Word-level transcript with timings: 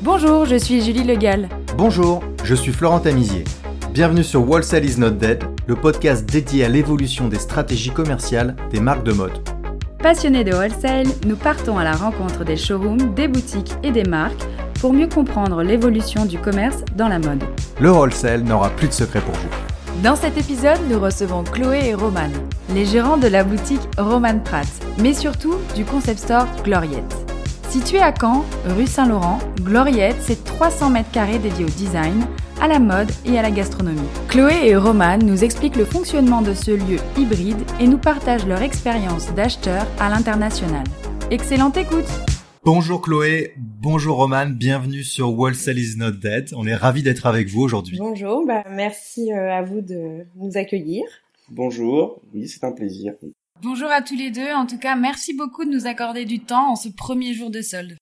Bonjour, 0.00 0.46
je 0.46 0.54
suis 0.54 0.80
Julie 0.80 1.02
Legal. 1.02 1.48
Bonjour, 1.76 2.22
je 2.44 2.54
suis 2.54 2.70
Florent 2.70 3.00
Tamizier. 3.00 3.42
Bienvenue 3.92 4.22
sur 4.22 4.48
Wholesale 4.48 4.84
is 4.84 4.96
not 4.96 5.10
dead, 5.10 5.42
le 5.66 5.74
podcast 5.74 6.24
dédié 6.24 6.64
à 6.64 6.68
l'évolution 6.68 7.26
des 7.26 7.40
stratégies 7.40 7.90
commerciales 7.90 8.54
des 8.70 8.78
marques 8.78 9.02
de 9.02 9.12
mode. 9.12 9.32
Passionnés 10.00 10.44
de 10.44 10.52
wholesale, 10.52 11.08
nous 11.26 11.34
partons 11.34 11.78
à 11.78 11.84
la 11.84 11.96
rencontre 11.96 12.44
des 12.44 12.56
showrooms, 12.56 13.12
des 13.14 13.26
boutiques 13.26 13.74
et 13.82 13.90
des 13.90 14.04
marques 14.04 14.46
pour 14.80 14.92
mieux 14.92 15.08
comprendre 15.08 15.64
l'évolution 15.64 16.26
du 16.26 16.38
commerce 16.38 16.84
dans 16.94 17.08
la 17.08 17.18
mode. 17.18 17.42
Le 17.80 17.90
wholesale 17.90 18.44
n'aura 18.44 18.70
plus 18.70 18.86
de 18.86 18.92
secret 18.92 19.20
pour 19.20 19.34
vous. 19.34 20.02
Dans 20.04 20.14
cet 20.14 20.38
épisode, 20.38 20.78
nous 20.88 21.00
recevons 21.00 21.42
Chloé 21.42 21.88
et 21.88 21.94
Roman, 21.94 22.30
les 22.72 22.86
gérants 22.86 23.16
de 23.16 23.26
la 23.26 23.42
boutique 23.42 23.82
Roman 23.98 24.38
Pratt, 24.38 24.68
mais 25.00 25.12
surtout 25.12 25.56
du 25.74 25.84
concept 25.84 26.20
store 26.20 26.46
Gloriette. 26.62 27.27
Situé 27.68 27.98
à 27.98 28.14
Caen, 28.18 28.46
rue 28.64 28.86
Saint-Laurent, 28.86 29.40
Gloriette, 29.60 30.16
c'est 30.20 30.42
300 30.42 30.88
mètres 30.88 31.10
carrés 31.10 31.38
dédiés 31.38 31.66
au 31.66 31.68
design, 31.68 32.24
à 32.62 32.66
la 32.66 32.78
mode 32.78 33.10
et 33.26 33.38
à 33.38 33.42
la 33.42 33.50
gastronomie. 33.50 34.08
Chloé 34.28 34.54
et 34.68 34.74
Roman 34.74 35.18
nous 35.18 35.44
expliquent 35.44 35.76
le 35.76 35.84
fonctionnement 35.84 36.40
de 36.40 36.54
ce 36.54 36.70
lieu 36.70 36.96
hybride 37.18 37.58
et 37.78 37.86
nous 37.86 37.98
partagent 37.98 38.46
leur 38.46 38.62
expérience 38.62 39.34
d'acheteurs 39.34 39.86
à 40.00 40.08
l'international. 40.08 40.84
Excellente 41.30 41.76
écoute 41.76 42.08
Bonjour 42.64 43.02
Chloé, 43.02 43.52
bonjour 43.58 44.16
Roman, 44.16 44.46
bienvenue 44.46 45.02
sur 45.02 45.38
Wholesale 45.38 45.78
is 45.78 45.96
not 45.98 46.12
dead. 46.12 46.48
On 46.56 46.66
est 46.66 46.74
ravis 46.74 47.02
d'être 47.02 47.26
avec 47.26 47.48
vous 47.48 47.60
aujourd'hui. 47.60 47.98
Bonjour, 47.98 48.46
bah 48.46 48.64
merci 48.70 49.30
euh, 49.30 49.52
à 49.52 49.60
vous 49.60 49.82
de 49.82 50.26
nous 50.36 50.56
accueillir. 50.56 51.04
Bonjour, 51.50 52.22
oui 52.32 52.48
c'est 52.48 52.64
un 52.64 52.72
plaisir. 52.72 53.12
Bonjour 53.62 53.90
à 53.90 54.02
tous 54.02 54.14
les 54.16 54.30
deux, 54.30 54.52
en 54.52 54.66
tout 54.66 54.78
cas 54.78 54.94
merci 54.94 55.34
beaucoup 55.34 55.64
de 55.64 55.70
nous 55.70 55.86
accorder 55.86 56.24
du 56.24 56.40
temps 56.40 56.72
en 56.72 56.76
ce 56.76 56.88
premier 56.88 57.34
jour 57.34 57.50
de 57.50 57.60
solde. 57.60 57.96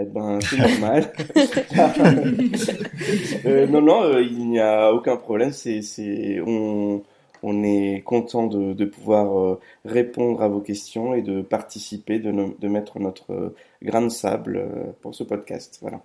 Eh 0.00 0.04
ben, 0.04 0.38
c'est 0.40 0.58
normal. 0.58 1.12
euh, 3.46 3.66
non, 3.66 3.80
non, 3.82 4.02
euh, 4.04 4.22
il 4.22 4.48
n'y 4.48 4.60
a 4.60 4.92
aucun 4.92 5.16
problème. 5.16 5.50
C'est, 5.50 5.82
c'est, 5.82 6.40
on, 6.46 7.02
on 7.42 7.64
est 7.64 8.02
content 8.04 8.46
de, 8.46 8.74
de 8.74 8.84
pouvoir 8.84 9.36
euh, 9.40 9.58
répondre 9.84 10.40
à 10.42 10.48
vos 10.48 10.60
questions 10.60 11.14
et 11.14 11.22
de 11.22 11.42
participer, 11.42 12.20
de, 12.20 12.30
no- 12.30 12.56
de 12.60 12.68
mettre 12.68 13.00
notre 13.00 13.54
grain 13.82 14.02
de 14.02 14.08
sable 14.10 14.58
euh, 14.58 14.92
pour 15.02 15.14
ce 15.16 15.24
podcast. 15.24 15.78
Voilà. 15.82 16.00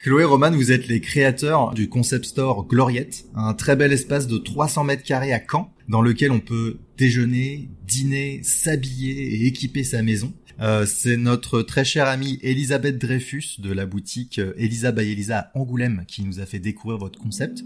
Chloé 0.00 0.24
Roman, 0.24 0.50
vous 0.50 0.72
êtes 0.72 0.88
les 0.88 1.00
créateurs 1.00 1.74
du 1.74 1.88
concept 1.88 2.24
store 2.24 2.66
Gloriette, 2.66 3.24
un 3.36 3.54
très 3.54 3.76
bel 3.76 3.92
espace 3.92 4.26
de 4.26 4.38
300 4.38 4.82
mètres 4.84 5.02
carrés 5.04 5.32
à 5.32 5.40
Caen, 5.48 5.70
dans 5.88 6.02
lequel 6.02 6.32
on 6.32 6.40
peut 6.40 6.78
déjeuner, 6.96 7.68
dîner, 7.86 8.40
s'habiller 8.42 9.34
et 9.34 9.46
équiper 9.46 9.84
sa 9.84 10.02
maison. 10.02 10.32
Euh, 10.60 10.86
c'est 10.86 11.16
notre 11.16 11.62
très 11.62 11.84
chère 11.84 12.08
amie 12.08 12.40
Elisabeth 12.42 12.98
Dreyfus 12.98 13.60
de 13.60 13.72
la 13.72 13.86
boutique 13.86 14.40
euh, 14.40 14.54
Elisa 14.56 14.90
by 14.90 15.02
Elisa 15.12 15.38
à 15.38 15.58
Angoulême 15.58 16.04
qui 16.08 16.24
nous 16.24 16.40
a 16.40 16.46
fait 16.46 16.58
découvrir 16.58 16.98
votre 16.98 17.18
concept. 17.20 17.62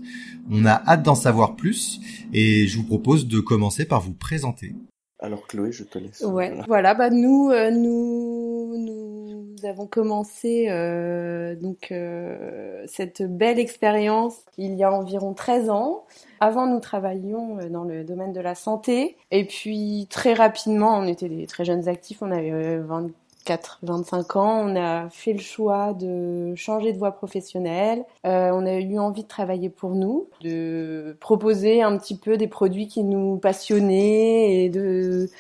On 0.50 0.66
a 0.66 0.82
hâte 0.86 1.02
d'en 1.02 1.14
savoir 1.14 1.56
plus 1.56 2.00
et 2.34 2.66
je 2.66 2.76
vous 2.76 2.84
propose 2.84 3.26
de 3.26 3.40
commencer 3.40 3.86
par 3.86 4.02
vous 4.02 4.12
présenter. 4.12 4.74
Alors 5.22 5.46
Chloé, 5.46 5.70
je 5.70 5.84
te 5.84 5.98
laisse. 5.98 6.20
Ouais, 6.20 6.48
Voilà. 6.48 6.64
voilà, 6.66 6.94
bah 6.94 7.08
nous, 7.10 7.50
euh, 7.50 7.70
nous, 7.70 8.76
nous 8.76 9.54
avons 9.64 9.86
commencé 9.86 10.66
euh, 10.68 11.54
donc 11.54 11.92
euh, 11.92 12.82
cette 12.88 13.22
belle 13.22 13.60
expérience 13.60 14.34
il 14.58 14.74
y 14.74 14.82
a 14.82 14.92
environ 14.92 15.32
13 15.32 15.70
ans. 15.70 16.04
Avant, 16.42 16.66
nous 16.66 16.80
travaillions 16.80 17.60
euh, 17.60 17.68
dans 17.68 17.84
le 17.84 18.02
domaine 18.02 18.32
de 18.32 18.40
la 18.40 18.56
santé, 18.56 19.16
et 19.30 19.44
puis 19.44 20.08
très 20.10 20.34
rapidement, 20.34 20.98
on 20.98 21.06
était 21.06 21.28
des 21.28 21.46
très 21.46 21.64
jeunes 21.64 21.88
actifs, 21.88 22.20
on 22.20 22.32
avait 22.32 22.50
euh, 22.50 22.82
24, 22.84 23.78
25 23.84 24.34
ans, 24.34 24.68
on 24.68 24.74
a 24.74 25.08
fait 25.10 25.34
le 25.34 25.38
choix 25.38 25.92
de 25.92 26.52
changer 26.56 26.92
de 26.92 26.98
voie 26.98 27.12
professionnelle. 27.12 28.04
Euh, 28.26 28.50
on 28.52 28.66
a 28.66 28.74
eu 28.74 28.98
envie 28.98 29.22
de 29.22 29.28
travailler 29.28 29.68
pour 29.68 29.90
nous, 29.94 30.26
de 30.40 31.16
proposer 31.20 31.80
un 31.80 31.96
petit 31.96 32.18
peu 32.18 32.36
des 32.36 32.48
produits 32.48 32.88
qui 32.88 33.04
nous 33.04 33.36
passionnaient 33.36 34.64
et 34.64 34.68
de 34.68 35.30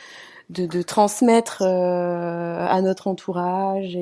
de, 0.50 0.82
transmettre 0.82 1.62
euh, 1.62 2.66
à 2.68 2.80
notre 2.82 3.06
entourage 3.06 3.96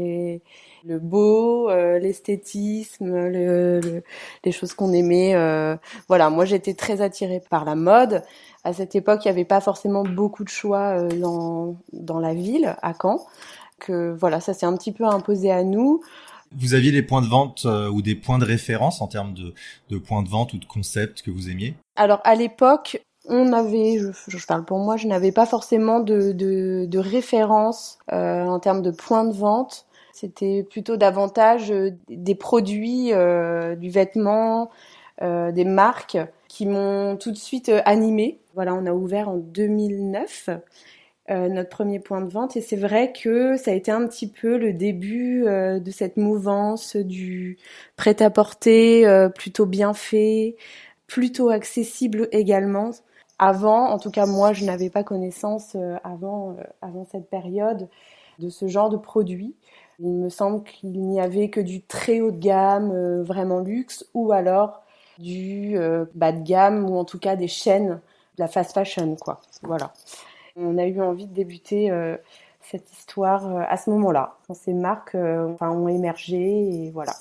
le 0.85 0.99
beau, 0.99 1.69
euh, 1.71 1.99
l'esthétisme, 1.99 3.07
le, 3.07 3.81
le- 3.81 4.03
les 4.45 4.53
choses 4.53 4.75
qu'on 4.75 4.93
aimait. 4.93 5.35
euh. 5.35 5.77
Voilà, 6.09 6.31
moi 6.31 6.45
j'étais 6.45 6.75
très 6.75 7.01
attirée 7.01 7.43
par 7.51 7.65
la 7.65 7.75
mode. 7.75 8.23
À 8.65 8.73
cette 8.73 8.95
époque, 8.95 9.25
il 9.25 9.29
n'y 9.29 9.33
avait 9.33 9.45
pas 9.45 9.61
forcément 9.61 10.03
beaucoup 10.03 10.45
de 10.45 10.49
choix 10.49 10.99
euh, 10.99 11.09
dans, 11.09 11.77
dans 11.93 12.19
la 12.19 12.35
ville, 12.35 12.77
à 12.83 12.93
Caen. 13.01 13.27
Que 13.79 14.15
voilà, 14.19 14.41
ça 14.41 14.53
s'est 14.53 14.67
un 14.67 14.77
petit 14.77 14.93
peu 14.93 15.05
imposé 15.05 15.51
à 15.51 15.65
nous. 15.65 16.03
Vous 16.57 16.75
aviez 16.75 16.93
des 16.93 17.03
points 17.03 17.23
de 17.23 17.29
vente 17.29 17.63
euh, 17.65 17.89
ou 17.89 18.03
des 18.03 18.17
points 18.17 18.39
de 18.39 18.45
référence 18.45 19.01
en 19.01 19.07
termes 19.07 19.35
de, 19.35 19.55
de 19.89 19.99
points 19.99 20.23
de 20.23 20.29
vente 20.29 20.53
ou 20.53 20.59
de 20.59 20.65
concepts 20.65 21.23
que 21.23 21.31
vous 21.31 21.49
aimiez? 21.49 21.75
Alors 21.97 22.21
à 22.25 22.35
l'époque, 22.35 23.01
on 23.29 23.53
avait, 23.53 23.99
je, 23.99 24.11
je 24.39 24.47
parle 24.47 24.65
pour 24.65 24.79
moi, 24.79 24.97
je 24.97 25.07
n'avais 25.07 25.31
pas 25.33 25.47
forcément 25.47 26.01
de, 26.01 26.33
de, 26.33 26.87
de 26.87 26.99
référence 26.99 27.99
euh, 28.13 28.45
en 28.47 28.59
termes 28.59 28.83
de 28.83 28.91
points 28.91 29.25
de 29.25 29.33
vente. 29.33 29.87
C'était 30.21 30.63
plutôt 30.65 30.99
davantage 30.99 31.71
euh, 31.71 31.93
des 32.11 32.35
produits, 32.35 33.11
euh, 33.15 33.75
du 33.75 33.89
vêtement, 33.89 34.69
euh, 35.23 35.51
des 35.51 35.65
marques 35.65 36.19
qui 36.47 36.67
m'ont 36.67 37.17
tout 37.17 37.31
de 37.31 37.39
suite 37.39 37.71
animée. 37.87 38.39
Voilà, 38.55 38.75
on 38.75 38.85
a 38.85 38.93
ouvert 38.93 39.31
en 39.31 39.37
2009 39.39 40.51
euh, 41.31 41.49
notre 41.49 41.71
premier 41.71 42.01
point 42.01 42.21
de 42.21 42.29
vente 42.29 42.55
et 42.55 42.61
c'est 42.61 42.77
vrai 42.77 43.13
que 43.13 43.57
ça 43.57 43.71
a 43.71 43.75
été 43.75 43.91
un 43.91 44.07
petit 44.07 44.29
peu 44.29 44.59
le 44.59 44.75
début 44.75 45.45
de 45.47 45.91
cette 45.91 46.19
mouvance 46.19 46.97
du 46.97 47.57
prêt-à-porter 47.97 49.29
plutôt 49.35 49.65
bien 49.65 49.95
fait, 49.95 50.57
plutôt 51.07 51.49
accessible 51.49 52.29
également. 52.33 52.91
Avant, 53.39 53.89
en 53.89 53.99
tout 53.99 54.11
cas 54.11 54.27
moi, 54.27 54.53
je 54.53 54.67
n'avais 54.67 54.91
pas 54.91 55.03
connaissance 55.03 55.77
avant, 56.05 56.57
avant 56.83 57.07
cette 57.11 57.31
période 57.31 57.89
de 58.39 58.49
ce 58.49 58.67
genre 58.67 58.91
de 58.91 58.97
produit. 58.97 59.55
Il 60.03 60.13
me 60.13 60.29
semble 60.29 60.63
qu'il 60.63 60.93
n'y 60.93 61.21
avait 61.21 61.51
que 61.51 61.61
du 61.61 61.83
très 61.83 62.21
haut 62.21 62.31
de 62.31 62.39
gamme, 62.39 62.91
euh, 62.91 63.23
vraiment 63.23 63.61
luxe, 63.61 64.07
ou 64.15 64.33
alors 64.33 64.83
du 65.19 65.77
euh, 65.77 66.07
bas 66.15 66.33
de 66.33 66.43
gamme, 66.43 66.89
ou 66.89 66.97
en 66.97 67.05
tout 67.05 67.19
cas 67.19 67.37
des 67.37 67.49
chaînes 67.49 68.01
de 68.37 68.41
la 68.41 68.49
fast 68.49 68.73
fashion, 68.73 69.17
quoi. 69.17 69.41
Voilà. 69.63 69.93
On 70.57 70.79
a 70.79 70.87
eu 70.87 71.01
envie 71.03 71.27
de 71.27 71.35
débuter 71.35 71.91
euh, 71.91 72.17
cette 72.61 72.91
histoire 72.93 73.47
euh, 73.47 73.63
à 73.69 73.77
ce 73.77 73.91
moment-là, 73.91 74.37
quand 74.47 74.55
ces 74.55 74.73
marques 74.73 75.15
euh, 75.15 75.53
enfin, 75.53 75.71
ont 75.71 75.89
émergé, 75.89 76.87
et 76.87 76.91
voilà. 76.91 77.13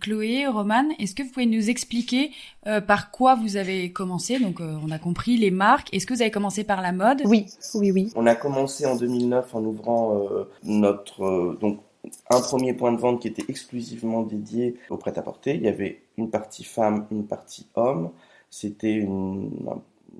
Chloé, 0.00 0.46
Roman, 0.46 0.84
est-ce 0.98 1.14
que 1.14 1.22
vous 1.22 1.30
pouvez 1.30 1.46
nous 1.46 1.70
expliquer 1.70 2.30
euh, 2.66 2.80
par 2.80 3.10
quoi 3.10 3.34
vous 3.34 3.56
avez 3.56 3.92
commencé? 3.92 4.38
Donc 4.38 4.60
euh, 4.60 4.76
on 4.86 4.90
a 4.90 4.98
compris 4.98 5.36
les 5.38 5.50
marques. 5.50 5.92
Est-ce 5.94 6.06
que 6.06 6.12
vous 6.14 6.20
avez 6.20 6.30
commencé 6.30 6.62
par 6.62 6.82
la 6.82 6.92
mode? 6.92 7.22
Oui, 7.24 7.46
oui, 7.74 7.90
oui. 7.90 8.12
On 8.14 8.26
a 8.26 8.34
commencé 8.34 8.84
en 8.84 8.96
2009 8.96 9.54
en 9.54 9.64
ouvrant 9.64 10.18
euh, 10.30 10.48
notre 10.62 11.24
euh, 11.24 11.58
donc 11.60 11.80
un 12.30 12.40
premier 12.40 12.74
point 12.74 12.92
de 12.92 12.98
vente 12.98 13.20
qui 13.20 13.28
était 13.28 13.44
exclusivement 13.48 14.22
dédié 14.22 14.76
au 14.90 14.96
prêt-à-porter. 14.96 15.54
Il 15.54 15.62
y 15.62 15.68
avait 15.68 16.02
une 16.16 16.30
partie 16.30 16.64
femme, 16.64 17.06
une 17.10 17.26
partie 17.26 17.66
homme. 17.74 18.10
C'était 18.50 18.94
une, 18.94 19.50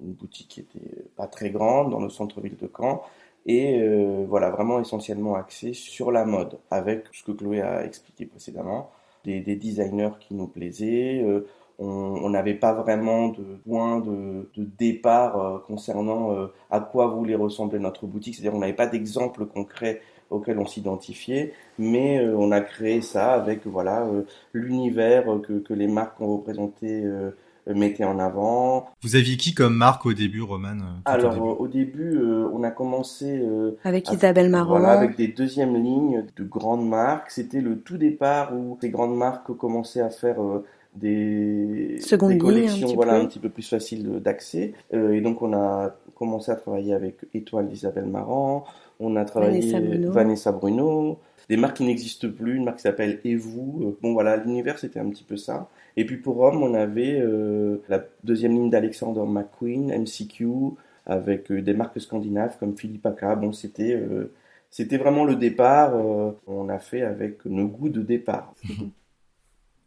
boutique 0.00 0.48
qui 0.48 0.60
était 0.60 1.04
pas 1.16 1.26
très 1.26 1.50
grande 1.50 1.90
dans 1.90 2.00
le 2.00 2.08
centre-ville 2.08 2.56
de 2.56 2.70
Caen 2.74 3.02
et 3.46 3.80
euh, 3.80 4.24
voilà 4.28 4.50
vraiment 4.50 4.78
essentiellement 4.78 5.34
axée 5.34 5.72
sur 5.72 6.12
la 6.12 6.24
mode 6.24 6.58
avec 6.70 7.06
ce 7.12 7.24
que 7.24 7.32
Chloé 7.32 7.62
a 7.62 7.84
expliqué 7.84 8.26
précédemment, 8.26 8.90
des, 9.24 9.40
des 9.40 9.56
designers 9.56 10.12
qui 10.20 10.34
nous 10.34 10.46
plaisaient. 10.46 11.22
euh, 11.24 11.46
on 11.80 12.28
n'avait 12.30 12.54
pas 12.54 12.72
vraiment 12.72 13.28
de 13.28 13.44
point 13.64 14.00
de, 14.00 14.48
départ 14.56 15.38
euh, 15.38 15.58
concernant 15.60 16.48
à 16.70 16.80
quoi 16.80 17.06
voulait 17.06 17.36
ressembler 17.36 17.78
notre 17.78 18.06
boutique. 18.06 18.34
C'est-à-dire 18.34 18.54
on 18.54 18.60
n'avait 18.60 18.72
pas 18.72 18.88
d'exemple 18.88 19.46
concret 19.46 20.00
auquel 20.30 20.58
on 20.58 20.66
s'identifiait, 20.66 21.52
mais 21.78 22.18
euh, 22.18 22.36
on 22.36 22.52
a 22.52 22.60
créé 22.60 23.00
ça 23.00 23.32
avec 23.32 23.66
voilà 23.66 24.04
euh, 24.06 24.22
l'univers 24.52 25.24
que, 25.46 25.54
que 25.60 25.74
les 25.74 25.86
marques 25.88 26.18
qu'on 26.18 26.36
représentait 26.36 27.02
euh, 27.04 27.30
mettaient 27.74 28.04
en 28.04 28.18
avant. 28.18 28.86
Vous 29.02 29.14
aviez 29.16 29.36
qui 29.36 29.52
comme 29.54 29.74
marque 29.76 30.06
au 30.06 30.14
début, 30.14 30.40
Roman 30.40 30.70
au 30.78 31.02
Alors 31.04 31.34
début? 31.34 31.46
au 31.46 31.68
début, 31.68 32.16
euh, 32.16 32.48
on 32.54 32.62
a 32.62 32.70
commencé 32.70 33.38
euh, 33.42 33.76
Avec 33.84 34.10
Isabelle 34.10 34.48
Marant. 34.48 34.78
voilà, 34.78 34.92
avec 34.92 35.16
des 35.16 35.28
deuxièmes 35.28 35.76
lignes 35.76 36.24
de 36.36 36.44
grandes 36.44 36.88
marques. 36.88 37.30
C'était 37.30 37.60
le 37.60 37.78
tout 37.80 37.98
départ 37.98 38.54
où 38.56 38.78
ces 38.80 38.88
grandes 38.88 39.16
marques 39.16 39.52
commençaient 39.56 40.00
à 40.00 40.08
faire 40.10 40.42
euh, 40.42 40.64
des, 40.94 41.98
Seconde 42.00 42.30
des 42.30 42.36
un 42.36 42.38
collections 42.38 42.86
petit 42.86 42.94
voilà, 42.94 43.14
peu. 43.14 43.20
un 43.20 43.26
petit 43.26 43.38
peu 43.38 43.48
plus 43.50 43.68
faciles 43.68 44.20
d'accès. 44.20 44.72
Euh, 44.94 45.12
et 45.12 45.20
donc 45.20 45.42
on 45.42 45.52
a 45.52 45.94
commencé 46.14 46.50
à 46.50 46.56
travailler 46.56 46.94
avec 46.94 47.26
Étoile 47.34 47.68
d'Isabelle 47.68 48.06
Marant, 48.06 48.64
on 49.00 49.16
a 49.16 49.24
travaillé 49.24 49.60
Vanessa 49.60 49.80
Bruno. 49.80 50.10
Vanessa 50.12 50.52
Bruno, 50.52 51.20
des 51.48 51.56
marques 51.56 51.78
qui 51.78 51.84
n'existent 51.84 52.28
plus, 52.30 52.56
une 52.56 52.64
marque 52.64 52.76
qui 52.78 52.82
s'appelle 52.82 53.20
Evou. 53.24 53.80
Euh, 53.84 53.98
Bon 54.02 54.12
voilà, 54.12 54.36
l'univers 54.36 54.78
c'était 54.78 55.00
un 55.00 55.08
petit 55.10 55.24
peu 55.24 55.36
ça. 55.36 55.68
Et 55.96 56.04
puis 56.06 56.16
pour 56.18 56.40
Homme, 56.40 56.62
on 56.62 56.74
avait 56.74 57.20
euh, 57.20 57.82
la 57.88 58.04
deuxième 58.24 58.52
ligne 58.52 58.70
d'Alexander 58.70 59.22
McQueen, 59.26 59.92
MCQ, 59.92 60.46
avec 61.06 61.50
euh, 61.50 61.62
des 61.62 61.74
marques 61.74 62.00
scandinaves 62.00 62.56
comme 62.58 62.76
Philippe 62.76 63.06
Aka. 63.06 63.34
Bon, 63.36 63.52
c'était 63.52 63.94
euh, 63.94 64.32
c'était 64.70 64.98
vraiment 64.98 65.24
le 65.24 65.36
départ. 65.36 65.94
euh, 65.96 66.32
on 66.46 66.68
a 66.68 66.78
fait 66.78 67.02
avec 67.02 67.44
nos 67.46 67.68
goûts 67.68 67.88
de 67.90 68.02
départ. 68.02 68.54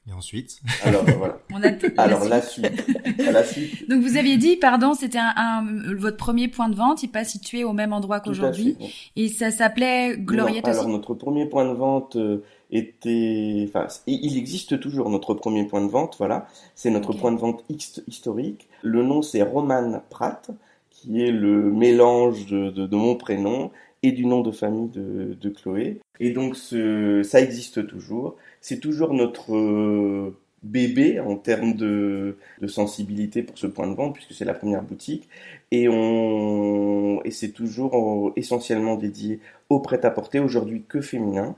Et 0.07 0.13
ensuite 0.13 0.59
Alors 0.83 1.03
voilà. 1.03 1.39
On 1.53 1.61
a 1.61 1.69
Alors 1.97 2.25
la 2.25 2.41
suite. 2.41 2.87
la 3.19 3.43
suite. 3.43 3.87
Donc 3.89 4.01
vous 4.01 4.17
aviez 4.17 4.37
dit, 4.37 4.55
pardon, 4.55 4.93
c'était 4.93 5.19
un, 5.19 5.33
un, 5.35 5.95
votre 5.95 6.17
premier 6.17 6.47
point 6.47 6.69
de 6.69 6.75
vente, 6.75 7.03
il 7.03 7.09
pas 7.09 7.23
situé 7.23 7.63
au 7.63 7.73
même 7.73 7.93
endroit 7.93 8.19
qu'aujourd'hui, 8.19 8.77
et 9.15 9.27
ça 9.27 9.51
s'appelait 9.51 10.17
Gloriette 10.17 10.67
Alors 10.67 10.87
notre 10.87 11.13
premier 11.13 11.45
point 11.45 11.65
de 11.65 11.77
vente 11.77 12.15
euh, 12.15 12.43
était, 12.71 13.67
enfin, 13.67 13.87
il 14.07 14.37
existe 14.37 14.79
toujours 14.79 15.09
notre 15.09 15.35
premier 15.35 15.65
point 15.65 15.81
de 15.81 15.91
vente, 15.91 16.15
voilà. 16.17 16.47
C'est 16.73 16.89
notre 16.89 17.13
point 17.13 17.31
de 17.31 17.39
vente 17.39 17.63
historique. 18.07 18.69
Le 18.81 19.03
nom 19.03 19.21
c'est 19.21 19.43
Roman 19.43 20.01
Pratt, 20.09 20.49
qui 20.89 21.21
est 21.21 21.31
le 21.31 21.71
mélange 21.71 22.47
de, 22.47 22.71
de, 22.71 22.87
de 22.87 22.95
mon 22.95 23.15
prénom 23.15 23.71
et 24.03 24.11
du 24.11 24.25
nom 24.25 24.41
de 24.41 24.51
famille 24.51 24.89
de, 24.89 25.37
de 25.39 25.49
Chloé. 25.49 25.99
Et 26.19 26.31
donc 26.31 26.55
ce, 26.55 27.21
ça 27.23 27.39
existe 27.39 27.85
toujours. 27.87 28.35
C'est 28.61 28.79
toujours 28.79 29.13
notre 29.13 29.55
euh, 29.55 30.37
bébé 30.63 31.19
en 31.19 31.35
termes 31.35 31.73
de, 31.73 32.37
de, 32.61 32.67
sensibilité 32.67 33.43
pour 33.43 33.57
ce 33.57 33.67
point 33.67 33.87
de 33.87 33.95
vente 33.95 34.13
puisque 34.13 34.33
c'est 34.33 34.45
la 34.45 34.53
première 34.53 34.83
boutique. 34.83 35.27
Et 35.71 35.89
on 35.89 37.21
et 37.23 37.31
c'est 37.31 37.51
toujours 37.51 38.31
essentiellement 38.35 38.95
dédié 38.95 39.39
au 39.69 39.79
prêt-à-porter 39.79 40.39
aujourd'hui 40.39 40.83
que 40.87 41.01
féminin. 41.01 41.55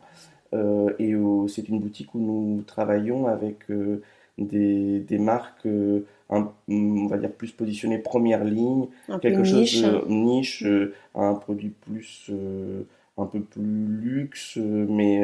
Euh, 0.54 0.94
et 1.00 1.14
c'est 1.48 1.68
une 1.68 1.80
boutique 1.80 2.14
où 2.14 2.20
nous 2.20 2.62
travaillons 2.64 3.28
avec 3.28 3.70
euh, 3.72 4.02
des, 4.38 5.00
des 5.00 5.18
marques 5.18 5.66
euh, 5.66 6.06
on 6.30 7.08
va 7.08 7.18
dire 7.18 7.32
plus 7.32 7.52
positionnées 7.52 8.00
première 8.00 8.44
ligne 8.44 8.88
quelque 9.22 9.44
chose 9.44 9.82
de 9.82 10.08
niche 10.08 10.66
un 11.16 11.36
produit 11.36 11.70
plus 11.70 12.32
un 13.18 13.26
peu 13.26 13.42
plus 13.42 13.86
luxe 13.88 14.58
mais 14.58 15.22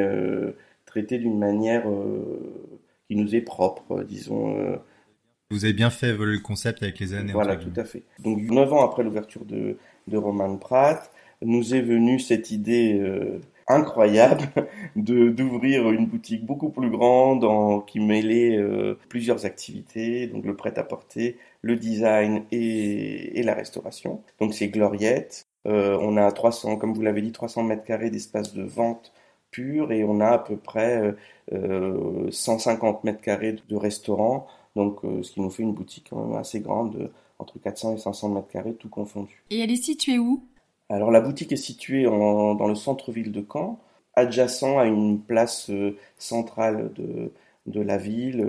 traité 0.89 1.19
d'une 1.19 1.37
manière 1.37 1.87
euh, 1.87 2.67
qui 3.07 3.15
nous 3.15 3.35
est 3.35 3.41
propre, 3.41 4.03
disons. 4.03 4.57
Euh. 4.57 4.75
Vous 5.51 5.65
avez 5.65 5.73
bien 5.73 5.89
fait 5.89 6.09
évoluer 6.09 6.35
le 6.35 6.41
concept 6.41 6.83
avec 6.83 6.99
les 6.99 7.13
années. 7.13 7.31
Voilà, 7.31 7.55
tout 7.55 7.73
à 7.75 7.83
fait. 7.83 8.03
Donc, 8.19 8.39
neuf 8.41 8.71
ans 8.73 8.83
après 8.83 9.03
l'ouverture 9.03 9.45
de, 9.45 9.77
de 10.07 10.17
Roman 10.17 10.57
Pratt, 10.57 11.11
nous 11.41 11.73
est 11.73 11.81
venue 11.81 12.19
cette 12.19 12.51
idée 12.51 12.99
euh, 12.99 13.39
incroyable 13.67 14.45
de 14.95 15.29
d'ouvrir 15.29 15.89
une 15.91 16.07
boutique 16.07 16.45
beaucoup 16.45 16.69
plus 16.69 16.89
grande 16.89 17.43
en, 17.43 17.79
qui 17.81 17.99
mêlait 17.99 18.59
plusieurs 19.09 19.45
activités, 19.45 20.27
donc 20.27 20.45
le 20.45 20.55
prêt-à-porter, 20.55 21.37
le 21.61 21.75
design 21.75 22.43
et, 22.51 23.39
et, 23.39 23.43
la 23.43 23.53
restauration. 23.53 24.21
Donc 24.39 24.53
c'est 24.53 24.67
Gloriette. 24.67 25.45
on 25.65 26.17
a 26.17 26.31
300, 26.31 26.77
comme 26.77 26.93
vous 26.93 27.01
l'avez 27.01 27.21
dit, 27.21 27.31
300 27.31 27.63
mètres 27.63 27.83
carrés 27.85 28.09
d'espace 28.09 28.53
de 28.53 28.63
vente 28.63 29.13
pur 29.51 29.91
et 29.91 30.03
on 30.03 30.19
a 30.19 30.27
à 30.27 30.39
peu 30.39 30.57
près 30.57 31.15
150 31.51 32.95
euh, 32.95 32.99
mètres 33.03 33.21
carrés 33.21 33.55
de 33.67 33.75
restaurant, 33.75 34.47
donc 34.75 35.03
euh, 35.03 35.23
ce 35.23 35.31
qui 35.31 35.41
nous 35.41 35.49
fait 35.49 35.63
une 35.63 35.73
boutique 35.73 36.07
quand 36.09 36.23
même 36.25 36.37
assez 36.37 36.59
grande, 36.59 37.11
entre 37.39 37.59
400 37.59 37.95
et 37.95 37.97
500 37.97 38.29
mètres 38.29 38.47
carrés, 38.47 38.73
tout 38.73 38.89
confondu. 38.89 39.43
Et 39.49 39.59
elle 39.59 39.71
est 39.71 39.83
située 39.83 40.19
où? 40.19 40.43
Alors 40.89 41.11
la 41.11 41.21
boutique 41.21 41.51
est 41.51 41.57
située 41.57 42.03
dans 42.03 42.67
le 42.67 42.75
centre-ville 42.75 43.31
de 43.31 43.45
Caen, 43.51 43.79
adjacent 44.15 44.77
à 44.77 44.85
une 44.85 45.19
place 45.19 45.69
euh, 45.69 45.97
centrale 46.17 46.91
de, 46.93 47.31
de 47.67 47.81
la 47.81 47.97
ville, 47.97 48.45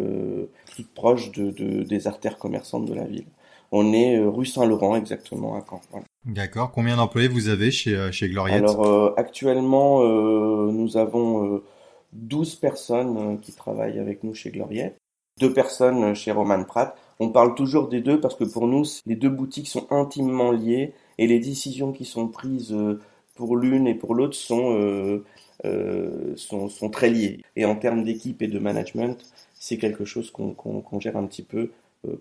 toute 0.75 0.89
proche 0.95 1.33
de, 1.33 1.51
des 1.83 2.07
artères 2.07 2.39
commerçantes 2.39 2.87
de 2.87 2.95
la 2.95 3.05
ville. 3.05 3.27
On 3.73 3.93
est 3.93 4.19
rue 4.19 4.47
Saint-Laurent 4.47 4.97
exactement 4.97 5.55
à 5.55 5.65
Caen. 5.69 5.81
D'accord. 6.27 6.71
Combien 6.73 6.97
d'employés 6.97 7.29
vous 7.29 7.49
avez 7.49 7.71
chez, 7.71 7.95
euh, 7.95 8.13
chez 8.13 8.29
Gloriette? 8.29 8.59
Alors 8.59 8.87
euh, 8.87 9.15
actuellement, 9.17 10.03
euh, 10.03 10.71
nous 10.71 10.97
avons 10.97 11.63
12 12.13 12.57
personnes 12.57 13.41
qui 13.41 13.53
travaillent 13.53 13.99
avec 13.99 14.23
nous 14.23 14.35
chez 14.35 14.51
Gloriette, 14.51 14.99
deux 15.39 15.53
personnes 15.53 16.15
chez 16.15 16.33
Roman 16.33 16.65
Pratt. 16.65 16.97
On 17.21 17.31
parle 17.31 17.55
toujours 17.55 17.89
des 17.89 18.01
deux 18.01 18.21
parce 18.21 18.35
que 18.35 18.45
pour 18.45 18.67
nous, 18.67 18.85
les 19.07 19.17
deux 19.17 19.29
boutiques 19.29 19.69
sont 19.69 19.87
intimement 19.91 20.51
liées 20.51 20.93
et 21.19 21.27
les 21.27 21.39
décisions 21.39 21.93
qui 21.93 22.05
sont 22.05 22.29
prises 22.29 22.77
pour 23.35 23.57
l'une 23.57 23.87
et 23.87 23.95
pour 23.95 24.15
l'autre 24.15 24.35
sont, 24.35 25.23
sont, 26.37 26.69
sont, 26.69 26.91
très 26.91 27.11
liées. 27.11 27.43
Et 27.57 27.67
en 27.67 27.77
termes 27.77 28.05
d'équipe 28.05 28.41
et 28.41 28.49
de 28.49 28.59
management, 28.59 29.23
c'est 29.59 29.77
quelque 29.77 30.07
chose 30.07 30.31
qu'on 30.31 31.01
gère 31.01 31.19
un 31.19 31.27
petit 31.27 31.43
peu 31.43 31.71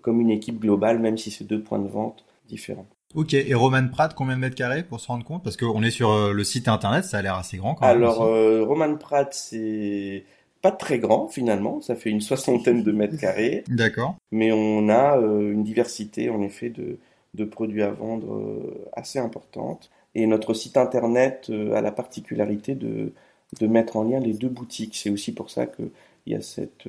comme 0.02 0.20
une 0.20 0.30
équipe 0.30 0.60
globale, 0.60 0.98
même 0.98 1.18
si 1.18 1.30
c'est 1.30 1.44
deux 1.44 1.62
points 1.62 1.78
de 1.78 1.88
vente 1.88 2.24
différents. 2.48 2.86
Ok, 3.14 3.34
et 3.34 3.54
Roman 3.54 3.88
Pratt, 3.88 4.14
combien 4.14 4.36
de 4.36 4.40
mètres 4.40 4.54
carrés 4.54 4.84
pour 4.84 5.00
se 5.00 5.08
rendre 5.08 5.24
compte? 5.24 5.42
Parce 5.42 5.56
qu'on 5.56 5.82
est 5.82 5.90
sur 5.90 6.12
euh, 6.12 6.32
le 6.32 6.44
site 6.44 6.68
internet, 6.68 7.04
ça 7.04 7.18
a 7.18 7.22
l'air 7.22 7.34
assez 7.34 7.56
grand 7.56 7.74
quand 7.74 7.86
même. 7.86 7.96
Alors, 7.96 8.22
euh, 8.22 8.62
Roman 8.64 8.94
Pratt, 8.96 9.34
c'est 9.34 10.24
pas 10.62 10.70
très 10.70 10.98
grand 11.00 11.26
finalement, 11.26 11.80
ça 11.80 11.96
fait 11.96 12.10
une 12.10 12.20
soixantaine 12.20 12.84
de 12.84 12.92
mètres 12.92 13.16
carrés. 13.16 13.64
D'accord. 13.66 14.14
Mais 14.30 14.52
on 14.52 14.88
a 14.88 15.18
euh, 15.18 15.52
une 15.52 15.64
diversité 15.64 16.30
en 16.30 16.40
effet 16.42 16.68
de, 16.68 16.98
de 17.34 17.44
produits 17.44 17.82
à 17.82 17.90
vendre 17.90 18.34
euh, 18.34 18.88
assez 18.92 19.18
importante. 19.18 19.90
Et 20.14 20.26
notre 20.26 20.54
site 20.54 20.76
internet 20.76 21.50
a 21.72 21.80
la 21.80 21.92
particularité 21.92 22.74
de, 22.74 23.12
de 23.60 23.66
mettre 23.66 23.96
en 23.96 24.04
lien 24.04 24.20
les 24.20 24.34
deux 24.34 24.48
boutiques. 24.48 24.96
C'est 24.96 25.10
aussi 25.10 25.32
pour 25.32 25.50
ça 25.50 25.66
qu'il 25.66 25.90
y 26.26 26.34
a 26.34 26.42
cette, 26.42 26.84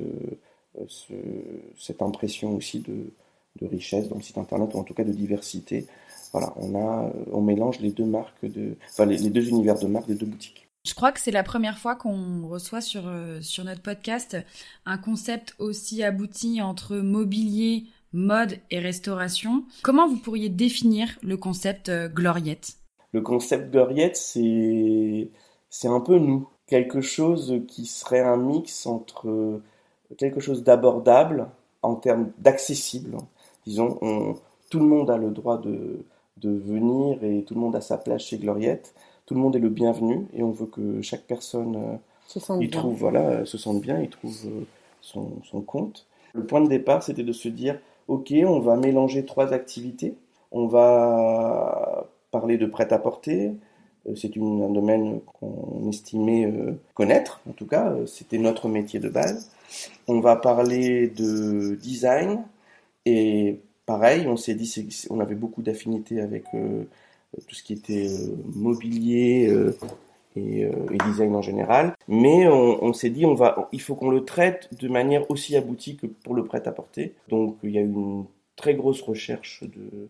ce, 0.87 1.13
cette 1.77 2.01
impression 2.01 2.55
aussi 2.55 2.79
de, 2.79 3.11
de 3.61 3.67
richesse 3.67 4.07
dans 4.09 4.15
le 4.15 4.21
site 4.21 4.37
internet, 4.37 4.73
ou 4.73 4.77
en 4.77 4.83
tout 4.83 4.93
cas 4.93 5.03
de 5.03 5.11
diversité 5.11 5.87
voilà, 6.31 6.53
on 6.55 6.75
a, 6.75 7.05
euh, 7.05 7.11
on 7.31 7.41
mélange 7.41 7.79
les 7.79 7.91
deux 7.91 8.05
marques 8.05 8.45
de, 8.45 8.75
enfin 8.89 9.05
les, 9.05 9.29
deux 9.29 9.49
univers 9.49 9.77
de 9.77 9.87
marques 9.87 10.07
des 10.07 10.15
deux 10.15 10.25
boutiques. 10.25 10.67
Je 10.85 10.93
crois 10.95 11.11
que 11.11 11.19
c'est 11.19 11.31
la 11.31 11.43
première 11.43 11.77
fois 11.77 11.95
qu'on 11.95 12.47
reçoit 12.47 12.81
sur, 12.81 13.07
euh, 13.07 13.39
sur 13.41 13.63
notre 13.63 13.81
podcast 13.81 14.37
un 14.85 14.97
concept 14.97 15.55
aussi 15.59 16.03
abouti 16.03 16.61
entre 16.61 16.95
mobilier, 16.97 17.83
mode 18.13 18.57
et 18.71 18.79
restauration. 18.79 19.63
Comment 19.83 20.07
vous 20.07 20.17
pourriez 20.17 20.49
définir 20.49 21.09
le 21.21 21.37
concept 21.37 21.89
euh, 21.89 22.07
Gloriette? 22.07 22.77
Le 23.13 23.21
concept 23.21 23.71
Gloriette, 23.71 24.15
c'est, 24.15 25.29
c'est 25.69 25.87
un 25.87 25.99
peu 25.99 26.17
nous. 26.17 26.47
Quelque 26.65 27.01
chose 27.01 27.61
qui 27.67 27.85
serait 27.85 28.21
un 28.21 28.37
mix 28.37 28.85
entre 28.85 29.61
quelque 30.17 30.39
chose 30.39 30.63
d'abordable 30.63 31.47
en 31.81 31.95
termes 31.95 32.31
d'accessible. 32.37 33.17
Disons, 33.65 33.97
on, 34.01 34.35
tout 34.69 34.79
le 34.79 34.85
monde 34.85 35.09
a 35.09 35.17
le 35.17 35.29
droit 35.29 35.57
de, 35.57 36.05
de 36.37 36.49
venir 36.49 37.23
et 37.23 37.43
tout 37.43 37.53
le 37.53 37.59
monde 37.59 37.75
a 37.75 37.81
sa 37.81 37.97
place 37.97 38.23
chez 38.23 38.37
Gloriette. 38.37 38.93
Tout 39.25 39.35
le 39.35 39.39
monde 39.39 39.55
est 39.55 39.59
le 39.59 39.69
bienvenu 39.69 40.27
et 40.33 40.43
on 40.43 40.51
veut 40.51 40.65
que 40.65 41.01
chaque 41.01 41.23
personne 41.23 41.75
euh, 41.75 41.97
se 42.27 42.39
trouve 42.69 42.95
voilà 42.95 43.21
euh, 43.21 43.45
se 43.45 43.57
sente 43.57 43.81
bien, 43.81 43.99
il 43.99 44.09
trouve 44.09 44.35
euh, 44.45 44.65
son, 45.01 45.31
son 45.43 45.61
compte. 45.61 46.07
Le 46.33 46.45
point 46.45 46.61
de 46.61 46.67
départ, 46.67 47.03
c'était 47.03 47.23
de 47.23 47.33
se 47.33 47.47
dire 47.47 47.79
ok, 48.07 48.33
on 48.45 48.59
va 48.59 48.75
mélanger 48.75 49.25
trois 49.25 49.53
activités. 49.53 50.15
On 50.51 50.67
va 50.67 52.07
parler 52.31 52.57
de 52.57 52.65
prêt-à-porter. 52.65 53.53
C'est 54.15 54.35
un 54.35 54.69
domaine 54.69 55.21
qu'on 55.21 55.87
estimait 55.89 56.51
connaître, 56.95 57.41
en 57.47 57.53
tout 57.53 57.67
cas, 57.67 57.95
c'était 58.07 58.39
notre 58.39 58.67
métier 58.67 58.99
de 58.99 59.09
base. 59.09 59.51
On 60.07 60.19
va 60.19 60.35
parler 60.35 61.07
de 61.07 61.75
design 61.75 62.43
et 63.05 63.59
pareil, 63.85 64.27
on 64.27 64.37
s'est 64.37 64.55
dit, 64.55 64.73
on 65.09 65.19
avait 65.19 65.35
beaucoup 65.35 65.61
d'affinités 65.61 66.21
avec 66.21 66.45
euh, 66.53 66.83
tout 67.47 67.55
ce 67.55 67.63
qui 67.63 67.73
était 67.73 68.07
euh, 68.07 68.35
mobilier 68.53 69.47
euh, 69.49 69.75
et, 70.35 70.67
design 71.05 71.35
en 71.35 71.41
général, 71.41 71.93
mais 72.07 72.47
on, 72.47 72.93
s'est 72.93 73.09
dit, 73.09 73.25
on 73.25 73.33
va, 73.33 73.67
il 73.73 73.81
faut 73.81 73.95
qu'on 73.95 74.09
le 74.09 74.23
traite 74.23 74.69
de 74.79 74.87
manière 74.87 75.29
aussi 75.29 75.57
aboutie 75.57 75.97
que 75.97 76.07
pour 76.07 76.33
le 76.35 76.45
prêt-à-porter. 76.45 77.15
Donc 77.27 77.57
il 77.63 77.71
y 77.71 77.77
a 77.77 77.81
eu 77.81 77.85
une 77.85 78.25
très 78.55 78.75
grosse 78.75 79.01
recherche 79.01 79.63
de, 79.63 80.07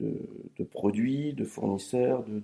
de, 0.00 0.64
produits, 0.64 1.32
de 1.32 1.44
fournisseurs, 1.44 2.24
de, 2.24 2.42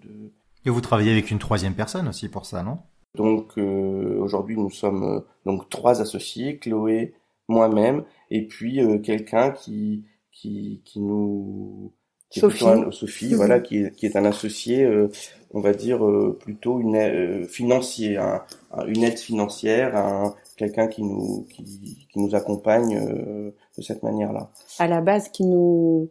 Et 0.64 0.71
vous 0.71 0.81
travaillez 0.81 1.12
avec 1.12 1.31
une 1.31 1.38
troisième 1.38 1.75
personne 1.75 2.09
aussi 2.09 2.28
pour 2.28 2.47
ça, 2.47 2.62
non? 2.62 2.78
Donc 3.16 3.59
aujourd'hui 3.59 4.57
nous 4.57 4.71
sommes 4.71 5.23
donc 5.45 5.69
trois 5.69 6.00
associés, 6.00 6.59
Chloé, 6.59 7.14
moi-même, 7.49 8.04
et 8.31 8.47
puis 8.47 8.81
quelqu'un 9.02 9.50
qui 9.50 10.04
qui, 10.33 10.81
qui 10.85 11.00
nous 11.00 11.92
qui 12.31 12.40
Sophie, 12.40 12.64
Sophie 12.90 13.35
voilà, 13.35 13.61
qui 13.61 13.78
est, 13.78 13.95
qui 13.95 14.07
est 14.07 14.16
un 14.16 14.25
associé, 14.25 14.85
euh, 14.85 15.09
on 15.52 15.61
va 15.61 15.75
dire 15.75 16.02
euh, 16.04 16.37
plutôt 16.40 16.81
une 16.81 16.97
euh, 16.97 17.47
financier, 17.47 18.16
un, 18.16 18.42
une 18.87 19.04
aide 19.04 19.19
financière, 19.19 19.95
un, 19.95 20.35
quelqu'un 20.57 20.88
qui 20.88 21.02
nous 21.02 21.47
qui, 21.52 22.09
qui 22.11 22.19
nous 22.19 22.35
accompagne 22.35 22.99
de 22.99 23.83
cette 23.83 24.02
manière-là. 24.02 24.50
À 24.78 24.88
la 24.88 25.02
base, 25.02 25.28
qui 25.28 25.45
nous, 25.45 26.09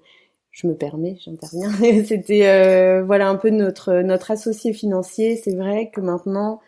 je 0.51 0.67
me 0.67 0.75
permets, 0.75 1.17
j'interviens. 1.20 1.72
C'était 2.05 3.01
voilà 3.01 3.29
un 3.29 3.36
peu 3.36 3.50
notre 3.50 4.01
notre 4.01 4.31
associé 4.31 4.74
financier. 4.74 5.36
C'est 5.38 5.55
vrai 5.55 5.89
que 5.91 6.01
maintenant, 6.01 6.60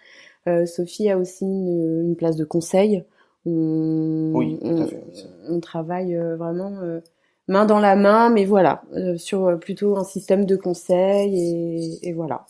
Sophie 0.65 1.09
a 1.09 1.17
aussi 1.17 1.45
une, 1.45 2.05
une 2.07 2.15
place 2.15 2.35
de 2.35 2.45
conseil. 2.45 3.03
On, 3.45 4.31
oui, 4.33 4.57
tout 4.61 4.81
à 4.81 4.87
fait. 4.87 5.03
on, 5.49 5.55
on 5.55 5.59
travaille 5.59 6.15
vraiment 6.15 7.01
main 7.47 7.65
dans 7.65 7.79
la 7.79 7.95
main, 7.95 8.29
mais 8.29 8.45
voilà, 8.45 8.83
euh, 8.93 9.17
sur 9.17 9.47
euh, 9.47 9.55
plutôt 9.57 9.97
un 9.97 10.03
système 10.03 10.45
de 10.45 10.55
conseil 10.55 11.37
et, 11.37 12.09
et 12.09 12.13
voilà, 12.13 12.45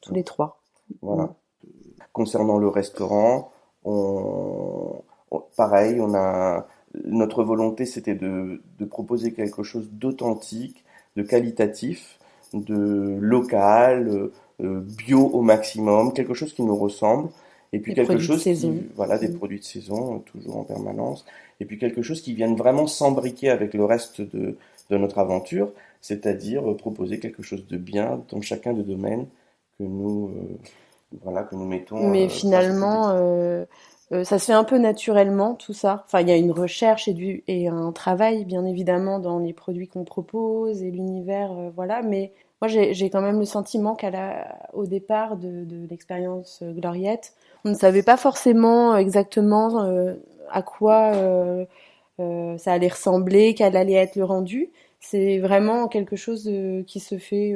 tous 0.00 0.14
les 0.14 0.24
trois. 0.24 0.60
Voilà. 1.02 1.34
Concernant 2.12 2.58
le 2.58 2.68
restaurant, 2.68 3.50
on, 3.84 5.02
pareil, 5.56 6.00
on 6.00 6.14
a 6.14 6.66
notre 7.04 7.42
volonté, 7.42 7.84
c'était 7.86 8.14
de, 8.14 8.62
de 8.78 8.84
proposer 8.84 9.32
quelque 9.32 9.62
chose 9.62 9.88
d'authentique, 9.92 10.84
de 11.16 11.22
qualitatif, 11.22 12.18
de 12.52 13.18
local, 13.20 14.30
euh, 14.62 14.80
bio 14.80 15.26
au 15.26 15.42
maximum, 15.42 16.12
quelque 16.12 16.34
chose 16.34 16.52
qui 16.52 16.62
nous 16.62 16.76
ressemble, 16.76 17.28
et 17.72 17.78
puis 17.78 17.94
quelque 17.94 18.18
chose 18.18 18.42
qui, 18.42 18.84
voilà, 18.94 19.18
des 19.18 19.28
mm. 19.28 19.36
produits 19.36 19.58
de 19.58 19.64
saison, 19.64 20.20
toujours 20.20 20.58
en 20.58 20.64
permanence, 20.64 21.24
et 21.60 21.64
puis 21.64 21.78
quelque 21.78 22.02
chose 22.02 22.20
qui 22.20 22.34
vienne 22.34 22.56
vraiment 22.56 22.86
s'embriquer 22.86 23.50
avec 23.50 23.74
le 23.74 23.84
reste 23.84 24.20
de, 24.20 24.56
de 24.90 24.96
notre 24.96 25.18
aventure, 25.18 25.70
c'est-à-dire 26.00 26.70
euh, 26.70 26.76
proposer 26.76 27.18
quelque 27.18 27.42
chose 27.42 27.66
de 27.66 27.76
bien 27.76 28.22
dans 28.30 28.40
chacun 28.40 28.72
des 28.72 28.82
domaines 28.82 29.26
que 29.78 29.84
nous, 29.84 30.28
euh, 30.28 30.56
voilà, 31.22 31.42
que 31.42 31.54
nous 31.54 31.66
mettons. 31.66 32.08
Mais 32.08 32.28
finalement, 32.28 33.14
ça 34.10 34.38
se 34.38 34.46
fait 34.46 34.52
un 34.52 34.64
peu 34.64 34.78
naturellement 34.78 35.54
tout 35.54 35.72
ça. 35.72 36.04
Enfin, 36.06 36.20
il 36.20 36.28
y 36.28 36.32
a 36.32 36.36
une 36.36 36.52
recherche 36.52 37.08
et, 37.08 37.12
du, 37.14 37.42
et 37.48 37.68
un 37.68 37.92
travail 37.92 38.44
bien 38.44 38.64
évidemment 38.64 39.18
dans 39.18 39.38
les 39.38 39.52
produits 39.52 39.88
qu'on 39.88 40.04
propose 40.04 40.82
et 40.82 40.90
l'univers, 40.90 41.52
voilà. 41.74 42.02
Mais 42.02 42.32
moi, 42.62 42.68
j'ai 42.68 43.10
quand 43.10 43.20
même 43.20 43.38
le 43.38 43.44
sentiment 43.44 43.94
qu'à 43.94 44.70
au 44.72 44.86
départ 44.86 45.36
de, 45.36 45.64
de 45.64 45.86
l'expérience 45.88 46.60
euh, 46.62 46.72
Gloriette, 46.72 47.34
on 47.64 47.70
ne 47.70 47.74
savait 47.74 48.02
pas 48.02 48.16
forcément 48.16 48.96
exactement 48.96 49.82
euh, 49.82 50.14
à 50.50 50.62
quoi 50.62 51.14
euh, 51.16 51.66
euh, 52.20 52.56
ça 52.58 52.72
allait 52.72 52.88
ressembler, 52.88 53.54
quel 53.54 53.76
allait 53.76 53.94
être 53.94 54.16
le 54.16 54.24
rendu. 54.24 54.70
C'est 55.00 55.38
vraiment 55.38 55.88
quelque 55.88 56.16
chose 56.16 56.50
qui 56.86 57.00
se 57.00 57.18
fait 57.18 57.54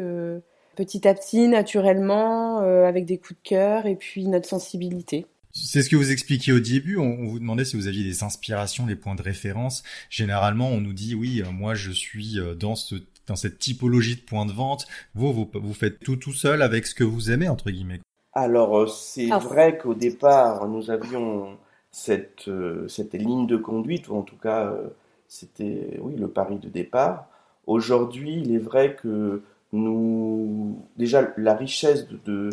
petit 0.77 1.09
à 1.09 1.15
petit, 1.15 1.49
naturellement, 1.49 2.59
avec 2.59 3.07
des 3.07 3.19
coups 3.19 3.41
de 3.43 3.49
cœur 3.49 3.87
et 3.87 3.97
puis 3.97 4.29
notre 4.29 4.49
sensibilité. 4.49 5.27
C'est 5.53 5.83
ce 5.83 5.91
que 5.91 5.97
vous 5.97 6.13
expliquiez 6.13 6.53
au 6.53 6.61
début. 6.61 6.97
On, 6.97 7.27
vous 7.27 7.39
demandait 7.39 7.65
si 7.65 7.77
vous 7.77 7.89
aviez 7.89 8.05
des 8.05 8.23
inspirations, 8.23 8.87
des 8.87 8.97
points 8.97 9.15
de 9.15 9.23
référence. 9.23 9.83
Généralement, 10.09 10.69
on 10.69 10.81
nous 10.81 10.93
dit 10.93 11.15
oui, 11.15 11.43
moi 11.53 11.75
je 11.75 11.91
suis 11.91 12.39
dans 12.59 12.75
ce 12.75 12.97
dans 13.31 13.37
cette 13.37 13.59
typologie 13.59 14.17
de 14.17 14.23
points 14.23 14.45
de 14.45 14.53
vente. 14.53 14.87
Vous, 15.15 15.33
vous, 15.33 15.75
faites 15.75 16.01
tout 16.01 16.17
tout 16.17 16.33
seul 16.33 16.63
avec 16.63 16.87
ce 16.87 16.95
que 16.95 17.05
vous 17.05 17.31
aimez, 17.31 17.49
entre 17.49 17.71
guillemets. 17.71 18.01
Alors, 18.33 18.77
euh, 18.77 18.87
c'est 18.87 19.31
ah. 19.31 19.39
vrai 19.39 19.79
qu'au 19.79 19.95
départ, 19.95 20.69
nous 20.69 20.91
avions 20.91 21.57
cette, 21.91 22.49
euh, 22.49 22.87
cette 22.89 23.15
ligne 23.15 23.47
de 23.47 23.57
conduite, 23.57 24.09
ou 24.09 24.17
en 24.17 24.23
tout 24.23 24.37
cas, 24.37 24.67
euh, 24.67 24.89
c'était 25.29 25.99
oui, 26.01 26.17
le 26.17 26.29
pari 26.29 26.59
de 26.59 26.69
départ. 26.69 27.27
Aujourd'hui, 27.67 28.41
il 28.43 28.55
est 28.55 28.59
vrai 28.59 28.97
que 28.97 29.43
nous, 29.73 30.85
déjà, 30.97 31.33
la 31.37 31.55
richesse 31.55 32.09
de, 32.09 32.19
de, 32.25 32.51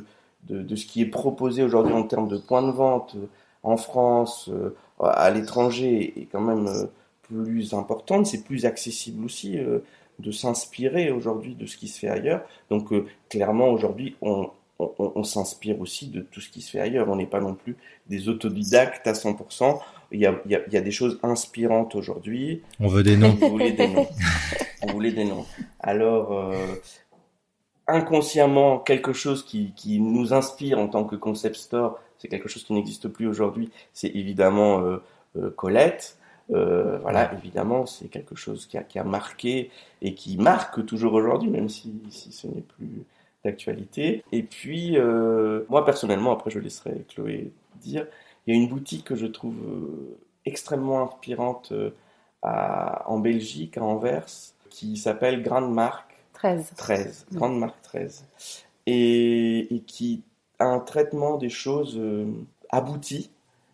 de, 0.49 0.75
ce 0.75 0.85
qui 0.85 1.01
est 1.01 1.07
proposé 1.07 1.63
aujourd'hui 1.63 1.93
en 1.93 2.03
termes 2.03 2.27
de 2.27 2.37
points 2.37 2.63
de 2.63 2.71
vente 2.71 3.15
en 3.63 3.77
France, 3.77 4.49
à 4.99 5.29
l'étranger, 5.29 6.13
est 6.15 6.25
quand 6.25 6.41
même 6.41 6.69
plus 7.23 7.73
importante. 7.73 8.25
C'est 8.25 8.43
plus 8.43 8.65
accessible 8.65 9.25
aussi 9.25 9.59
de 10.19 10.31
s'inspirer 10.31 11.11
aujourd'hui 11.11 11.55
de 11.55 11.65
ce 11.65 11.77
qui 11.77 11.87
se 11.87 11.99
fait 11.99 12.09
ailleurs. 12.09 12.41
Donc 12.69 12.91
euh, 12.91 13.05
clairement 13.29 13.69
aujourd'hui 13.69 14.15
on, 14.21 14.49
on, 14.79 15.23
s'inspire 15.23 15.79
aussi 15.81 16.07
de 16.07 16.21
tout 16.21 16.41
ce 16.41 16.49
qui 16.49 16.61
se 16.61 16.71
fait 16.71 16.79
ailleurs. 16.79 17.09
On 17.09 17.15
n'est 17.15 17.27
pas 17.27 17.39
non 17.39 17.53
plus 17.53 17.75
des 18.07 18.29
autodidactes 18.29 19.07
à 19.07 19.13
100%. 19.13 19.79
Il 20.11 20.19
y 20.19 20.25
a, 20.25 20.39
il 20.45 20.51
y 20.51 20.77
a, 20.77 20.81
des 20.81 20.91
choses 20.91 21.19
inspirantes 21.23 21.95
aujourd'hui. 21.95 22.61
On 22.79 22.87
veut 22.87 23.03
des 23.03 23.17
noms. 23.17 23.35
Vous 23.39 23.49
voulez 23.49 23.73
des 23.73 23.87
noms. 23.87 24.07
Vous 24.83 24.93
voulez 24.93 25.11
des 25.11 25.25
noms. 25.25 25.45
Alors 25.79 26.31
euh, 26.31 26.55
inconsciemment 27.87 28.79
quelque 28.79 29.13
chose 29.13 29.43
qui, 29.43 29.73
qui 29.75 29.99
nous 29.99 30.33
inspire 30.33 30.79
en 30.79 30.87
tant 30.87 31.05
que 31.05 31.15
concept 31.15 31.55
store, 31.55 31.99
c'est 32.17 32.27
quelque 32.27 32.49
chose 32.49 32.63
qui 32.63 32.73
n'existe 32.73 33.07
plus 33.07 33.27
aujourd'hui. 33.27 33.69
C'est 33.93 34.09
évidemment 34.09 34.81
euh, 34.81 35.49
Colette. 35.55 36.17
Euh, 36.51 36.97
voilà, 36.99 37.33
évidemment, 37.33 37.85
c'est 37.85 38.07
quelque 38.07 38.35
chose 38.35 38.67
qui 38.67 38.77
a, 38.77 38.83
qui 38.83 38.99
a, 38.99 39.03
marqué 39.03 39.69
et 40.01 40.13
qui 40.13 40.37
marque 40.37 40.85
toujours 40.85 41.13
aujourd'hui, 41.13 41.49
même 41.49 41.69
si, 41.69 41.93
si, 42.09 42.31
ce 42.31 42.47
n'est 42.47 42.61
plus 42.61 43.05
d'actualité. 43.43 44.23
Et 44.31 44.43
puis, 44.43 44.97
euh, 44.97 45.65
moi 45.69 45.85
personnellement, 45.85 46.31
après 46.31 46.51
je 46.51 46.59
laisserai 46.59 47.05
Chloé 47.09 47.51
dire, 47.81 48.07
il 48.45 48.55
y 48.55 48.57
a 48.57 48.61
une 48.61 48.69
boutique 48.69 49.05
que 49.05 49.15
je 49.15 49.25
trouve 49.25 49.57
euh, 49.67 50.17
extrêmement 50.45 51.03
inspirante 51.03 51.71
euh, 51.71 51.91
à, 52.41 53.09
en 53.09 53.19
Belgique, 53.19 53.77
à 53.77 53.83
Anvers, 53.83 54.27
qui 54.69 54.97
s'appelle 54.97 55.41
Grande 55.41 55.73
Marque 55.73 56.06
13. 56.37 56.73
13, 56.77 57.25
Grande 57.33 57.59
Marque 57.59 57.81
13. 57.81 58.25
Et, 58.85 59.75
et, 59.75 59.81
qui 59.81 60.23
a 60.59 60.65
un 60.65 60.79
traitement 60.79 61.37
des 61.37 61.49
choses 61.49 61.99
abouti 62.69 63.29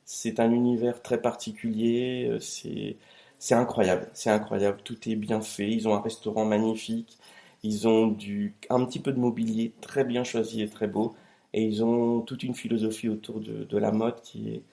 c'est 0.05 0.39
un 0.39 0.51
univers 0.51 1.01
très 1.01 1.22
particulier, 1.22 2.27
euh, 2.29 2.39
c'est 2.39 2.98
c'est 3.39 3.55
incroyable, 3.55 4.10
c'est 4.13 4.29
incroyable, 4.29 4.79
tout 4.84 4.98
est 5.10 5.15
bien 5.15 5.41
fait, 5.41 5.70
ils 5.70 5.88
ont 5.88 5.96
un 5.96 6.01
restaurant 6.01 6.46
magnifique, 6.46 7.17
ils 7.63 7.88
ont 7.88 8.08
du 8.08 8.55
un 8.70 8.86
petit 8.86 9.00
peu 9.00 9.12
de 9.12 9.20
mobilier 9.20 9.74
très 9.82 10.05
bien 10.05 10.24
choisi 10.24 10.62
et 10.62 10.70
très 10.70 10.88
beau. 10.88 11.15
Et 11.53 11.63
ils 11.63 11.84
ont 11.84 12.22
toute 12.22 12.43
une 12.43 12.55
philosophie 12.55 13.10
autour 13.10 13.39
de, 13.39 13.63
de 13.65 13.77
la 13.77 13.91
mode 13.91 14.22
qui 14.22 14.50
est 14.50 14.63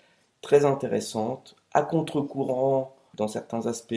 très 0.43 0.65
intéressante, 0.65 1.57
à 1.75 1.83
contre-courant 1.83 2.95
dans 3.15 3.29
certains 3.29 3.67
aspects, 3.67 3.95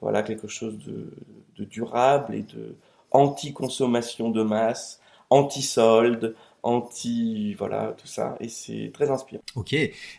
voilà 0.00 0.22
quelque 0.22 0.48
chose 0.48 0.78
de, 0.78 1.10
de 1.56 1.64
durable 1.64 2.34
et 2.34 2.42
de 2.42 2.76
anti-consommation 3.14 4.30
de 4.30 4.42
masse, 4.42 5.00
anti-solde, 5.30 6.36
anti, 6.62 7.54
voilà, 7.54 7.94
tout 7.96 8.06
ça, 8.06 8.36
et 8.40 8.48
c'est 8.48 8.90
très 8.92 9.10
inspirant. 9.10 9.42
Ok, 9.54 9.74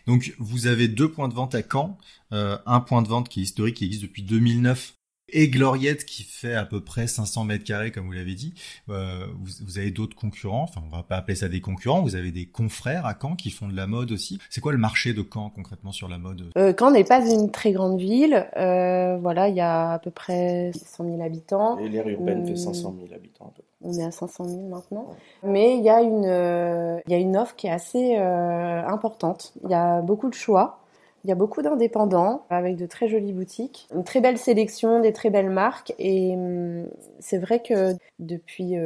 donc 0.06 0.34
vous 0.38 0.66
avez 0.66 0.88
deux 0.88 1.10
points 1.10 1.28
de 1.28 1.34
vente 1.34 1.54
à 1.54 1.62
Caen, 1.62 1.98
euh, 2.32 2.58
un 2.66 2.80
point 2.80 3.02
de 3.02 3.08
vente 3.08 3.28
qui 3.28 3.40
est 3.40 3.42
historique, 3.44 3.76
qui 3.76 3.84
existe 3.84 4.02
depuis 4.02 4.22
2009 4.22 4.94
et 5.28 5.48
Gloriette 5.48 6.04
qui 6.04 6.22
fait 6.22 6.54
à 6.54 6.64
peu 6.64 6.80
près 6.80 7.06
500 7.06 7.44
mètres 7.44 7.64
carrés 7.64 7.90
comme 7.90 8.06
vous 8.06 8.12
l'avez 8.12 8.34
dit. 8.34 8.54
Euh, 8.88 9.26
vous, 9.38 9.52
vous, 9.64 9.78
avez 9.78 9.90
d'autres 9.90 10.16
concurrents, 10.16 10.62
enfin 10.62 10.82
on 10.84 10.94
va 10.94 11.02
pas 11.02 11.16
appeler 11.16 11.36
ça 11.36 11.48
des 11.48 11.60
concurrents, 11.60 12.02
vous 12.02 12.16
avez 12.16 12.32
des 12.32 12.46
confrères 12.46 13.06
à 13.06 13.14
Caen 13.20 13.36
qui 13.36 13.50
font 13.50 13.68
de 13.68 13.76
la 13.76 13.86
mode 13.86 14.12
aussi. 14.12 14.38
C'est 14.50 14.60
quoi 14.60 14.72
le 14.72 14.78
marché 14.78 15.14
de 15.14 15.24
Caen 15.32 15.50
concrètement 15.50 15.92
sur 15.92 16.08
la 16.08 16.18
mode? 16.18 16.50
Euh, 16.56 16.72
Caen 16.78 16.90
n'est 16.90 17.04
pas 17.04 17.24
une 17.24 17.50
très 17.50 17.72
grande 17.72 17.98
ville, 17.98 18.46
euh, 18.56 19.16
voilà, 19.18 19.48
il 19.48 19.56
y 19.56 19.60
a 19.60 19.92
à 19.92 19.98
peu 19.98 20.10
près 20.10 20.72
100 20.74 21.04
000 21.04 21.22
habitants. 21.22 21.78
Et 21.78 21.88
l'aire 21.88 22.08
urbaine 22.08 22.46
fait 22.46 22.56
500 22.56 22.94
000 22.98 23.14
habitants 23.14 23.46
à 23.46 23.50
peu 23.56 23.62
près. 23.62 23.66
On 23.82 23.92
est 23.92 24.04
à 24.04 24.10
500 24.10 24.44
000 24.44 24.68
maintenant. 24.68 25.06
Mais 25.42 25.76
il 25.76 25.84
y, 25.84 25.90
a 25.90 26.00
une, 26.00 26.24
euh, 26.26 26.98
il 27.06 27.12
y 27.12 27.14
a 27.14 27.18
une 27.18 27.36
offre 27.36 27.54
qui 27.56 27.66
est 27.66 27.70
assez 27.70 28.16
euh, 28.18 28.86
importante. 28.86 29.52
Il 29.64 29.70
y 29.70 29.74
a 29.74 30.00
beaucoup 30.00 30.28
de 30.28 30.34
choix. 30.34 30.80
Il 31.26 31.30
y 31.30 31.32
a 31.32 31.34
beaucoup 31.34 31.60
d'indépendants 31.60 32.46
avec 32.50 32.76
de 32.76 32.86
très 32.86 33.08
jolies 33.08 33.32
boutiques, 33.32 33.88
une 33.92 34.04
très 34.04 34.20
belle 34.20 34.38
sélection, 34.38 35.00
des 35.00 35.12
très 35.12 35.28
belles 35.28 35.50
marques. 35.50 35.92
Et 35.98 36.36
hum, 36.36 36.86
c'est 37.18 37.38
vrai 37.38 37.60
que 37.60 37.94
depuis 38.20 38.76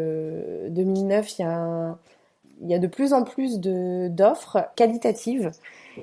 2009, 0.71 1.27
euh, 1.27 1.29
il 1.39 1.43
y 1.43 1.45
a, 1.45 1.99
il 2.63 2.71
y 2.71 2.75
a 2.75 2.79
de 2.79 2.87
plus 2.87 3.13
en 3.13 3.25
plus 3.25 3.61
d'offres 3.61 4.71
qualitatives. 4.75 5.51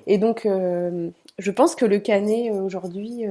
Et 0.06 0.20
donc, 0.20 0.46
euh, 0.46 1.10
je 1.40 1.50
pense 1.50 1.74
que 1.74 1.86
le 1.86 1.98
Canet 1.98 2.54
euh, 2.54 2.62
aujourd'hui 2.62 3.24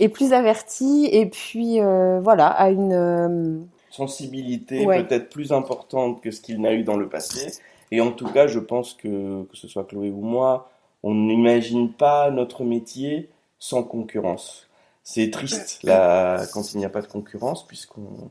est 0.00 0.08
plus 0.08 0.32
averti 0.32 1.10
et 1.12 1.26
puis 1.26 1.78
voilà 1.78 2.46
a 2.46 2.70
une 2.70 3.66
sensibilité 3.90 4.86
peut-être 4.86 5.28
plus 5.28 5.52
importante 5.52 6.22
que 6.22 6.30
ce 6.30 6.40
qu'il 6.40 6.62
n'a 6.62 6.72
eu 6.72 6.84
dans 6.84 6.96
le 6.96 7.10
passé. 7.10 7.52
Et 7.90 8.00
en 8.00 8.12
tout 8.12 8.28
cas, 8.28 8.46
je 8.46 8.60
pense 8.60 8.94
que 8.94 9.42
que 9.42 9.56
ce 9.58 9.68
soit 9.68 9.84
Chloé 9.84 10.08
ou 10.08 10.22
moi, 10.22 10.70
on 11.02 11.14
n'imagine 11.14 11.92
pas 11.92 12.30
notre 12.30 12.64
métier 12.64 13.30
sans 13.58 13.82
concurrence. 13.82 14.68
C'est 15.02 15.30
triste 15.30 15.82
là, 15.84 16.44
quand 16.52 16.74
il 16.74 16.78
n'y 16.78 16.84
a 16.84 16.90
pas 16.90 17.02
de 17.02 17.06
concurrence, 17.06 17.66
puisqu'on 17.66 18.30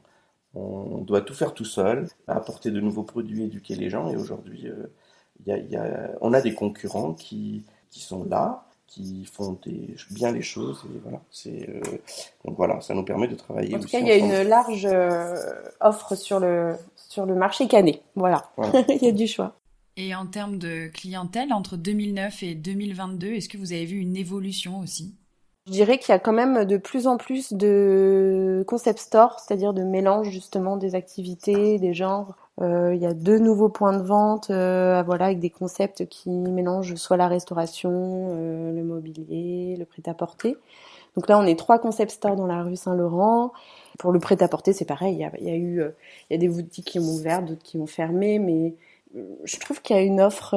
on 0.55 0.99
doit 0.99 1.21
tout 1.21 1.33
faire 1.33 1.53
tout 1.53 1.65
seul, 1.65 2.07
apporter 2.27 2.71
de 2.71 2.79
nouveaux 2.79 3.03
produits, 3.03 3.43
éduquer 3.43 3.75
les 3.75 3.89
gens. 3.89 4.09
Et 4.09 4.15
aujourd'hui, 4.15 4.67
euh, 4.67 4.87
y 5.45 5.75
a, 5.75 6.11
on 6.21 6.33
a 6.33 6.41
des 6.41 6.53
concurrents 6.53 7.13
qui, 7.13 7.63
qui 7.91 7.99
sont 7.99 8.23
là, 8.23 8.65
qui 8.87 9.25
font 9.25 9.57
des, 9.65 9.95
bien 10.11 10.31
les 10.31 10.41
choses. 10.41 10.83
Et 10.85 10.99
voilà, 11.03 11.21
c'est, 11.31 11.69
euh, 11.69 11.81
donc 12.45 12.55
voilà, 12.57 12.79
ça 12.81 12.93
nous 12.93 13.03
permet 13.03 13.27
de 13.27 13.35
travailler. 13.35 13.75
En 13.75 13.79
tout 13.79 13.87
cas, 13.87 13.99
il 13.99 14.07
y 14.07 14.11
a 14.11 14.17
une 14.17 14.47
large 14.47 14.85
euh, 14.85 15.35
offre 15.81 16.15
sur 16.15 16.39
le, 16.39 16.75
sur 16.95 17.25
le 17.25 17.35
marché 17.35 17.67
canet. 17.67 18.01
Voilà, 18.15 18.49
voilà. 18.55 18.83
il 18.89 19.03
y 19.03 19.07
a 19.07 19.11
du 19.11 19.27
choix. 19.27 19.55
Et 19.97 20.13
en 20.13 20.25
termes 20.25 20.57
de 20.57 20.87
clientèle, 20.87 21.53
entre 21.53 21.77
2009 21.77 22.43
et 22.43 22.55
2022, 22.55 23.27
est-ce 23.27 23.47
que 23.47 23.57
vous 23.57 23.71
avez 23.71 23.85
vu 23.85 23.97
une 23.97 24.17
évolution 24.17 24.79
aussi? 24.79 25.15
Je 25.67 25.71
dirais 25.71 25.97
qu'il 25.97 26.11
y 26.11 26.15
a 26.15 26.19
quand 26.19 26.33
même 26.33 26.65
de 26.65 26.77
plus 26.77 27.07
en 27.07 27.17
plus 27.17 27.53
de 27.53 28.63
concept 28.67 28.99
stores, 28.99 29.39
c'est-à-dire 29.39 29.73
de 29.73 29.83
mélange 29.83 30.29
justement 30.29 30.75
des 30.75 30.95
activités, 30.95 31.79
des 31.79 31.93
genres. 31.93 32.35
Euh, 32.61 32.93
il 32.93 33.01
y 33.01 33.05
a 33.05 33.13
deux 33.13 33.39
nouveaux 33.39 33.69
points 33.69 33.97
de 33.97 34.03
vente, 34.03 34.49
euh, 34.49 35.01
voilà, 35.03 35.25
avec 35.25 35.39
des 35.39 35.49
concepts 35.49 36.07
qui 36.07 36.29
mélangent 36.29 36.95
soit 36.95 37.17
la 37.17 37.27
restauration, 37.27 37.89
euh, 37.91 38.73
le 38.73 38.83
mobilier, 38.83 39.75
le 39.79 39.85
prêt-à-porter. 39.85 40.57
Donc 41.15 41.29
là, 41.29 41.39
on 41.39 41.45
est 41.45 41.57
trois 41.57 41.79
concept 41.79 42.11
stores 42.11 42.35
dans 42.35 42.47
la 42.47 42.61
rue 42.63 42.75
Saint-Laurent. 42.75 43.53
Pour 43.97 44.11
le 44.11 44.19
prêt-à-porter, 44.19 44.73
c'est 44.73 44.85
pareil. 44.85 45.15
Il 45.15 45.19
y 45.21 45.23
a, 45.23 45.31
il 45.39 45.47
y 45.47 45.49
a 45.49 45.55
eu, 45.55 45.81
il 46.29 46.33
y 46.33 46.35
a 46.35 46.37
des 46.37 46.49
boutiques 46.49 46.85
qui 46.85 46.99
ont 46.99 47.03
ouvert, 47.03 47.41
d'autres 47.41 47.63
qui 47.63 47.77
ont 47.77 47.87
fermé, 47.87 48.39
mais 48.39 48.75
je 49.43 49.59
trouve 49.59 49.81
qu'il 49.81 49.95
y 49.95 49.99
a 49.99 50.01
une 50.01 50.21
offre 50.21 50.55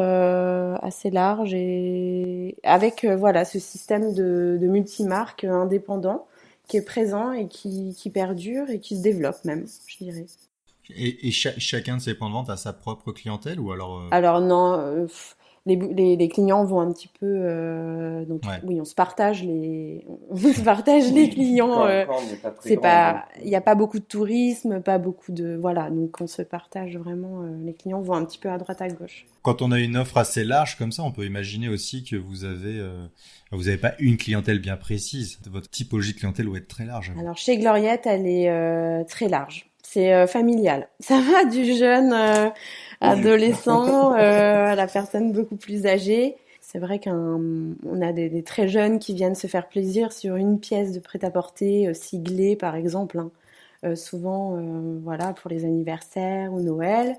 assez 0.83 1.11
large 1.11 1.55
et 1.55 2.57
avec 2.63 3.05
voilà 3.05 3.45
ce 3.45 3.59
système 3.59 4.15
de, 4.15 4.59
de 4.61 4.67
multimarques 4.67 5.45
indépendants 5.45 6.27
qui 6.67 6.77
est 6.77 6.85
présent 6.85 7.33
et 7.33 7.49
qui, 7.49 7.95
qui 7.95 8.11
perdure 8.11 8.69
et 8.69 8.81
qui 8.81 8.97
se 8.97 9.03
développe 9.03 9.45
même, 9.45 9.67
je 9.87 10.05
dirais. 10.05 10.27
Et, 10.91 11.29
et 11.29 11.31
chacun 11.31 11.97
de 11.97 12.03
ces 12.03 12.15
points 12.15 12.29
de 12.29 12.35
vente 12.35 12.51
a 12.51 12.57
sa 12.57 12.73
propre 12.73 13.13
clientèle 13.13 13.61
ou 13.61 13.73
alors 13.73 14.09
Alors 14.11 14.41
non, 14.41 15.07
les, 15.67 16.17
les, 16.17 16.29
clients 16.29 16.65
vont 16.65 16.81
un 16.81 16.93
petit 16.93 17.09
peu 17.09 17.27
euh, 17.27 18.25
donc 18.25 18.43
oui 18.65 18.81
on 18.81 18.85
se 18.85 18.95
partage 18.95 19.43
les 19.43 20.05
on 20.31 20.37
se 20.37 20.61
partage 20.61 21.13
les 21.13 21.29
clients 21.29 21.87
euh, 21.87 22.05
c'est 22.61 22.77
pas 22.77 23.27
il 23.43 23.49
n'y 23.49 23.57
a 23.57 23.61
pas 23.61 23.75
beaucoup 23.75 23.99
de 23.99 24.05
tourisme 24.05 24.81
pas 24.81 24.99
beaucoup 24.99 25.33
de 25.33 25.59
voilà 25.61 25.91
donc 25.91 26.21
on 26.21 26.27
se 26.27 26.43
partage 26.43 26.97
vraiment 26.97 27.43
euh, 27.43 27.57
les 27.65 27.75
clients 27.75 28.01
vont 28.01 28.15
un 28.15 28.25
petit 28.25 28.39
peu 28.39 28.51
à 28.51 28.59
droite 28.59 28.81
à 28.81 28.89
gauche. 28.89 29.27
Quand 29.43 29.63
on 29.63 29.73
a 29.73 29.79
une 29.79 29.97
offre 29.97 30.17
assez 30.17 30.45
large 30.45 30.77
comme 30.77 30.93
ça 30.93 31.03
on 31.03 31.13
peut 31.13 31.25
imaginer 31.25 31.69
aussi 31.69 32.05
que 32.05 32.17
vous 32.17 32.45
avez 32.45 32.83
vous 33.51 33.65
n'avez 33.65 33.79
pas 33.79 33.95
une 33.99 34.19
clientèle 34.19 34.59
bien 34.59 34.77
précise. 34.77 35.39
Votre 35.51 35.71
typologie 35.71 36.13
de 36.13 36.19
clientèle 36.19 36.47
doit 36.47 36.59
être 36.59 36.69
très 36.69 36.85
large. 36.85 37.13
Alors 37.19 37.37
chez 37.37 37.57
Gloriette 37.59 38.07
elle 38.07 38.27
est 38.27 39.05
très 39.07 39.29
large 39.29 39.68
c'est 39.83 40.27
familial 40.27 40.89
ça 41.01 41.21
va 41.21 41.45
du 41.45 41.65
jeune 41.75 42.13
adolescent 43.01 44.13
euh, 44.17 44.67
à 44.67 44.75
la 44.75 44.87
personne 44.87 45.33
beaucoup 45.33 45.57
plus 45.57 45.87
âgée. 45.87 46.37
C'est 46.61 46.79
vrai 46.79 47.01
qu'on 47.01 47.77
a 48.03 48.13
des, 48.13 48.43
très 48.43 48.69
jeunes 48.69 48.99
qui 48.99 49.15
viennent 49.15 49.35
se 49.35 49.47
faire 49.47 49.69
plaisir 49.69 50.13
sur 50.13 50.37
une 50.37 50.61
pièce 50.61 50.93
de 50.93 51.01
prêt-à-porter 51.01 51.89
euh, 51.89 51.95
siglée, 51.95 52.57
par 52.57 52.77
exemple. 52.77 53.19
Hein. 53.19 53.31
Euh, 53.85 53.97
souvent, 53.97 54.57
euh, 54.57 54.99
voilà, 55.03 55.33
pour 55.33 55.51
les 55.51 55.65
anniversaires 55.65 56.53
ou 56.53 56.61
Noël, 56.61 57.17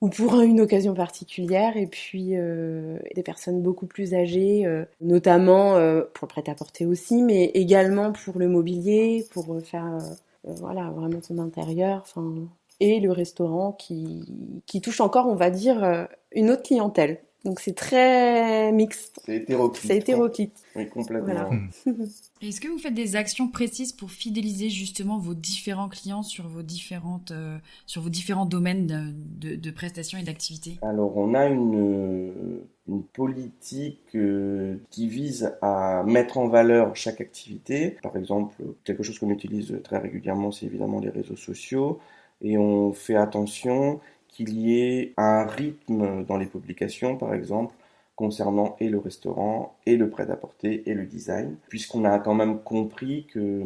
ou 0.00 0.08
pour 0.08 0.40
une 0.40 0.60
occasion 0.60 0.94
particulière. 0.94 1.76
Et 1.76 1.86
puis, 1.86 2.30
euh, 2.32 2.98
des 3.14 3.22
personnes 3.22 3.62
beaucoup 3.62 3.86
plus 3.86 4.14
âgées, 4.14 4.66
notamment 5.00 5.74
pour 6.14 6.26
le 6.26 6.28
prêt-à-porter 6.28 6.86
aussi, 6.86 7.22
mais 7.22 7.46
également 7.54 8.12
pour 8.12 8.38
le 8.38 8.48
mobilier, 8.48 9.26
pour 9.32 9.60
faire, 9.62 9.98
voilà, 10.46 10.90
vraiment 10.90 11.20
son 11.22 11.38
intérieur. 11.38 12.02
Enfin, 12.02 12.48
et 12.80 13.00
le 13.00 13.10
restaurant 13.10 13.72
qui, 13.72 14.62
qui 14.66 14.80
touche 14.80 15.00
encore, 15.00 15.26
on 15.26 15.34
va 15.34 15.50
dire, 15.50 15.82
euh, 15.82 16.04
une 16.32 16.50
autre 16.50 16.62
clientèle. 16.62 17.20
Donc 17.46 17.60
c'est 17.60 17.76
très 17.76 18.72
mixte. 18.72 19.20
C'est 19.24 19.36
hétéroclite. 19.36 19.86
C'est 19.86 19.96
hétéroclite. 19.96 20.64
Oui, 20.74 20.88
complètement. 20.88 21.50
Est-ce 22.42 22.60
que 22.60 22.66
vous 22.66 22.78
faites 22.78 22.92
des 22.92 23.14
actions 23.14 23.48
précises 23.48 23.92
pour 23.92 24.10
fidéliser 24.10 24.68
justement 24.68 25.18
vos 25.18 25.34
différents 25.34 25.88
clients 25.88 26.24
sur 26.24 26.48
vos 26.48 26.62
différentes, 26.62 27.30
euh, 27.30 27.56
sur 27.86 28.02
vos 28.02 28.08
différents 28.08 28.46
domaines 28.46 29.14
de, 29.38 29.54
de, 29.54 29.70
prestations 29.70 30.18
et 30.18 30.24
d'activités? 30.24 30.78
Alors 30.82 31.16
on 31.16 31.34
a 31.34 31.46
une, 31.46 32.62
une 32.88 33.02
politique 33.04 34.16
euh, 34.16 34.78
qui 34.90 35.08
vise 35.08 35.54
à 35.62 36.02
mettre 36.04 36.38
en 36.38 36.48
valeur 36.48 36.96
chaque 36.96 37.20
activité. 37.20 37.96
Par 38.02 38.16
exemple, 38.16 38.56
quelque 38.82 39.04
chose 39.04 39.20
qu'on 39.20 39.30
utilise 39.30 39.80
très 39.84 39.98
régulièrement, 39.98 40.50
c'est 40.50 40.66
évidemment 40.66 40.98
les 40.98 41.10
réseaux 41.10 41.36
sociaux 41.36 42.00
et 42.42 42.58
on 42.58 42.92
fait 42.92 43.16
attention 43.16 44.00
qu'il 44.36 44.58
y 44.58 44.78
ait 44.78 45.14
un 45.16 45.46
rythme 45.46 46.24
dans 46.26 46.36
les 46.36 46.44
publications, 46.44 47.16
par 47.16 47.32
exemple, 47.32 47.74
concernant 48.16 48.76
et 48.80 48.90
le 48.90 48.98
restaurant, 48.98 49.76
et 49.86 49.96
le 49.96 50.10
prêt-à-porter, 50.10 50.82
et 50.84 50.92
le 50.92 51.06
design, 51.06 51.56
puisqu'on 51.68 52.04
a 52.04 52.18
quand 52.18 52.34
même 52.34 52.60
compris 52.60 53.26
que 53.32 53.64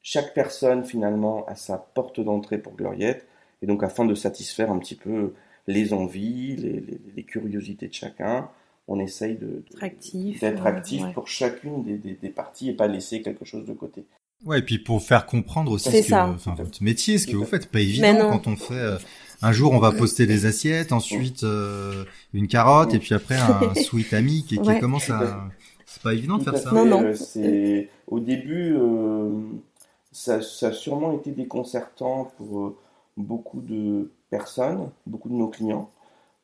chaque 0.00 0.32
personne, 0.32 0.84
finalement, 0.84 1.44
a 1.46 1.54
sa 1.54 1.76
porte 1.76 2.18
d'entrée 2.20 2.56
pour 2.56 2.74
Gloriette, 2.74 3.26
et 3.60 3.66
donc 3.66 3.82
afin 3.82 4.06
de 4.06 4.14
satisfaire 4.14 4.70
un 4.70 4.78
petit 4.78 4.94
peu 4.94 5.34
les 5.66 5.92
envies, 5.92 6.56
les, 6.56 7.22
curiosités 7.22 7.88
de 7.88 7.94
chacun, 7.94 8.48
on 8.88 8.98
essaye 8.98 9.36
d'être 9.36 9.84
actif, 9.84 10.42
actif 10.42 11.04
pour 11.12 11.28
chacune 11.28 11.84
des, 11.84 11.98
des, 11.98 12.30
parties 12.30 12.70
et 12.70 12.72
pas 12.72 12.88
laisser 12.88 13.20
quelque 13.20 13.44
chose 13.44 13.66
de 13.66 13.74
côté. 13.74 14.04
Ouais, 14.46 14.60
et 14.60 14.62
puis 14.62 14.78
pour 14.78 15.02
faire 15.02 15.26
comprendre 15.26 15.70
aussi 15.70 15.90
ce 16.02 16.08
que, 16.08 16.14
enfin, 16.14 16.54
votre 16.54 16.82
métier, 16.82 17.18
ce 17.18 17.26
que 17.26 17.36
vous 17.36 17.44
faites, 17.44 17.66
pas 17.66 17.80
évident 17.80 18.30
quand 18.30 18.46
on 18.46 18.56
fait. 18.56 18.96
Euh, 19.42 19.46
un 19.46 19.52
jour, 19.52 19.72
on 19.72 19.78
va 19.78 19.92
poster 19.92 20.26
des 20.26 20.46
assiettes, 20.46 20.92
ensuite 20.92 21.44
euh, 21.44 22.04
une 22.32 22.48
carotte, 22.48 22.94
et 22.94 22.98
puis 22.98 23.14
après 23.14 23.36
un 23.36 23.74
sweet 23.82 24.12
ami 24.12 24.44
qui, 24.44 24.58
qui 24.58 24.78
commence 24.80 25.10
à. 25.10 25.48
C'est 25.86 26.02
pas 26.02 26.14
évident 26.14 26.38
de 26.38 26.44
faire 26.44 26.56
ça. 26.56 26.70
Non, 26.72 26.84
non. 26.84 27.02
Euh, 27.02 27.14
c'est 27.14 27.88
au 28.06 28.20
début, 28.20 28.76
ça, 30.12 30.40
ça 30.42 30.68
a 30.68 30.72
sûrement 30.72 31.12
été 31.12 31.30
déconcertant 31.32 32.32
pour 32.36 32.74
beaucoup 33.16 33.60
de 33.60 34.10
personnes, 34.30 34.90
beaucoup 35.06 35.28
de 35.28 35.34
nos 35.34 35.48
clients, 35.48 35.90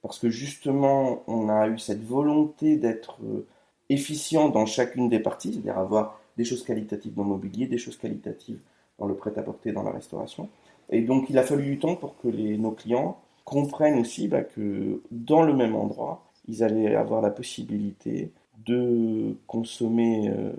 parce 0.03 0.19
que 0.19 0.29
justement, 0.29 1.23
on 1.29 1.49
a 1.49 1.69
eu 1.69 1.79
cette 1.79 2.05
volonté 2.05 2.77
d'être 2.77 3.19
efficient 3.89 4.49
dans 4.49 4.67
chacune 4.67 5.09
des 5.09 5.21
parties, 5.21 5.53
c'est-à-dire 5.53 5.79
avoir 5.79 6.21
des 6.37 6.45
choses 6.45 6.65
qualitatives 6.65 7.15
dans 7.15 7.23
le 7.23 7.29
mobilier, 7.31 7.67
des 7.67 7.79
choses 7.79 7.97
qualitatives 7.97 8.59
dans 8.99 9.07
le 9.07 9.15
prêt-à-porter, 9.15 9.73
dans 9.73 9.83
la 9.83 9.93
restauration. 9.93 10.49
Et 10.91 11.03
donc 11.03 11.31
il 11.31 11.39
a 11.39 11.43
fallu 11.43 11.65
du 11.65 11.79
temps 11.79 11.97
pour 11.97 12.17
que 12.19 12.29
nos 12.29 12.71
clients 12.73 13.19
comprennent 13.45 13.99
aussi 13.99 14.29
bah, 14.29 14.43
que 14.43 15.03
dans 15.11 15.43
le 15.43 15.55
même 15.55 15.75
endroit, 15.75 16.25
ils 16.49 16.63
allaient 16.63 16.95
avoir 16.95 17.23
la 17.23 17.31
possibilité 17.31 18.33
de 18.65 19.37
consommer 19.47 20.29
euh, 20.29 20.53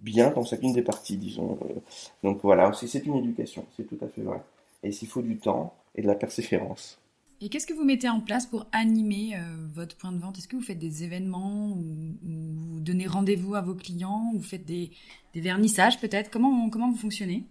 bien 0.00 0.30
dans 0.30 0.44
chacune 0.44 0.72
des 0.72 0.82
parties, 0.82 1.16
disons. 1.16 1.58
Euh. 1.62 1.74
Donc 2.22 2.40
voilà, 2.42 2.72
c'est 2.72 3.04
une 3.06 3.16
éducation, 3.16 3.64
c'est 3.76 3.84
tout 3.84 4.02
à 4.04 4.08
fait 4.08 4.22
vrai. 4.22 4.40
Et 4.82 4.92
s'il 4.92 5.08
faut 5.08 5.22
du 5.22 5.36
temps 5.36 5.74
et 5.94 6.02
de 6.02 6.06
la 6.06 6.14
persévérance. 6.14 6.98
Et 7.40 7.48
qu'est-ce 7.48 7.66
que 7.66 7.74
vous 7.74 7.84
mettez 7.84 8.08
en 8.08 8.20
place 8.20 8.46
pour 8.46 8.66
animer 8.70 9.34
euh, 9.34 9.40
votre 9.74 9.96
point 9.96 10.12
de 10.12 10.18
vente? 10.18 10.38
Est-ce 10.38 10.46
que 10.46 10.54
vous 10.54 10.62
faites 10.62 10.78
des 10.78 11.02
événements 11.02 11.70
ou, 11.70 11.82
vous 12.22 12.80
donnez 12.80 13.06
rendez-vous 13.06 13.56
à 13.56 13.60
vos 13.60 13.74
clients? 13.74 14.30
Ou 14.32 14.38
vous 14.38 14.44
faites 14.44 14.64
des, 14.64 14.92
vernissages 15.34 16.00
peut-être? 16.00 16.30
Comment, 16.30 16.70
comment 16.70 16.90
vous 16.90 16.96
fonctionnez? 16.96 17.44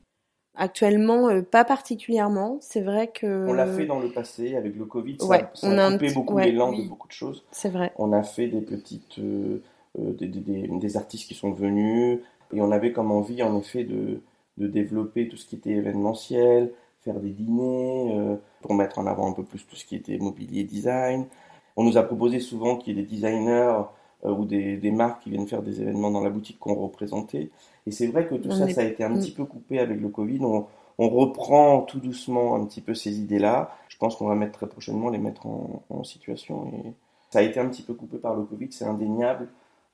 Actuellement, 0.55 1.29
euh, 1.29 1.41
pas 1.41 1.63
particulièrement. 1.63 2.57
C'est 2.61 2.81
vrai 2.81 3.07
que. 3.07 3.47
On 3.47 3.53
l'a 3.53 3.67
fait 3.67 3.85
dans 3.85 3.99
le 3.99 4.09
passé 4.09 4.55
avec 4.55 4.75
le 4.75 4.85
Covid. 4.85 5.17
Ça, 5.19 5.51
on 5.63 5.77
a, 5.77 5.91
coupé 5.91 6.13
beaucoup 6.13 6.37
l'élan 6.37 6.71
de 6.73 6.87
beaucoup 6.87 7.07
de 7.07 7.13
choses. 7.13 7.45
C'est 7.51 7.69
vrai. 7.69 7.93
On 7.97 8.13
a 8.13 8.23
fait 8.23 8.47
des 8.47 8.61
petites. 8.61 9.19
Euh, 9.99 10.13
des, 10.13 10.27
des, 10.27 10.69
des, 10.69 10.97
artistes 10.97 11.27
qui 11.27 11.33
sont 11.33 11.51
venus 11.51 12.19
et 12.53 12.61
on 12.61 12.71
avait 12.71 12.93
comme 12.93 13.11
envie 13.11 13.43
en 13.43 13.59
effet 13.59 13.83
de, 13.83 14.21
de 14.57 14.67
développer 14.67 15.27
tout 15.27 15.35
ce 15.35 15.45
qui 15.45 15.55
était 15.55 15.71
événementiel, 15.71 16.71
faire 17.01 17.19
des 17.19 17.31
dîners, 17.31 18.15
euh, 18.15 18.35
pour 18.61 18.73
mettre 18.73 18.99
en 18.99 19.07
avant 19.07 19.29
un 19.29 19.33
peu 19.33 19.43
plus 19.43 19.65
tout 19.65 19.75
ce 19.75 19.85
qui 19.85 19.95
était 19.95 20.17
mobilier 20.17 20.63
design. 20.63 21.25
On 21.75 21.83
nous 21.83 21.97
a 21.97 22.03
proposé 22.03 22.39
souvent 22.39 22.77
qu'il 22.77 22.95
y 22.95 22.99
ait 22.99 23.03
des 23.03 23.09
designers 23.09 23.51
euh, 23.51 23.83
ou 24.23 24.45
des, 24.45 24.77
des, 24.77 24.91
marques 24.91 25.23
qui 25.23 25.31
viennent 25.31 25.47
faire 25.47 25.63
des 25.63 25.81
événements 25.81 26.11
dans 26.11 26.21
la 26.21 26.29
boutique 26.29 26.59
qu'on 26.59 26.75
représentait. 26.75 27.49
Et 27.87 27.91
c'est 27.91 28.07
vrai 28.07 28.27
que 28.27 28.35
tout 28.35 28.51
ça, 28.51 28.69
ça 28.69 28.81
a 28.81 28.83
été 28.83 29.03
un 29.03 29.13
petit 29.15 29.31
peu 29.31 29.45
coupé 29.45 29.79
avec 29.79 29.99
le 29.99 30.09
Covid. 30.09 30.39
On, 30.41 30.67
on 30.97 31.09
reprend 31.09 31.81
tout 31.81 31.99
doucement 31.99 32.55
un 32.55 32.65
petit 32.65 32.81
peu 32.81 32.93
ces 32.93 33.19
idées-là. 33.19 33.75
Je 33.89 33.97
pense 33.97 34.15
qu'on 34.15 34.27
va 34.27 34.35
mettre 34.35 34.53
très 34.53 34.67
prochainement 34.67 35.09
les 35.09 35.17
mettre 35.17 35.47
en, 35.47 35.83
en, 35.89 36.03
situation. 36.03 36.67
Et 36.67 36.93
ça 37.31 37.39
a 37.39 37.41
été 37.41 37.59
un 37.59 37.67
petit 37.67 37.81
peu 37.81 37.93
coupé 37.93 38.17
par 38.17 38.35
le 38.35 38.43
Covid, 38.43 38.67
c'est 38.71 38.85
indéniable. 38.85 39.47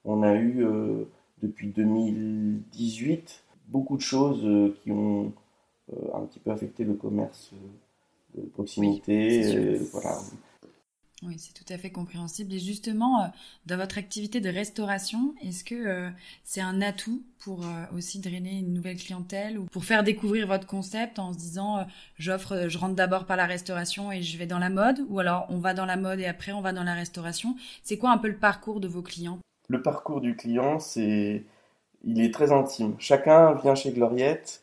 On 0.03 0.23
a 0.23 0.35
eu 0.35 0.65
euh, 0.65 1.05
depuis 1.41 1.67
2018 1.69 3.43
beaucoup 3.67 3.95
de 3.95 4.01
choses 4.01 4.73
qui 4.81 4.91
ont 4.91 5.31
euh, 5.93 5.95
un 6.13 6.21
petit 6.21 6.39
peu 6.39 6.51
affecter 6.51 6.83
le 6.83 6.93
commerce 6.93 7.51
euh, 7.53 8.41
de 8.41 8.47
proximité. 8.49 9.77
Oui, 9.79 9.89
voilà. 9.93 10.17
Oui, 11.23 11.35
c'est 11.39 11.53
tout 11.53 11.73
à 11.73 11.77
fait 11.77 11.89
compréhensible. 11.89 12.53
Et 12.53 12.59
justement, 12.59 13.23
euh, 13.23 13.27
dans 13.65 13.77
votre 13.77 13.97
activité 13.97 14.39
de 14.39 14.49
restauration, 14.49 15.33
est-ce 15.41 15.63
que 15.63 16.11
c'est 16.43 16.61
un 16.61 16.81
atout 16.81 17.23
pour 17.39 17.65
aussi 17.95 18.19
drainer 18.19 18.59
une 18.59 18.73
nouvelle 18.73 18.97
clientèle 18.97 19.57
ou 19.57 19.65
pour 19.65 19.85
faire 19.85 20.03
découvrir 20.03 20.47
votre 20.47 20.67
concept 20.67 21.17
en 21.17 21.33
se 21.33 21.37
disant 21.37 21.85
j'offre, 22.17 22.67
je 22.67 22.77
rentre 22.77 22.95
d'abord 22.95 23.25
par 23.25 23.37
la 23.37 23.45
restauration 23.45 24.11
et 24.11 24.21
je 24.21 24.37
vais 24.37 24.45
dans 24.45 24.59
la 24.59 24.69
mode 24.69 25.05
ou 25.09 25.19
alors 25.19 25.45
on 25.49 25.59
va 25.59 25.73
dans 25.73 25.85
la 25.85 25.97
mode 25.97 26.19
et 26.19 26.25
après 26.25 26.51
on 26.51 26.61
va 26.61 26.73
dans 26.73 26.83
la 26.83 26.93
restauration? 26.93 27.55
C'est 27.83 27.97
quoi 27.97 28.11
un 28.11 28.17
peu 28.17 28.27
le 28.27 28.37
parcours 28.37 28.79
de 28.79 28.87
vos 28.87 29.01
clients? 29.01 29.39
Le 29.69 29.81
parcours 29.81 30.21
du 30.21 30.35
client, 30.35 30.79
c'est 30.79 31.43
il 32.03 32.21
est 32.21 32.33
très 32.33 32.51
intime. 32.51 32.95
Chacun 32.99 33.53
vient 33.53 33.75
chez 33.75 33.91
Gloriette 33.91 34.61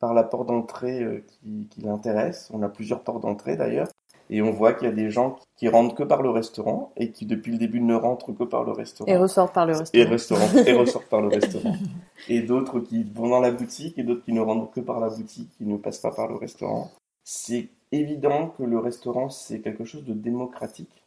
par 0.00 0.14
la 0.14 0.22
porte 0.22 0.48
d'entrée 0.48 1.02
euh, 1.02 1.24
qui, 1.70 1.80
l'intéresse. 1.82 2.48
On 2.52 2.62
a 2.62 2.68
plusieurs 2.68 3.02
portes 3.02 3.22
d'entrée 3.22 3.56
d'ailleurs. 3.56 3.88
Et 4.28 4.42
on 4.42 4.50
voit 4.50 4.72
qu'il 4.72 4.88
y 4.88 4.90
a 4.90 4.94
des 4.94 5.10
gens 5.10 5.36
qui 5.56 5.68
rentrent 5.68 5.94
que 5.94 6.02
par 6.02 6.22
le 6.22 6.30
restaurant 6.30 6.92
et 6.96 7.12
qui 7.12 7.26
depuis 7.26 7.52
le 7.52 7.58
début 7.58 7.80
ne 7.80 7.94
rentrent 7.94 8.32
que 8.32 8.44
par 8.44 8.64
le 8.64 8.72
restaurant. 8.72 9.10
Et 9.10 9.16
ressortent 9.16 9.54
par 9.54 9.66
le 9.66 9.76
restaurant. 9.76 10.04
Et, 10.04 10.08
restaurant, 10.08 10.48
et 10.66 10.72
ressortent 10.72 11.08
par 11.08 11.22
le 11.22 11.28
restaurant. 11.28 11.74
Et 12.28 12.42
d'autres 12.42 12.80
qui 12.80 13.04
vont 13.04 13.28
dans 13.28 13.40
la 13.40 13.52
boutique 13.52 13.98
et 13.98 14.02
d'autres 14.02 14.24
qui 14.24 14.32
ne 14.32 14.40
rentrent 14.40 14.70
que 14.70 14.80
par 14.80 15.00
la 15.00 15.08
boutique, 15.08 15.50
qui 15.56 15.64
ne 15.64 15.76
passent 15.76 16.00
pas 16.00 16.10
par 16.10 16.28
le 16.28 16.36
restaurant. 16.36 16.90
C'est 17.22 17.68
évident 17.92 18.48
que 18.48 18.64
le 18.64 18.78
restaurant, 18.78 19.28
c'est 19.28 19.60
quelque 19.60 19.84
chose 19.84 20.04
de 20.04 20.14
démocratique, 20.14 21.04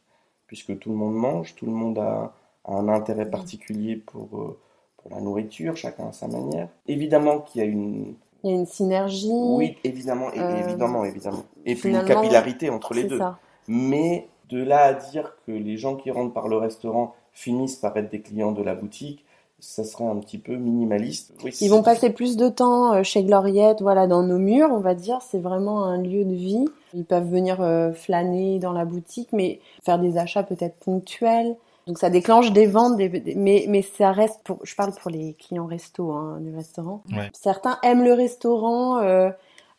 puisque 0.47 0.77
tout 0.79 0.89
le 0.89 0.95
monde 0.95 1.15
mange, 1.15 1.55
tout 1.55 1.65
le 1.65 1.71
monde 1.71 1.97
a, 1.99 2.33
un 2.65 2.87
intérêt 2.87 3.29
particulier 3.29 3.95
pour, 3.95 4.27
euh, 4.37 4.59
pour 4.97 5.11
la 5.11 5.21
nourriture, 5.21 5.75
chacun 5.75 6.09
à 6.09 6.11
sa 6.11 6.27
manière. 6.27 6.69
Évidemment 6.87 7.39
qu'il 7.39 7.61
y 7.61 7.63
a 7.63 7.67
une 7.67 8.15
il 8.43 8.49
y 8.49 8.53
a 8.53 8.55
une 8.55 8.65
synergie. 8.65 9.29
Oui, 9.31 9.77
évidemment, 9.83 10.27
euh, 10.35 10.67
évidemment, 10.67 11.05
évidemment. 11.05 11.43
Et 11.65 11.75
puis 11.75 11.89
une 11.89 12.03
capillarité 12.03 12.69
entre 12.69 12.93
les 12.93 13.03
deux. 13.03 13.17
Ça. 13.17 13.37
Mais 13.67 14.27
De 14.49 14.63
là 14.63 14.81
à 14.81 14.93
dire 14.93 15.35
que 15.45 15.51
les 15.51 15.77
gens 15.77 15.95
qui 15.95 16.09
rentrent 16.09 16.33
par 16.33 16.47
le 16.47 16.57
restaurant 16.57 17.13
finissent 17.33 17.75
par 17.75 17.95
être 17.97 18.09
des 18.09 18.21
clients 18.21 18.51
de 18.51 18.63
la 18.63 18.73
boutique, 18.73 19.23
ça 19.59 19.83
serait 19.83 20.05
un 20.05 20.15
petit 20.17 20.37
peu 20.37 20.55
minimaliste. 20.55 21.33
Ils 21.61 21.69
vont 21.69 21.83
passer 21.83 22.09
plus 22.09 22.37
de 22.37 22.49
temps 22.49 22.93
euh, 22.93 23.03
chez 23.03 23.23
Gloriette, 23.23 23.81
voilà, 23.81 24.07
dans 24.07 24.23
nos 24.23 24.39
murs, 24.39 24.69
on 24.71 24.79
va 24.79 24.95
dire. 24.95 25.19
C'est 25.21 25.39
vraiment 25.39 25.83
un 25.83 26.01
lieu 26.01 26.23
de 26.23 26.33
vie. 26.33 26.65
Ils 26.93 27.05
peuvent 27.05 27.29
venir 27.29 27.61
euh, 27.61 27.91
flâner 27.91 28.59
dans 28.59 28.71
la 28.71 28.85
boutique, 28.85 29.29
mais 29.33 29.59
faire 29.83 29.99
des 29.99 30.17
achats 30.17 30.43
peut-être 30.43 30.75
ponctuels. 30.77 31.55
Donc 31.89 31.97
ça 31.97 32.11
déclenche 32.11 32.53
des 32.53 32.67
ventes, 32.67 33.01
mais 33.35 33.65
mais 33.67 33.81
ça 33.81 34.11
reste 34.11 34.41
pour. 34.43 34.59
Je 34.63 34.75
parle 34.75 34.93
pour 34.93 35.09
les 35.09 35.33
clients 35.33 35.65
resto 35.65 36.11
hein, 36.11 36.37
du 36.39 36.55
restaurant. 36.55 37.01
Certains 37.33 37.79
aiment 37.81 38.03
le 38.03 38.13
restaurant. 38.13 38.99
Euh, 38.99 39.31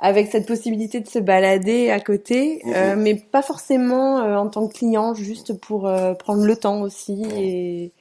avec 0.03 0.29
cette 0.29 0.47
possibilité 0.47 1.01
de 1.01 1.07
se 1.07 1.19
balader 1.19 1.91
à 1.91 2.01
côté, 2.01 2.63
mm-hmm. 2.65 2.97
mais 2.97 3.17
pas 3.17 3.43
forcément 3.43 4.15
en 4.17 4.49
tant 4.49 4.67
que 4.67 4.73
client, 4.73 5.13
juste 5.13 5.53
pour 5.61 5.83
prendre 6.19 6.47
le 6.47 6.57
temps 6.57 6.81
aussi 6.81 7.23
et, 7.37 7.93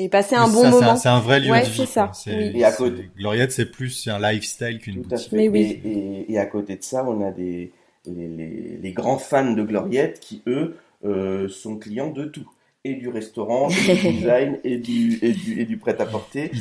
et 0.00 0.08
passer 0.08 0.34
un 0.34 0.48
bon 0.48 0.68
moment. 0.68 0.96
C'est 0.96 1.08
un, 1.08 1.20
vrai 1.20 1.38
lieu 1.38 1.52
de 1.52 1.70
vie. 1.70 1.86
Ça. 1.86 2.10
Et 2.26 2.64
à 2.64 2.72
côté, 2.72 3.08
Gloriette, 3.16 3.52
c'est 3.52 3.70
plus 3.70 4.08
un 4.08 4.18
lifestyle 4.18 4.80
qu'une 4.80 5.02
boutique. 5.02 5.30
Mais 5.30 5.48
oui. 5.48 5.80
et, 5.84 6.32
et, 6.32 6.38
à 6.40 6.46
côté 6.46 6.74
de 6.74 6.82
ça, 6.82 7.04
on 7.06 7.24
a 7.24 7.30
des 7.30 7.70
les, 8.04 8.26
les, 8.26 8.78
les 8.82 8.92
grands 8.92 9.18
fans 9.18 9.52
de 9.52 9.62
Gloriette 9.62 10.18
qui 10.18 10.42
eux 10.48 10.76
euh, 11.04 11.48
sont 11.48 11.76
clients 11.76 12.10
de 12.10 12.24
tout 12.24 12.46
et 12.84 12.94
du 12.94 13.08
restaurant, 13.08 13.68
et 13.68 13.94
du 13.94 14.12
design, 14.12 14.58
et 14.64 14.78
du, 14.78 15.18
et 15.22 15.32
du, 15.32 15.60
et 15.60 15.64
du 15.64 15.78
prêt-à-porter. 15.78 16.52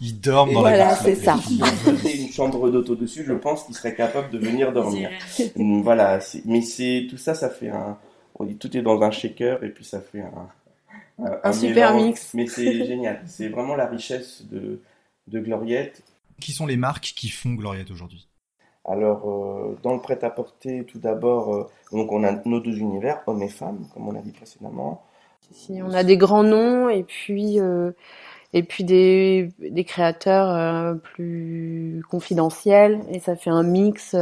Ils, 0.00 0.20
dorment 0.20 0.52
dans 0.52 0.60
voilà, 0.60 0.88
la 0.88 0.96
c'est 0.96 1.14
ça. 1.14 1.36
une 1.50 2.28
chambre 2.28 2.70
d'auto 2.70 2.94
dessus, 2.94 3.24
je 3.26 3.32
pense 3.32 3.64
qu'ils 3.64 3.74
seraient 3.74 3.94
capables 3.94 4.30
de 4.30 4.38
venir 4.38 4.72
dormir. 4.72 5.10
voilà, 5.56 6.20
mais 6.44 6.62
c'est, 6.62 7.06
tout 7.10 7.18
ça, 7.18 7.34
ça 7.34 7.50
fait 7.50 7.68
un, 7.68 7.98
on 8.36 8.44
dit 8.44 8.56
tout 8.56 8.74
est 8.76 8.82
dans 8.82 9.00
un 9.02 9.10
shaker, 9.10 9.62
et 9.62 9.68
puis 9.70 9.84
ça 9.84 10.00
fait 10.00 10.22
un, 10.22 10.48
un, 11.42 11.52
super 11.52 11.94
mix. 11.94 12.34
Mais 12.34 12.46
c'est 12.46 12.84
génial. 12.86 13.22
C'est 13.26 13.48
vraiment 13.48 13.76
la 13.76 13.86
richesse 13.86 14.44
de, 14.50 14.80
de 15.28 15.40
Gloriette. 15.40 16.02
Qui 16.40 16.52
sont 16.52 16.66
les 16.66 16.76
marques 16.76 17.12
qui 17.16 17.28
font 17.28 17.54
Gloriette 17.54 17.90
aujourd'hui? 17.90 18.28
Alors, 18.86 19.28
euh, 19.30 19.78
dans 19.82 19.94
le 19.94 20.00
prêt-à-porter, 20.00 20.84
tout 20.84 20.98
d'abord, 20.98 21.54
euh, 21.54 21.70
donc 21.92 22.12
on 22.12 22.22
a 22.22 22.32
nos 22.44 22.60
deux 22.60 22.78
univers, 22.78 23.22
hommes 23.26 23.42
et 23.42 23.48
femmes, 23.48 23.86
comme 23.94 24.08
on 24.08 24.14
a 24.14 24.20
dit 24.20 24.32
précédemment. 24.32 25.02
On 25.70 25.92
a 25.92 26.04
des 26.04 26.16
grands 26.16 26.42
noms 26.42 26.88
et 26.88 27.02
puis 27.02 27.60
euh, 27.60 27.92
et 28.52 28.62
puis 28.62 28.84
des, 28.84 29.50
créateurs 29.86 30.96
plus 31.00 32.02
confidentiels 32.08 33.00
et 33.10 33.18
ça 33.18 33.34
fait 33.36 33.50
un 33.50 33.64
mix. 33.64 34.14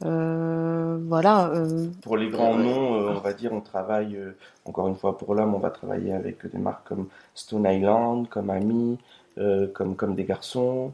voilà. 0.00 1.52
Pour 2.02 2.16
les 2.16 2.28
grands 2.28 2.56
noms, 2.56 3.08
on 3.08 3.20
va 3.20 3.32
dire, 3.32 3.52
on 3.52 3.60
travaille 3.60 4.18
encore 4.66 4.88
une 4.88 4.96
fois 4.96 5.16
pour 5.16 5.34
l'homme, 5.34 5.54
on 5.54 5.58
va 5.58 5.70
travailler 5.70 6.12
avec 6.12 6.46
des 6.46 6.58
marques 6.58 6.86
comme 6.86 7.08
Stone 7.34 7.64
Island, 7.64 8.28
comme 8.28 8.50
Ami, 8.50 8.98
comme 9.72 9.96
comme 9.96 10.14
des 10.14 10.24
garçons. 10.24 10.92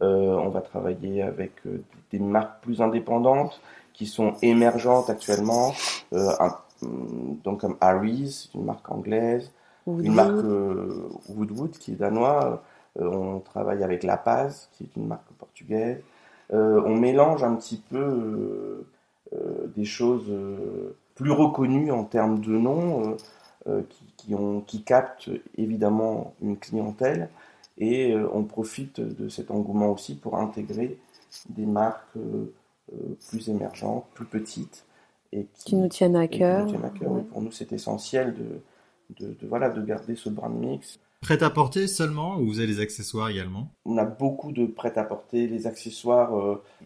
Euh, 0.00 0.06
on 0.36 0.48
va 0.50 0.60
travailler 0.60 1.22
avec 1.22 1.52
euh, 1.66 1.82
des 2.12 2.20
marques 2.20 2.62
plus 2.62 2.80
indépendantes 2.80 3.60
qui 3.94 4.06
sont 4.06 4.34
émergentes 4.42 5.10
actuellement, 5.10 5.74
euh, 6.12 6.30
donc 6.82 7.60
comme 7.60 7.76
Harry's, 7.80 8.50
une 8.54 8.64
marque 8.64 8.90
anglaise, 8.90 9.50
une 9.86 10.14
marque 10.14 10.44
Woodwood 11.28 11.72
qui 11.72 11.92
est 11.92 11.96
danois. 11.96 12.62
on 12.96 13.40
travaille 13.40 13.82
avec 13.82 14.02
La 14.02 14.16
Paz, 14.16 14.68
qui 14.72 14.84
est 14.84 14.96
une 14.96 15.06
marque 15.06 15.30
portugaise. 15.38 16.00
on 16.50 16.94
mélange 16.96 17.42
un 17.42 17.54
petit 17.54 17.82
peu 17.90 18.84
des 19.76 19.84
choses 19.84 20.30
plus 21.14 21.32
reconnues 21.32 21.90
en 21.90 22.04
termes 22.04 22.40
de 22.40 22.50
noms, 22.50 23.16
qui, 24.16 24.34
ont, 24.34 24.60
qui 24.60 24.82
captent 24.82 25.30
évidemment 25.56 26.34
une 26.42 26.58
clientèle, 26.58 27.30
et 27.78 28.12
euh, 28.12 28.28
on 28.32 28.42
profite 28.44 29.00
de 29.00 29.28
cet 29.28 29.50
engouement 29.50 29.92
aussi 29.92 30.16
pour 30.16 30.36
intégrer 30.36 30.98
des 31.48 31.66
marques 31.66 32.16
euh, 32.16 32.52
euh, 32.92 33.16
plus 33.28 33.48
émergentes, 33.48 34.06
plus 34.14 34.26
petites. 34.26 34.84
Et 35.32 35.46
qui, 35.64 35.76
nous 35.76 35.88
tiennent 35.88 36.16
à 36.16 36.26
cœur. 36.26 36.66
Pour 37.30 37.42
nous, 37.42 37.52
c'est 37.52 37.72
essentiel 37.72 38.34
de, 38.34 39.24
de, 39.24 39.46
voilà, 39.46 39.68
de 39.68 39.82
garder 39.82 40.16
ce 40.16 40.28
brand 40.30 40.54
mix. 40.54 40.98
Prêt-à-porter 41.20 41.86
seulement 41.86 42.36
ou 42.38 42.46
vous 42.46 42.58
avez 42.58 42.68
des 42.68 42.80
accessoires 42.80 43.28
également? 43.28 43.68
On 43.84 43.98
a 43.98 44.04
beaucoup 44.04 44.52
de 44.52 44.66
prêt-à-porter, 44.66 45.46
les 45.46 45.66
accessoires 45.66 46.32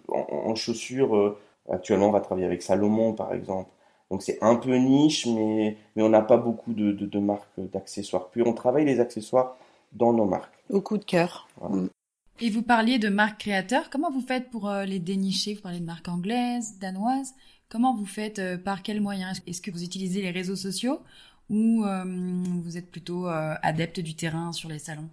en, 0.09 0.55
chaussures. 0.55 1.37
actuellement, 1.71 2.09
on 2.09 2.13
va 2.13 2.21
travailler 2.21 2.47
avec 2.47 2.63
Salomon 2.63 3.13
par 3.13 3.35
exemple. 3.35 3.71
Donc 4.11 4.23
c'est 4.23 4.39
un 4.43 4.57
peu 4.57 4.75
niche, 4.77 5.27
mais, 5.27 5.77
mais 5.95 6.03
on 6.03 6.09
n'a 6.09 6.23
pas 6.23 6.37
beaucoup 6.37 6.73
de, 6.73 6.93
de, 6.93 7.07
de 7.07 7.19
marques 7.19 7.49
d'accessoires. 7.59 8.31
Puis 8.31 8.43
on 8.45 8.53
travaille 8.53 8.85
les 8.85 9.01
accessoires 9.01 9.57
dans 9.93 10.13
nos 10.13 10.25
marques. 10.25 10.53
Au 10.71 10.81
coup 10.81 10.99
de 10.99 11.05
cœur. 11.05 11.49
Mm. 11.61 11.87
Et 12.41 12.51
vous 12.51 12.63
parliez 12.63 12.99
de 12.99 13.09
marques 13.09 13.41
créateurs. 13.41 13.89
Comment 13.91 14.11
vous 14.11 14.21
faites 14.21 14.51
pour 14.51 14.69
euh, 14.69 14.85
les 14.85 14.99
dénicher? 14.99 15.55
Vous 15.55 15.61
parlez 15.61 15.81
de 15.81 15.85
marques 15.85 16.09
anglaises, 16.09 16.79
danoises. 16.81 17.35
Comment 17.73 17.97
vous 17.97 18.05
faites 18.05 18.39
euh, 18.39 18.59
Par 18.59 18.83
quels 18.83 19.01
moyens? 19.01 19.41
Est-ce 19.47 19.63
que 19.63 19.71
vous 19.71 19.83
utilisez 19.83 20.21
les 20.21 20.31
réseaux 20.31 20.57
sociaux 20.57 20.99
ou 21.49 21.83
euh, 21.87 22.05
vous 22.63 22.77
êtes 22.77 22.91
plutôt 22.91 23.27
adepte 23.27 23.99
du 24.01 24.15
terrain 24.15 24.53
sur 24.53 24.69
les 24.69 24.79
salons? 24.79 25.09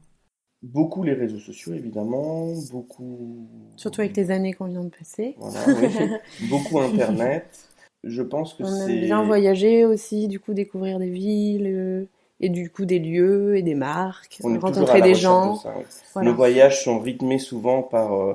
Beaucoup 0.61 1.03
les 1.03 1.13
réseaux 1.13 1.39
sociaux, 1.39 1.73
évidemment. 1.73 2.53
Beaucoup. 2.69 3.47
Surtout 3.77 4.01
avec 4.01 4.17
les 4.17 4.29
années 4.29 4.51
qu'on 4.51 4.65
vient 4.65 4.83
de 4.83 4.89
passer. 4.89 5.35
Voilà, 5.37 6.19
beaucoup 6.49 6.79
Internet. 6.79 7.69
Je 8.03 8.21
pense 8.21 8.53
que 8.55 8.65
c'est. 8.65 8.71
On 8.71 8.87
aime 8.87 9.01
bien 9.05 9.23
voyager 9.23 9.85
aussi, 9.85 10.27
du 10.27 10.41
coup 10.41 10.53
découvrir 10.53 10.99
des 10.99 11.09
villes 11.09 12.07
et 12.41 12.49
du 12.49 12.69
coup 12.69 12.85
des 12.85 12.99
lieux 12.99 13.57
et 13.57 13.61
des 13.61 13.75
marques, 13.75 14.39
rencontrer 14.43 15.01
des 15.01 15.15
gens. 15.15 15.61
Nos 16.15 16.33
voyages 16.33 16.83
sont 16.83 16.99
rythmés 16.99 17.39
souvent 17.39 17.83
par, 17.83 18.13
euh, 18.13 18.33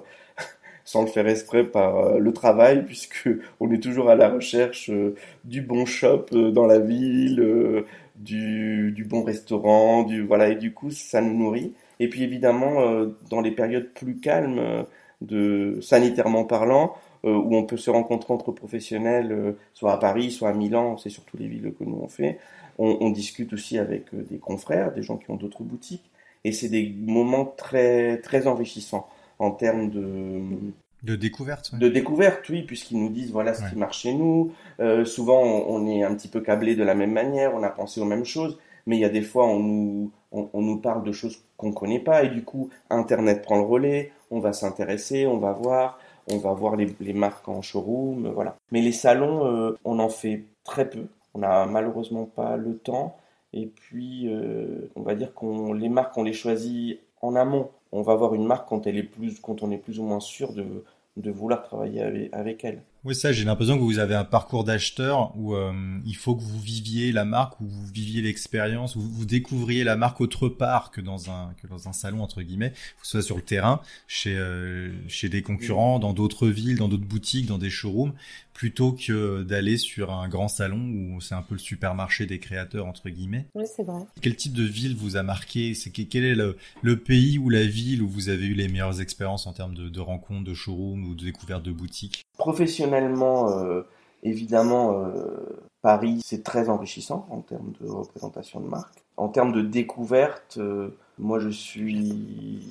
sans 0.85 1.03
le 1.03 1.09
faire 1.09 1.27
exprès, 1.27 1.65
par 1.65 1.97
euh, 1.99 2.19
le 2.19 2.33
travail, 2.33 2.85
puisque 2.87 3.29
on 3.61 3.71
est 3.71 3.83
toujours 3.83 4.11
à 4.11 4.15
la 4.15 4.29
recherche 4.29 4.91
euh, 4.91 5.15
du 5.45 5.63
bon 5.63 5.87
shop 5.87 6.27
dans 6.33 6.67
la 6.67 6.79
ville, 6.79 7.85
du, 8.17 9.07
bon 9.09 9.23
restaurant, 9.23 10.03
du 10.03 10.23
voilà, 10.23 10.49
et 10.51 10.57
du 10.57 10.73
coup 10.73 10.91
ça 10.91 11.21
nous 11.21 11.35
nourrit. 11.35 11.73
Et 12.01 12.09
puis 12.09 12.23
évidemment, 12.23 13.07
dans 13.31 13.41
les 13.41 13.53
périodes 13.53 13.91
plus 13.95 14.17
calmes, 14.19 14.85
de 15.21 15.79
sanitairement 15.81 16.45
parlant, 16.45 16.95
où 17.23 17.57
on 17.57 17.65
peut 17.65 17.77
se 17.77 17.91
rencontrer 17.91 18.35
entre 18.35 18.53
professionnels, 18.53 19.55
soit 19.75 19.93
à 19.93 19.97
Paris, 19.99 20.31
soit 20.33 20.51
à 20.51 20.53
Milan, 20.53 20.97
c'est 20.97 21.11
surtout 21.11 21.37
les 21.37 21.47
villes 21.47 21.73
que 21.79 21.85
nous 21.85 22.01
on 22.03 22.09
fait. 22.09 22.39
On, 22.79 23.11
discute 23.11 23.53
aussi 23.53 23.79
avec 23.79 24.13
euh, 24.15 24.27
des 24.29 24.39
confrères, 24.39 24.93
des 24.93 25.03
gens 25.03 25.17
qui 25.17 25.31
ont 25.31 25.37
d'autres 25.37 25.63
boutiques, 25.63 26.11
et 26.43 26.51
c'est 26.51 26.69
des 26.69 26.93
moments 26.99 27.45
très 27.45 28.19
très 28.21 28.49
enrichissants 28.49 29.07
en 29.39 29.51
termes 29.51 29.91
de 29.91 30.73
de 31.05 31.17
découverte. 31.17 31.75
De 31.75 31.89
découverte, 31.89 32.49
oui, 32.49 32.63
puisqu'ils 32.63 32.99
nous 32.99 33.11
disent 33.11 33.31
voilà 33.31 33.53
ce 33.53 33.69
qui 33.69 33.77
marche 33.77 34.01
chez 34.01 34.15
nous. 34.15 34.53
Euh, 34.81 35.05
souvent, 35.05 35.43
on, 35.43 35.87
est 35.87 36.03
un 36.03 36.15
petit 36.15 36.29
peu 36.29 36.41
câblé 36.41 36.77
de 36.77 36.83
la 36.83 36.95
même 36.95 37.13
manière, 37.13 37.55
on 37.55 37.63
a 37.63 37.69
pensé 37.69 38.01
aux 38.01 38.07
mêmes 38.07 38.25
choses, 38.25 38.59
mais 38.87 38.97
il 38.97 39.01
y 39.01 39.05
a 39.05 39.11
des 39.11 39.21
fois 39.21 39.47
on 39.47 39.61
nous 39.61 40.11
on, 40.33 40.63
nous 40.63 40.79
parle 40.79 41.05
de 41.05 41.13
choses 41.13 41.45
qu'on 41.57 41.69
ne 41.69 41.75
connaît 41.75 42.01
pas 42.01 42.25
et 42.25 42.29
du 42.29 42.43
coup 42.43 42.71
Internet 42.91 43.43
prend 43.43 43.57
le 43.57 43.65
relais. 43.65 44.13
On 44.31 44.41
va 44.41 44.53
s'intéresser, 44.53 45.27
on 45.27 45.37
va 45.37 45.53
voir, 45.53 45.99
on 46.31 46.39
va 46.39 46.53
voir 46.55 46.75
les, 46.75 47.13
marques 47.13 47.49
en 47.49 47.61
showroom, 47.61 48.29
voilà. 48.31 48.57
Mais 48.73 48.81
les 48.81 48.93
salons, 48.93 49.47
euh, 49.47 49.79
on 49.85 49.99
en 49.99 50.09
fait 50.09 50.45
très 50.65 50.89
peu. 50.89 51.07
On 51.35 51.41
n'a 51.41 51.67
malheureusement 51.67 52.25
pas 52.25 52.57
le 52.57 52.79
temps. 52.79 53.17
Et 53.53 53.67
puis, 53.67 54.33
euh, 54.33 54.91
on 54.97 55.03
va 55.03 55.15
dire 55.15 55.35
qu'on 55.35 55.73
les 55.73 55.89
marques, 55.89 56.17
on 56.17 56.25
les 56.25 56.33
choisit 56.33 57.01
en 57.21 57.37
amont. 57.37 57.71
On 57.95 58.03
va 58.03 58.17
voir 58.17 58.35
une 58.35 58.45
marque 58.45 58.69
quand 58.69 58.89
elle 58.89 58.99
est 58.99 59.05
plus, 59.05 59.39
quand 59.41 59.63
on 59.63 59.71
est 59.71 59.79
plus 59.79 60.01
ou 60.01 60.03
moins 60.03 60.19
sûr 60.19 60.53
de, 60.53 61.31
vouloir 61.31 61.63
travailler 61.63 62.03
avec, 62.03 62.29
avec 62.33 62.65
elle. 62.65 62.83
Oui, 63.05 63.15
ça, 63.15 63.33
j'ai 63.33 63.45
l'impression 63.45 63.77
que 63.77 63.83
vous 63.83 63.99
avez 63.99 64.15
un 64.17 64.25
parcours 64.25 64.65
d'acheteur 64.65 65.31
où 65.37 65.55
euh, 65.55 65.73
il 66.05 66.17
faut 66.17 66.35
que 66.35 66.43
vous 66.43 66.59
viviez 66.59 67.13
la 67.13 67.25
marque, 67.25 67.61
où 67.61 67.67
vous 67.67 67.87
viviez 67.87 68.21
l'expérience, 68.21 68.97
où 68.97 69.01
vous 69.01 69.27
découvriez 69.27 69.85
la 69.85 69.95
marque 69.95 70.21
autre 70.21 70.49
part 70.49 70.91
que 70.91 71.01
dans 71.01 71.31
un 71.31 71.53
que 71.61 71.69
dans 71.69 71.87
un 71.87 71.93
salon 71.93 72.23
entre 72.23 72.43
guillemets, 72.43 72.71
que 72.71 73.07
ce 73.07 73.13
soit 73.13 73.23
sur 73.23 73.37
le 73.37 73.43
terrain, 73.43 73.81
chez 74.09 74.35
euh, 74.35 74.91
chez 75.07 75.29
des 75.29 75.43
concurrents, 75.43 75.99
dans 76.01 76.15
d'autres 76.15 76.49
villes, 76.49 76.79
dans 76.79 76.89
d'autres 76.89 77.05
boutiques, 77.05 77.47
dans 77.47 77.59
des 77.59 77.71
showrooms, 77.71 78.15
plutôt 78.55 78.93
que 78.93 79.43
d'aller 79.43 79.77
sur 79.77 80.13
un 80.13 80.29
grand 80.29 80.49
salon 80.49 80.79
où 80.79 81.21
c'est 81.21 81.35
un 81.35 81.43
peu 81.43 81.57
le 81.57 81.61
supermarché 81.61 82.25
des 82.25 82.39
créateurs 82.39 82.87
entre 82.87 83.11
guillemets. 83.11 83.47
Oui, 83.55 83.65
c'est 83.77 83.83
vrai. 83.83 84.01
Quel 84.23 84.37
type 84.37 84.55
de 84.55 84.63
ville 84.63 84.97
vous 84.97 85.17
a 85.17 85.23
marqué? 85.23 85.75
C'est 85.75 85.91
quel 85.91 86.25
est 86.25 86.37
le, 86.37 86.57
le 86.83 86.97
pays 86.97 87.39
ou 87.39 87.51
la 87.51 87.65
ville 87.65 88.01
où 88.01 88.09
vous 88.09 88.29
avez 88.29 88.47
eu 88.47 88.55
les 88.55 88.69
meilleures 88.69 89.01
expériences 89.01 89.47
en 89.47 89.53
termes 89.53 89.75
de, 89.75 89.89
de 89.89 90.01
rencontres, 90.01 90.45
de 90.45 90.55
showrooms 90.55 91.05
ou 91.05 91.15
de 91.15 91.25
découvertes 91.25 91.65
de 91.65 91.73
boutiques? 91.73 92.23
Professionnellement, 92.39 93.51
euh, 93.59 93.83
évidemment, 94.23 95.05
euh, 95.05 95.69
Paris, 95.83 96.21
c'est 96.25 96.45
très 96.45 96.69
enrichissant 96.69 97.27
en 97.31 97.41
termes 97.41 97.73
de 97.81 97.89
représentation 97.89 98.61
de 98.61 98.67
marque. 98.67 99.03
En 99.17 99.29
termes 99.29 99.53
de 99.53 99.63
découverte, 99.63 100.59
euh, 100.59 100.97
moi 101.19 101.41
je 101.41 101.51
suis 101.51 102.63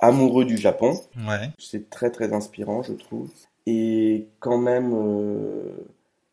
amoureux 0.00 0.44
du 0.44 0.56
Japon. 0.56 0.98
Ouais. 1.28 1.50
C'est 1.58 1.90
très 1.90 2.10
très 2.10 2.32
inspirant, 2.32 2.82
je 2.82 2.92
trouve. 2.92 3.30
Et 3.66 4.28
quand 4.40 4.58
même, 4.58 4.92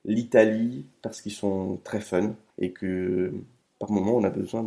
l'Italie 0.08 0.86
parce 1.02 1.22
qu'ils 1.22 1.34
sont 1.34 1.80
très 1.84 2.00
fun 2.00 2.34
et 2.58 2.72
que 2.72 3.34
par 3.80 3.92
moment 3.92 4.16
on 4.16 4.24
a 4.24 4.30
besoin 4.30 4.66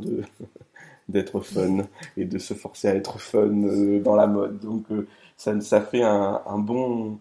d'être 1.09 1.41
fun 1.41 1.87
et 2.17 2.25
de 2.25 2.39
se 2.39 2.55
forcer 2.55 2.89
à 2.89 2.95
être 2.95 3.19
fun 3.19 3.65
euh, 3.65 4.01
dans 4.01 4.15
la 4.15 4.27
mode. 4.27 4.61
Donc 4.61 4.85
euh, 4.93 5.09
ça, 5.37 5.81
fait 5.81 6.03
un, 6.03 6.59
bon 6.59 7.19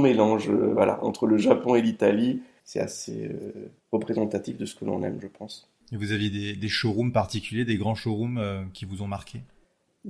mélange 0.00 0.50
euh, 0.50 0.72
voilà 0.74 1.02
entre 1.02 1.26
le 1.26 1.38
Japon 1.38 1.74
et 1.74 1.82
l'Italie. 1.82 2.42
C'est 2.64 2.80
assez 2.80 3.28
représentatif 3.90 4.56
de 4.56 4.66
ce 4.66 4.76
que 4.76 4.84
l'on 4.84 5.02
aime, 5.02 5.18
je 5.20 5.26
pense. 5.26 5.68
Et 5.90 5.96
vous 5.96 6.12
aviez 6.12 6.54
des, 6.54 6.68
showrooms 6.68 7.10
particuliers, 7.10 7.64
des 7.64 7.76
grands 7.76 7.96
showrooms 7.96 8.70
qui 8.72 8.84
vous 8.84 9.02
ont 9.02 9.08
marqué? 9.08 9.40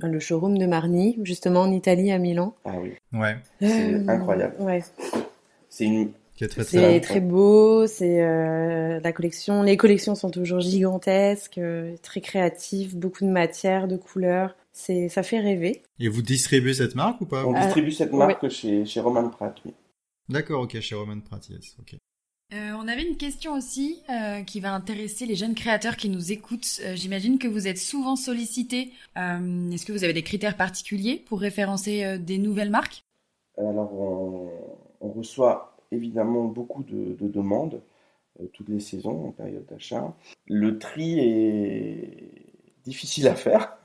Le 0.01 0.19
showroom 0.19 0.57
de 0.57 0.65
Marni, 0.65 1.19
justement 1.23 1.61
en 1.61 1.71
Italie, 1.71 2.11
à 2.11 2.17
Milan. 2.17 2.55
Ah 2.65 2.73
oui. 2.81 2.93
Ouais. 3.13 3.37
C'est 3.59 4.09
incroyable. 4.09 4.55
Ouais. 4.59 4.83
C'est 5.69 5.85
une 5.85 6.11
c'est 6.35 6.99
très 7.01 7.19
beau, 7.19 7.87
c'est 7.87 8.23
euh, 8.23 8.99
la 8.99 9.11
collection. 9.11 9.63
Les 9.63 9.77
collections 9.77 10.15
sont 10.15 10.29
toujours 10.29 10.59
gigantesques, 10.59 11.57
euh, 11.57 11.95
très 12.01 12.21
créatives, 12.21 12.97
beaucoup 12.97 13.23
de 13.23 13.29
matières, 13.29 13.87
de 13.87 13.97
couleurs. 13.97 14.55
C'est, 14.71 15.09
ça 15.09 15.21
fait 15.21 15.39
rêver. 15.39 15.83
Et 15.99 16.07
vous 16.07 16.23
distribuez 16.23 16.73
cette 16.73 16.95
marque 16.95 17.21
ou 17.21 17.25
pas 17.25 17.45
On 17.45 17.53
distribue 17.53 17.91
cette 17.91 18.13
marque 18.13 18.49
chez, 18.49 18.85
chez 18.85 18.99
Roman 18.99 19.29
Pratt, 19.29 19.55
oui. 19.65 19.73
D'accord, 20.29 20.63
ok, 20.63 20.79
chez 20.79 20.95
Roman 20.95 21.19
Pratt, 21.19 21.47
yes, 21.49 21.75
ok. 21.79 21.97
Euh, 22.51 22.71
on 22.77 22.87
avait 22.87 23.07
une 23.07 23.17
question 23.17 23.53
aussi 23.53 24.03
qui 24.45 24.59
va 24.59 24.73
intéresser 24.73 25.25
les 25.25 25.35
jeunes 25.35 25.55
créateurs 25.55 25.97
qui 25.97 26.09
nous 26.09 26.31
écoutent. 26.31 26.81
J'imagine 26.93 27.39
que 27.39 27.47
vous 27.47 27.67
êtes 27.67 27.79
souvent 27.79 28.15
sollicités. 28.15 28.91
Est-ce 29.15 29.85
que 29.85 29.91
vous 29.91 30.03
avez 30.03 30.13
des 30.13 30.23
critères 30.23 30.57
particuliers 30.57 31.15
pour 31.25 31.39
référencer 31.39 32.19
des 32.19 32.37
nouvelles 32.37 32.69
marques? 32.69 33.03
Alors, 33.57 33.93
on, 34.99 35.11
reçoit 35.11 35.77
évidemment 35.91 36.45
beaucoup 36.45 36.83
de, 36.83 37.15
demandes 37.27 37.81
euh, 38.39 38.47
toutes 38.53 38.69
les 38.69 38.79
saisons 38.79 39.27
en 39.27 39.31
période 39.31 39.65
d'achat. 39.67 40.11
Le 40.47 40.79
tri 40.79 41.19
est 41.19 42.83
difficile 42.83 43.27
à 43.27 43.35
faire. 43.35 43.77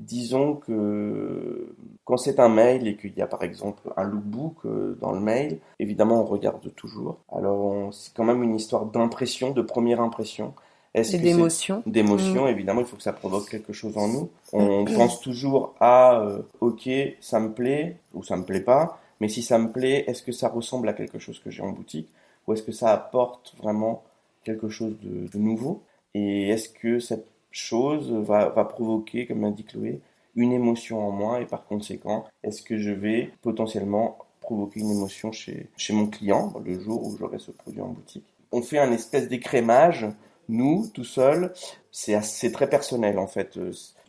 Disons 0.00 0.56
que 0.56 1.74
quand 2.04 2.16
c'est 2.16 2.40
un 2.40 2.48
mail 2.48 2.88
et 2.88 2.96
qu'il 2.96 3.14
y 3.16 3.22
a 3.22 3.26
par 3.26 3.42
exemple 3.42 3.92
un 3.96 4.04
lookbook 4.04 4.56
euh, 4.66 4.98
dans 5.00 5.12
le 5.12 5.20
mail, 5.20 5.58
évidemment 5.78 6.20
on 6.22 6.24
regarde 6.24 6.74
toujours. 6.74 7.18
Alors 7.32 7.92
c'est 7.94 8.12
quand 8.12 8.24
même 8.24 8.42
une 8.42 8.56
histoire 8.56 8.86
d'impression, 8.86 9.52
de 9.52 9.62
première 9.62 10.00
impression. 10.00 10.54
Est-ce 10.94 11.16
d'émotion. 11.16 11.82
D'émotion, 11.86 12.44
mm. 12.44 12.48
évidemment, 12.48 12.80
il 12.80 12.86
faut 12.86 12.96
que 12.96 13.02
ça 13.02 13.12
provoque 13.12 13.48
quelque 13.48 13.72
chose 13.72 13.98
en 13.98 14.08
nous. 14.08 14.30
On 14.52 14.84
pense 14.96 15.20
toujours 15.20 15.74
à 15.80 16.20
euh, 16.20 16.42
ok, 16.60 16.88
ça 17.20 17.40
me 17.40 17.52
plaît 17.52 17.96
ou 18.14 18.22
ça 18.22 18.36
me 18.36 18.44
plaît 18.44 18.60
pas. 18.60 19.00
Mais 19.20 19.28
si 19.28 19.42
ça 19.42 19.58
me 19.58 19.70
plaît, 19.70 20.04
est-ce 20.06 20.22
que 20.22 20.32
ça 20.32 20.48
ressemble 20.48 20.88
à 20.88 20.92
quelque 20.92 21.18
chose 21.18 21.40
que 21.40 21.50
j'ai 21.50 21.62
en 21.62 21.70
boutique 21.70 22.08
ou 22.46 22.52
est-ce 22.52 22.62
que 22.62 22.72
ça 22.72 22.92
apporte 22.92 23.54
vraiment 23.58 24.04
quelque 24.44 24.68
chose 24.68 24.96
de, 25.00 25.38
nouveau? 25.38 25.82
Et 26.14 26.50
est-ce 26.50 26.68
que 26.68 26.98
cette 27.00 27.26
chose 27.54 28.12
va, 28.12 28.50
provoquer, 28.64 29.26
comme 29.26 29.42
l'a 29.42 29.50
dit 29.50 29.64
Chloé, 29.64 30.00
une 30.34 30.52
émotion 30.52 31.06
en 31.06 31.10
moi 31.10 31.40
et 31.40 31.46
par 31.46 31.64
conséquent, 31.64 32.24
est-ce 32.42 32.62
que 32.62 32.76
je 32.76 32.90
vais 32.90 33.30
potentiellement 33.42 34.18
provoquer 34.40 34.80
une 34.80 34.90
émotion 34.90 35.32
chez, 35.32 35.68
chez 35.76 35.92
mon 35.92 36.06
client 36.06 36.52
le 36.64 36.78
jour 36.78 37.06
où 37.06 37.16
j'aurai 37.16 37.38
ce 37.38 37.52
produit 37.52 37.80
en 37.80 37.88
boutique? 37.88 38.24
On 38.52 38.60
fait 38.60 38.78
un 38.78 38.92
espèce 38.92 39.28
d'écrémage, 39.28 40.06
nous, 40.48 40.88
tout 40.92 41.04
seul, 41.04 41.52
c'est 41.90 42.52
très 42.52 42.68
personnel 42.68 43.18
en 43.18 43.26
fait. 43.26 43.58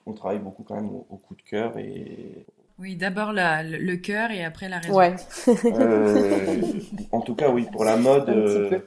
On 0.06 0.14
travaille 0.14 0.40
beaucoup 0.40 0.64
quand 0.64 0.76
même 0.76 0.90
au 0.90 1.18
coup 1.18 1.36
de 1.36 1.42
cœur 1.42 1.78
et 1.78 2.46
oui, 2.78 2.98
d'abord 2.98 3.32
le, 3.34 3.96
cœur 3.96 4.32
et 4.32 4.44
après 4.44 4.68
la 4.68 4.80
raison. 4.80 4.98
Ouais. 4.98 5.16
euh, 5.48 6.62
en 7.12 7.22
tout 7.22 7.34
cas, 7.34 7.50
oui, 7.50 7.66
pour 7.72 7.86
la 7.86 7.96
mode, 7.96 8.28
euh, 8.30 8.80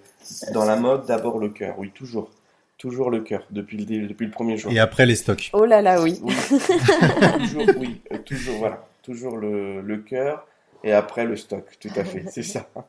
dans 0.52 0.66
la 0.66 0.76
mode, 0.76 1.06
d'abord 1.06 1.38
le 1.38 1.48
cœur, 1.48 1.78
oui, 1.78 1.90
toujours. 1.94 2.30
Toujours 2.78 3.10
le 3.10 3.20
cœur, 3.20 3.44
depuis 3.50 3.76
le, 3.76 4.06
depuis 4.06 4.24
le 4.26 4.30
premier 4.30 4.56
jour. 4.56 4.72
Et 4.72 4.78
après 4.78 5.04
les 5.04 5.16
stocks. 5.16 5.50
Oh 5.52 5.64
là 5.64 5.82
là, 5.82 6.00
oui. 6.00 6.20
toujours, 7.38 7.66
oui, 7.76 8.00
euh, 8.12 8.18
toujours, 8.18 8.58
voilà. 8.58 8.88
Toujours 9.02 9.36
le, 9.36 9.80
le 9.80 9.98
cœur 9.98 10.46
et 10.84 10.92
après 10.92 11.24
le 11.24 11.36
stock, 11.36 11.64
tout 11.80 11.90
à 11.96 12.04
fait, 12.04 12.24
c'est 12.30 12.42
ça. 12.42 12.68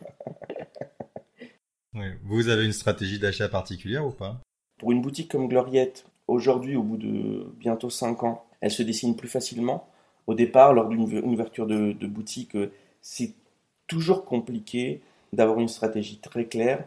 Vous 2.24 2.50
avez 2.50 2.66
une 2.66 2.72
stratégie 2.72 3.20
d'achat 3.20 3.50
particulière 3.50 4.06
ou 4.06 4.12
pas? 4.12 4.40
Pour 4.78 4.92
une 4.92 5.02
boutique 5.02 5.32
comme 5.32 5.48
Gloriette, 5.48 6.06
aujourd'hui, 6.28 6.76
au 6.76 6.84
bout 6.84 6.98
de 6.98 7.48
bientôt 7.58 7.90
5 7.90 8.24
ans, 8.24 8.46
elle 8.62 8.72
se 8.72 8.84
dessine 8.84 9.16
plus 9.16 9.28
facilement 9.28 9.90
au 10.30 10.36
départ, 10.36 10.76
lors 10.76 10.88
d'une 10.88 11.02
ouverture 11.02 11.66
de, 11.66 12.06
boutique, 12.06 12.56
euh, 12.56 12.72
c'est 13.02 13.34
toujours 13.88 14.26
compliqué 14.26 15.02
d'avoir 15.34 15.60
une 15.60 15.68
stratégie 15.68 16.20
très 16.20 16.46
claire, 16.46 16.86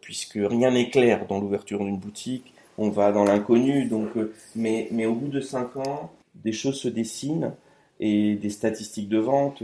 puisque 0.00 0.38
rien 0.40 0.70
n'est 0.70 0.90
clair 0.90 1.26
dans 1.26 1.40
l'ouverture 1.40 1.84
d'une 1.84 1.98
boutique. 1.98 2.54
On 2.78 2.90
va 2.90 3.12
dans 3.12 3.24
l'inconnu, 3.24 3.86
donc, 3.86 4.16
euh, 4.16 4.32
mais, 4.56 4.88
mais 4.90 5.06
au 5.06 5.14
bout 5.14 5.28
de 5.28 5.40
cinq 5.40 5.76
ans, 5.76 6.10
des 6.34 6.52
choses 6.52 6.80
se 6.80 6.88
dessinent 6.88 7.52
et 8.00 8.34
des 8.34 8.50
statistiques 8.50 9.08
de 9.08 9.18
vente, 9.18 9.62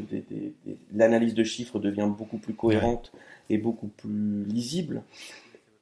l'analyse 0.94 1.34
de 1.34 1.42
chiffres 1.42 1.80
devient 1.80 2.08
beaucoup 2.08 2.38
plus 2.38 2.54
cohérente 2.54 3.12
et 3.48 3.58
beaucoup 3.58 3.88
plus 3.88 4.44
lisible. 4.44 5.02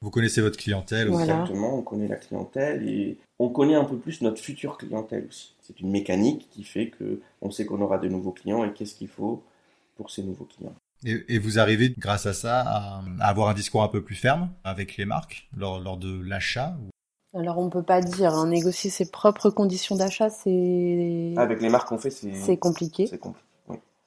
Vous 0.01 0.09
connaissez 0.09 0.41
votre 0.41 0.57
clientèle 0.57 1.09
aussi. 1.09 1.23
Exactement, 1.23 1.77
on 1.77 1.81
connaît 1.81 2.07
la 2.07 2.15
clientèle 2.15 2.87
et 2.87 3.17
on 3.37 3.49
connaît 3.49 3.75
un 3.75 3.83
peu 3.83 3.97
plus 3.97 4.21
notre 4.21 4.41
future 4.41 4.77
clientèle 4.77 5.25
aussi. 5.27 5.53
C'est 5.61 5.79
une 5.81 5.91
mécanique 5.91 6.47
qui 6.51 6.63
fait 6.63 6.87
que 6.87 7.21
on 7.41 7.51
sait 7.51 7.65
qu'on 7.65 7.81
aura 7.81 7.97
de 7.97 8.07
nouveaux 8.07 8.31
clients 8.31 8.63
et 8.63 8.71
qu'est-ce 8.73 8.95
qu'il 8.95 9.09
faut 9.09 9.43
pour 9.97 10.09
ces 10.09 10.23
nouveaux 10.23 10.45
clients. 10.45 10.75
Et, 11.05 11.39
vous 11.39 11.59
arrivez, 11.59 11.93
grâce 11.97 12.25
à 12.25 12.33
ça, 12.33 12.61
à, 12.61 13.01
avoir 13.21 13.47
un 13.49 13.53
discours 13.53 13.83
un 13.83 13.87
peu 13.87 14.03
plus 14.03 14.15
ferme 14.15 14.49
avec 14.63 14.97
les 14.97 15.05
marques 15.05 15.47
lors, 15.55 15.79
lors 15.79 15.97
de 15.97 16.21
l'achat 16.21 16.75
Alors 17.33 17.57
on 17.57 17.69
peut 17.69 17.83
pas 17.83 18.01
dire, 18.01 18.33
hein, 18.33 18.47
négocier 18.47 18.89
ses 18.89 19.09
propres 19.09 19.49
conditions 19.49 19.95
d'achat, 19.95 20.29
c'est... 20.29 21.33
Avec 21.37 21.61
les 21.61 21.69
marques 21.69 21.87
qu'on 21.87 21.97
fait, 21.97 22.09
c'est... 22.09 22.33
C'est 22.33 22.57
compliqué. 22.57 23.07
C'est 23.07 23.17
compliqué. 23.17 23.45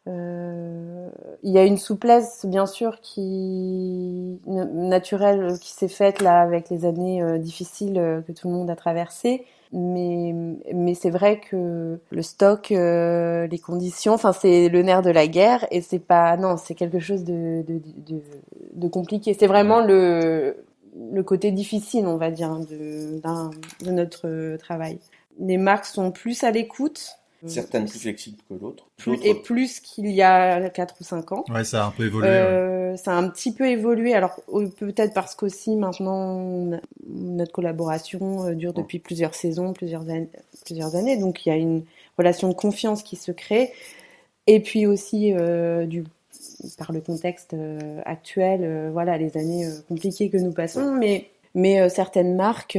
Euh, 0.08 1.10
il 1.42 1.52
y 1.52 1.58
a 1.58 1.64
une 1.64 1.78
souplesse, 1.78 2.44
bien 2.46 2.66
sûr, 2.66 3.00
qui 3.00 4.40
naturelle 4.46 5.58
qui 5.60 5.72
s'est 5.72 5.88
faite 5.88 6.20
là 6.20 6.40
avec 6.40 6.70
les 6.70 6.84
années 6.84 7.22
euh, 7.22 7.38
difficiles 7.38 7.98
euh, 7.98 8.20
que 8.20 8.32
tout 8.32 8.48
le 8.48 8.54
monde 8.54 8.70
a 8.70 8.76
traversées. 8.76 9.44
Mais, 9.74 10.34
mais 10.74 10.94
c'est 10.94 11.08
vrai 11.08 11.40
que 11.40 11.98
le 12.10 12.22
stock, 12.22 12.68
les 12.70 13.58
conditions, 13.58 14.12
enfin 14.12 14.32
c'est 14.32 14.68
le 14.68 14.82
nerf 14.82 15.00
de 15.00 15.10
la 15.10 15.26
guerre 15.26 15.66
et 15.70 15.80
c'est 15.80 15.98
pas 15.98 16.36
non, 16.36 16.58
c'est 16.58 16.74
quelque 16.74 16.98
chose 16.98 17.24
de, 17.24 17.64
de, 17.66 17.80
de, 18.06 18.20
de 18.74 18.88
compliqué. 18.88 19.32
C'est 19.32 19.46
vraiment 19.46 19.80
le, 19.80 20.56
le 21.12 21.22
côté 21.22 21.52
difficile, 21.52 22.06
on 22.06 22.18
va 22.18 22.30
dire, 22.30 22.54
de, 22.58 23.18
de 23.84 23.90
notre 23.90 24.56
travail. 24.58 24.98
Les 25.38 25.56
marques 25.56 25.86
sont 25.86 26.10
plus 26.10 26.44
à 26.44 26.50
l'écoute. 26.50 27.18
Certaines 27.46 27.86
plus 27.86 27.98
flexibles 27.98 28.38
que 28.48 28.54
l'autre. 28.54 28.86
Et 29.24 29.34
plus 29.34 29.80
qu'il 29.80 30.10
y 30.10 30.22
a 30.22 30.70
4 30.70 30.94
ou 31.00 31.04
5 31.04 31.32
ans. 31.32 31.44
Ouais, 31.48 31.64
ça 31.64 31.84
a 31.84 31.88
un 31.88 31.90
peu 31.90 32.04
évolué. 32.06 32.28
Euh, 32.28 32.96
Ça 32.96 33.12
a 33.12 33.14
un 33.16 33.28
petit 33.28 33.52
peu 33.52 33.66
évolué. 33.66 34.14
Alors 34.14 34.40
peut-être 34.78 35.12
parce 35.12 35.34
qu'aussi 35.34 35.74
maintenant 35.76 36.70
notre 37.08 37.52
collaboration 37.52 38.46
euh, 38.46 38.54
dure 38.54 38.72
depuis 38.72 38.98
plusieurs 39.00 39.34
saisons, 39.34 39.72
plusieurs, 39.72 40.02
années, 40.02 40.28
plusieurs 40.64 40.94
années. 40.94 41.16
Donc 41.16 41.44
il 41.44 41.48
y 41.48 41.52
a 41.52 41.56
une 41.56 41.82
relation 42.16 42.48
de 42.48 42.54
confiance 42.54 43.02
qui 43.02 43.16
se 43.16 43.32
crée. 43.32 43.72
Et 44.46 44.60
puis 44.60 44.86
aussi 44.86 45.32
euh, 45.32 45.86
du 45.86 46.04
par 46.78 46.92
le 46.92 47.00
contexte 47.00 47.54
euh, 47.54 48.00
actuel, 48.04 48.60
euh, 48.62 48.90
voilà 48.92 49.18
les 49.18 49.36
années 49.36 49.68
compliquées 49.88 50.30
que 50.30 50.36
nous 50.36 50.52
passons, 50.52 50.94
mais 50.94 51.28
mais 51.54 51.88
certaines 51.90 52.34
marques 52.34 52.78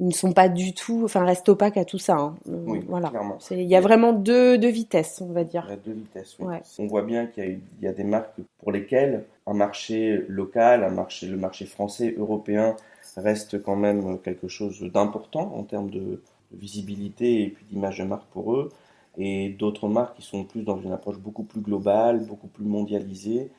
ne 0.00 0.10
sont 0.10 0.32
pas 0.32 0.48
du 0.48 0.74
tout, 0.74 1.02
enfin, 1.04 1.24
restent 1.24 1.48
opaques 1.48 1.76
à 1.76 1.84
tout 1.84 1.98
ça. 1.98 2.16
Hein. 2.16 2.34
Oui, 2.46 2.80
voilà. 2.88 3.12
Il 3.50 3.62
y 3.62 3.76
a 3.76 3.80
vraiment 3.80 4.12
deux, 4.12 4.58
deux, 4.58 4.68
vitesses, 4.68 5.20
on 5.20 5.32
va 5.32 5.44
dire. 5.44 5.64
Il 5.68 5.70
y 5.70 5.74
a 5.74 5.76
deux 5.76 5.92
vitesses, 5.92 6.36
oui. 6.40 6.56
On 6.78 6.86
voit 6.86 7.02
bien 7.02 7.26
qu'il 7.26 7.60
y, 7.80 7.84
y, 7.84 7.86
a 7.86 7.92
des 7.92 8.04
marques 8.04 8.34
pour 8.58 8.72
lesquelles 8.72 9.24
un 9.46 9.54
marché 9.54 10.24
local, 10.28 10.82
un 10.84 10.90
marché, 10.90 11.26
le 11.26 11.36
marché 11.36 11.66
français, 11.66 12.14
européen, 12.18 12.76
reste 13.16 13.62
quand 13.62 13.76
même 13.76 14.18
quelque 14.18 14.48
chose 14.48 14.80
d'important 14.82 15.54
en 15.54 15.62
termes 15.64 15.90
de 15.90 16.22
visibilité 16.52 17.42
et 17.42 17.48
puis 17.48 17.64
d'image 17.70 17.98
de 17.98 18.04
marque 18.04 18.26
pour 18.30 18.54
eux. 18.54 18.70
Et 19.18 19.50
d'autres 19.50 19.88
marques 19.88 20.16
qui 20.16 20.22
sont 20.22 20.44
plus 20.44 20.62
dans 20.62 20.80
une 20.80 20.92
approche 20.92 21.18
beaucoup 21.18 21.42
plus 21.42 21.60
globale, 21.60 22.24
beaucoup 22.24 22.46
plus 22.46 22.64
mondialisée. 22.64 23.50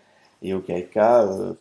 Et 0.41 0.53
auquel 0.53 0.89
cas, 0.89 1.27
euh, 1.27 1.53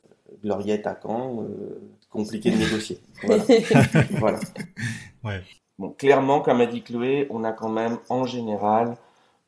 Gloriette 0.42 0.86
à 0.86 0.98
Caen, 1.00 1.42
euh, 1.42 1.80
compliqué 2.12 2.50
de 2.50 2.56
négocier. 2.56 3.00
Voilà. 4.18 4.38
Ouais. 5.24 5.42
Bon, 5.78 5.90
clairement, 5.90 6.40
comme 6.40 6.60
a 6.60 6.66
dit 6.66 6.82
Chloé, 6.82 7.26
on 7.30 7.44
a 7.44 7.52
quand 7.52 7.68
même 7.68 7.98
en 8.08 8.26
général 8.26 8.96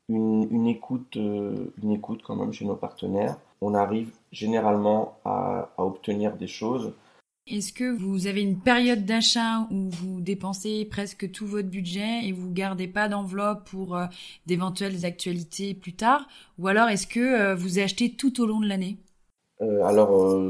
une, 0.09 0.49
une 0.51 0.67
écoute, 0.67 1.17
euh, 1.17 1.73
une 1.83 1.93
écoute 1.93 2.23
quand 2.25 2.37
même 2.37 2.53
chez 2.53 2.65
nos 2.65 2.77
partenaires. 2.77 3.37
On 3.61 3.75
arrive 3.75 4.11
généralement 4.33 5.19
à, 5.25 5.71
à 5.77 5.83
obtenir 5.83 6.37
des 6.37 6.47
choses. 6.47 6.93
Est-ce 7.47 7.75
que 7.75 7.95
vous 7.95 8.27
avez 8.27 8.41
une 8.41 8.59
période 8.59 9.05
d'achat 9.05 9.69
où 9.71 9.91
vous 9.91 10.23
dépensez 10.23 10.87
presque 10.87 11.31
tout 11.31 11.47
votre 11.47 11.69
budget 11.69 12.25
et 12.25 12.33
vous 12.33 12.51
gardez 12.51 12.89
pas 12.89 13.09
d'enveloppe 13.09 13.69
pour 13.69 13.97
euh, 13.97 14.07
d'éventuelles 14.47 15.05
actualités 15.05 15.75
plus 15.75 15.95
tard? 15.95 16.27
Ou 16.59 16.69
alors 16.69 16.89
est-ce 16.89 17.07
que 17.07 17.55
vous 17.55 17.79
achetez 17.79 18.13
tout 18.13 18.41
au 18.41 18.47
long 18.47 18.61
de 18.61 18.67
l'année? 18.67 18.97
Alors, 19.61 20.41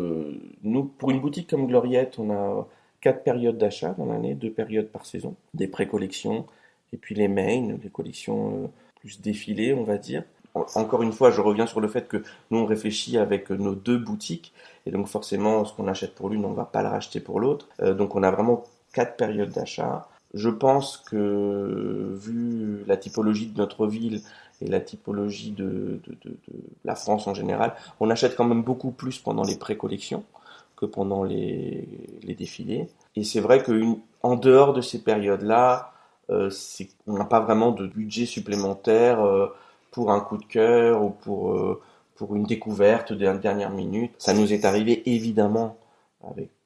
nous, 0.62 0.84
pour 0.84 1.10
une 1.10 1.20
boutique 1.20 1.50
comme 1.50 1.66
Gloriette, 1.66 2.18
on 2.18 2.30
a 2.30 2.66
quatre 3.00 3.22
périodes 3.22 3.58
d'achat 3.58 3.94
dans 3.98 4.06
l'année, 4.06 4.34
deux 4.34 4.50
périodes 4.50 4.88
par 4.88 5.06
saison, 5.06 5.36
des 5.52 5.68
pré-collections 5.68 6.46
et 6.92 6.96
puis 6.96 7.14
les 7.14 7.28
mains, 7.28 7.76
des 7.76 7.90
collections 7.90 8.70
plus 9.00 9.20
défilées, 9.20 9.74
on 9.74 9.84
va 9.84 9.98
dire 9.98 10.24
encore 10.54 11.02
une 11.02 11.12
fois, 11.12 11.30
je 11.30 11.40
reviens 11.40 11.66
sur 11.66 11.80
le 11.80 11.88
fait 11.88 12.08
que 12.08 12.22
nous, 12.50 12.58
on 12.58 12.66
réfléchit 12.66 13.18
avec 13.18 13.50
nos 13.50 13.74
deux 13.74 13.98
boutiques. 13.98 14.52
Et 14.86 14.90
donc, 14.90 15.08
forcément, 15.08 15.64
ce 15.64 15.72
qu'on 15.74 15.88
achète 15.88 16.14
pour 16.14 16.28
l'une, 16.28 16.44
on 16.44 16.50
ne 16.50 16.54
va 16.54 16.64
pas 16.64 16.82
le 16.82 16.88
racheter 16.88 17.20
pour 17.20 17.40
l'autre. 17.40 17.68
Euh, 17.80 17.94
donc, 17.94 18.14
on 18.14 18.22
a 18.22 18.30
vraiment 18.30 18.64
quatre 18.92 19.16
périodes 19.16 19.50
d'achat. 19.50 20.08
Je 20.32 20.48
pense 20.48 20.98
que, 20.98 22.16
vu 22.20 22.84
la 22.86 22.96
typologie 22.96 23.46
de 23.46 23.58
notre 23.58 23.86
ville 23.86 24.20
la 24.68 24.80
typologie 24.80 25.52
de, 25.52 26.00
la 26.84 26.94
France 26.94 27.26
en 27.26 27.34
général, 27.34 27.74
on 28.00 28.10
achète 28.10 28.36
quand 28.36 28.44
même 28.44 28.62
beaucoup 28.62 28.90
plus 28.90 29.18
pendant 29.18 29.44
les 29.44 29.56
pré-collections 29.56 30.24
que 30.76 30.86
pendant 30.86 31.22
les, 31.22 31.88
défilés. 32.36 32.88
Et 33.16 33.24
c'est 33.24 33.40
vrai 33.40 33.62
qu'en 33.62 34.36
dehors 34.36 34.72
de 34.72 34.80
ces 34.80 35.02
périodes-là, 35.02 35.92
euh, 36.30 36.50
on 37.06 37.18
n'a 37.18 37.26
pas 37.26 37.40
vraiment 37.40 37.70
de 37.70 37.86
budget 37.86 38.26
supplémentaire. 38.26 39.24
Euh, 39.24 39.48
pour 39.94 40.10
un 40.10 40.18
coup 40.18 40.38
de 40.38 40.44
cœur 40.44 41.04
ou 41.04 41.10
pour, 41.10 41.52
euh, 41.52 41.80
une 42.34 42.44
découverte 42.44 43.12
de 43.12 43.32
dernière 43.36 43.70
minute. 43.70 44.12
Ça 44.18 44.34
nous 44.34 44.52
est 44.52 44.64
arrivé 44.64 45.02
évidemment 45.08 45.76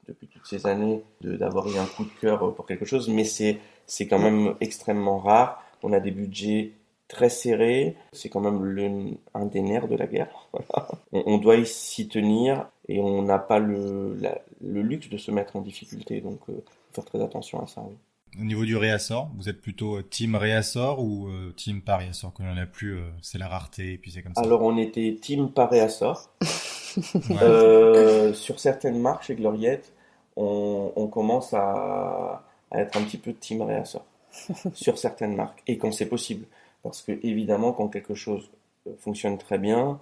depuis 0.07 0.27
toutes 0.27 0.47
ces 0.47 0.65
années 0.65 1.03
d'avoir 1.21 1.67
eu 1.67 1.77
un 1.77 1.85
coup 1.85 2.05
de 2.05 2.19
cœur 2.21 2.55
pour 2.55 2.65
quelque 2.65 2.85
chose, 2.85 3.07
mais 3.09 3.25
c'est 3.25 4.07
quand 4.07 4.19
même 4.19 4.55
extrêmement 4.61 5.19
rare. 5.19 5.61
On 5.83 5.93
a 5.93 5.99
des 5.99 6.11
budgets 6.11 6.71
très 7.09 7.29
serrés, 7.29 7.97
c'est 8.13 8.29
quand 8.29 8.39
même 8.39 8.63
le, 8.63 9.17
un 9.33 9.45
des 9.45 9.61
nerfs 9.61 9.89
de 9.89 9.97
la 9.97 10.07
guerre. 10.07 10.47
On, 11.11 11.23
on, 11.25 11.37
doit 11.39 11.65
s'y 11.65 12.07
tenir 12.07 12.69
et 12.87 12.99
on 12.99 13.23
n'a 13.23 13.39
pas 13.39 13.59
le, 13.59 14.15
le 14.61 14.81
luxe 14.81 15.09
de 15.09 15.17
se 15.17 15.31
mettre 15.31 15.55
en 15.55 15.61
difficulté, 15.61 16.21
donc 16.21 16.39
euh, 16.49 16.63
faire 16.93 17.03
très 17.03 17.21
attention 17.21 17.61
à 17.61 17.67
ça. 17.67 17.81
Oui. 17.81 17.95
Au 18.39 18.43
niveau 18.43 18.63
du 18.63 18.77
réassort, 18.77 19.29
vous 19.35 19.49
êtes 19.49 19.59
plutôt 19.59 19.97
euh, 19.97 20.03
team 20.03 20.35
réassort 20.35 20.99
ou 21.03 21.27
euh, 21.29 21.51
team 21.55 21.81
par 21.81 21.99
réassort? 21.99 22.31
Quand 22.33 22.43
il 22.43 22.51
n'y 22.51 22.59
en 22.59 22.61
a 22.61 22.67
plus, 22.67 22.95
euh, 22.95 23.09
c'est 23.21 23.39
la 23.39 23.47
rareté 23.47 23.93
et 23.93 23.97
puis 23.97 24.11
c'est 24.11 24.21
comme 24.21 24.35
ça. 24.35 24.41
Alors 24.41 24.61
on 24.61 24.77
était 24.77 25.17
team 25.19 25.51
par 25.51 25.71
réassort. 25.71 26.29
euh, 27.41 28.33
sur 28.33 28.59
certaines 28.59 28.99
marques 28.99 29.23
chez 29.23 29.35
Gloriette, 29.35 29.93
on, 30.35 30.91
on 30.95 31.07
commence 31.07 31.53
à, 31.53 32.43
à, 32.69 32.81
être 32.81 32.97
un 32.97 33.03
petit 33.03 33.17
peu 33.17 33.33
team 33.33 33.63
réassort. 33.63 34.05
sur 34.73 34.99
certaines 34.99 35.35
marques. 35.35 35.63
Et 35.65 35.79
quand 35.79 35.91
c'est 35.91 36.05
possible. 36.05 36.45
Parce 36.83 37.01
que 37.01 37.11
évidemment, 37.23 37.73
quand 37.73 37.89
quelque 37.89 38.15
chose 38.15 38.49
fonctionne 38.97 39.37
très 39.37 39.57
bien, 39.57 39.99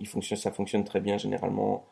il 0.00 0.06
fonctionne, 0.06 0.38
ça 0.38 0.50
fonctionne 0.50 0.84
très 0.84 1.00
bien 1.00 1.18
généralement 1.18 1.84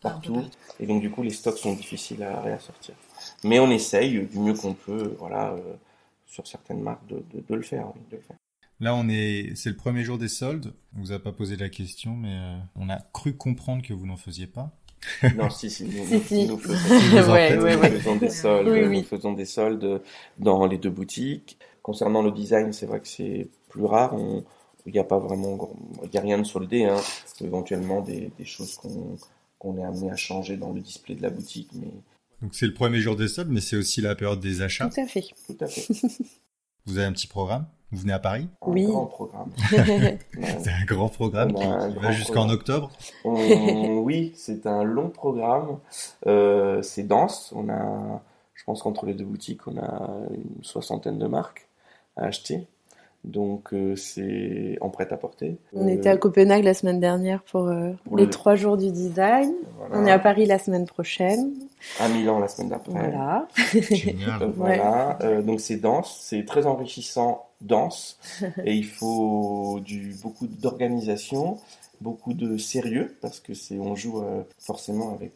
partout. 0.00 0.44
Et 0.80 0.86
donc 0.86 1.00
du 1.00 1.10
coup, 1.10 1.22
les 1.22 1.30
stocks 1.30 1.58
sont 1.58 1.74
difficiles 1.74 2.22
à 2.22 2.40
réassortir. 2.40 2.94
Mais 3.44 3.58
on 3.58 3.70
essaye 3.70 4.26
du 4.26 4.38
mieux 4.38 4.54
qu'on 4.54 4.74
peut, 4.74 5.14
voilà, 5.18 5.52
euh, 5.52 5.74
sur 6.26 6.46
certaines 6.46 6.80
marques 6.80 7.06
de, 7.06 7.54
le 7.54 7.62
faire, 7.62 7.92
Là, 8.80 8.94
on 8.94 9.08
est, 9.08 9.56
c'est 9.56 9.70
le 9.70 9.76
premier 9.76 10.04
jour 10.04 10.18
des 10.18 10.28
soldes. 10.28 10.72
On 10.96 11.00
vous 11.00 11.10
a 11.10 11.18
pas 11.18 11.32
posé 11.32 11.56
la 11.56 11.68
question, 11.68 12.14
mais 12.14 12.32
euh, 12.32 12.56
on 12.76 12.88
a 12.88 12.98
cru 13.12 13.36
comprendre 13.36 13.82
que 13.82 13.92
vous 13.92 14.06
n'en 14.06 14.16
faisiez 14.16 14.46
pas. 14.46 14.70
non, 15.36 15.50
si, 15.50 15.68
si, 15.68 15.84
nous, 15.84 16.58
faisons, 16.58 18.16
des 18.16 18.30
soldes, 18.30 18.68
nous 18.68 19.02
faisons 19.02 19.32
des 19.32 19.44
soldes 19.44 20.02
dans 20.38 20.66
les 20.66 20.78
deux 20.78 20.90
boutiques. 20.90 21.58
Concernant 21.82 22.22
le 22.22 22.30
design, 22.30 22.72
c'est 22.72 22.86
vrai 22.86 23.00
que 23.00 23.08
c'est 23.08 23.48
plus 23.78 23.86
rare. 23.86 24.16
il 24.86 24.92
n'y 24.92 24.98
a 24.98 25.04
pas 25.04 25.18
vraiment, 25.18 25.70
il 26.02 26.18
a 26.18 26.20
rien 26.20 26.38
de 26.38 26.44
soldé, 26.44 26.84
hein. 26.84 27.00
éventuellement 27.40 28.00
des, 28.00 28.32
des 28.36 28.44
choses 28.44 28.78
qu'on 29.58 29.78
est 29.78 29.84
amené 29.84 30.10
à 30.10 30.16
changer 30.16 30.56
dans 30.56 30.72
le 30.72 30.80
display 30.80 31.14
de 31.14 31.22
la 31.22 31.30
boutique, 31.30 31.70
mais 31.74 31.88
donc 32.42 32.54
c'est 32.54 32.66
le 32.66 32.74
premier 32.74 33.00
jour 33.00 33.16
des 33.16 33.28
soldes, 33.28 33.50
mais 33.50 33.60
c'est 33.60 33.76
aussi 33.76 34.00
la 34.00 34.14
période 34.14 34.40
des 34.40 34.62
achats. 34.62 34.88
Tout 34.88 35.00
à 35.00 35.06
fait. 35.06 35.24
Tout 35.46 35.56
à 35.60 35.66
fait. 35.66 35.88
Vous 36.86 36.96
avez 36.98 37.06
un 37.06 37.12
petit 37.12 37.26
programme? 37.26 37.66
Vous 37.90 37.98
venez 38.00 38.12
à 38.12 38.18
Paris? 38.18 38.48
Oui. 38.66 38.84
Un 38.84 38.90
grand 38.90 39.06
programme. 39.06 39.50
c'est 39.70 40.70
un 40.70 40.84
grand 40.84 41.08
programme 41.08 41.54
qui, 41.54 41.64
va 42.00 42.12
jusqu'en 42.12 42.48
octobre? 42.48 42.92
Oui, 43.24 44.32
c'est 44.36 44.66
un 44.66 44.84
long 44.84 45.10
programme. 45.10 45.78
Euh, 46.26 46.80
c'est 46.82 47.02
dense. 47.02 47.52
On 47.56 47.68
a, 47.68 48.22
je 48.54 48.64
pense 48.64 48.82
qu'entre 48.82 49.06
les 49.06 49.14
deux 49.14 49.24
boutiques, 49.24 49.66
on 49.66 49.76
a 49.78 50.10
une 50.30 50.62
soixantaine 50.62 51.18
de 51.18 51.26
marques 51.26 51.68
à 52.16 52.24
acheter. 52.24 52.66
Donc 53.28 53.74
euh, 53.74 53.94
c'est 53.94 54.78
en 54.80 54.88
prêt 54.88 55.06
à 55.12 55.18
porter. 55.18 55.58
On 55.74 55.86
euh, 55.86 55.90
était 55.90 56.08
à 56.08 56.16
Copenhague 56.16 56.64
la 56.64 56.72
semaine 56.72 56.98
dernière 56.98 57.42
pour, 57.42 57.68
euh, 57.68 57.90
les 58.16 58.30
trois 58.30 58.54
jours 58.54 58.78
du 58.78 58.90
design. 58.90 59.52
On 59.92 60.06
est 60.06 60.10
à 60.10 60.18
Paris 60.18 60.46
la 60.46 60.58
semaine 60.58 60.86
prochaine. 60.86 61.52
À 62.00 62.08
Milan 62.08 62.38
la 62.38 62.48
semaine 62.48 62.70
d'après. 62.70 62.92
Voilà. 62.92 63.46
Génial. 63.90 64.50
voilà. 64.56 65.18
donc 65.42 65.60
c'est 65.60 65.76
dense, 65.76 66.18
c'est 66.22 66.46
très 66.46 66.64
enrichissant, 66.64 67.50
dense, 67.60 68.18
et 68.64 68.74
il 68.74 68.86
faut 68.86 69.78
du 69.84 70.16
beaucoup 70.22 70.46
d'organisation, 70.46 71.58
beaucoup 72.00 72.32
de 72.32 72.56
sérieux 72.56 73.14
parce 73.20 73.40
que 73.40 73.52
c'est 73.52 73.78
on 73.78 73.94
joue 73.94 74.24
forcément 74.58 75.12
avec 75.12 75.32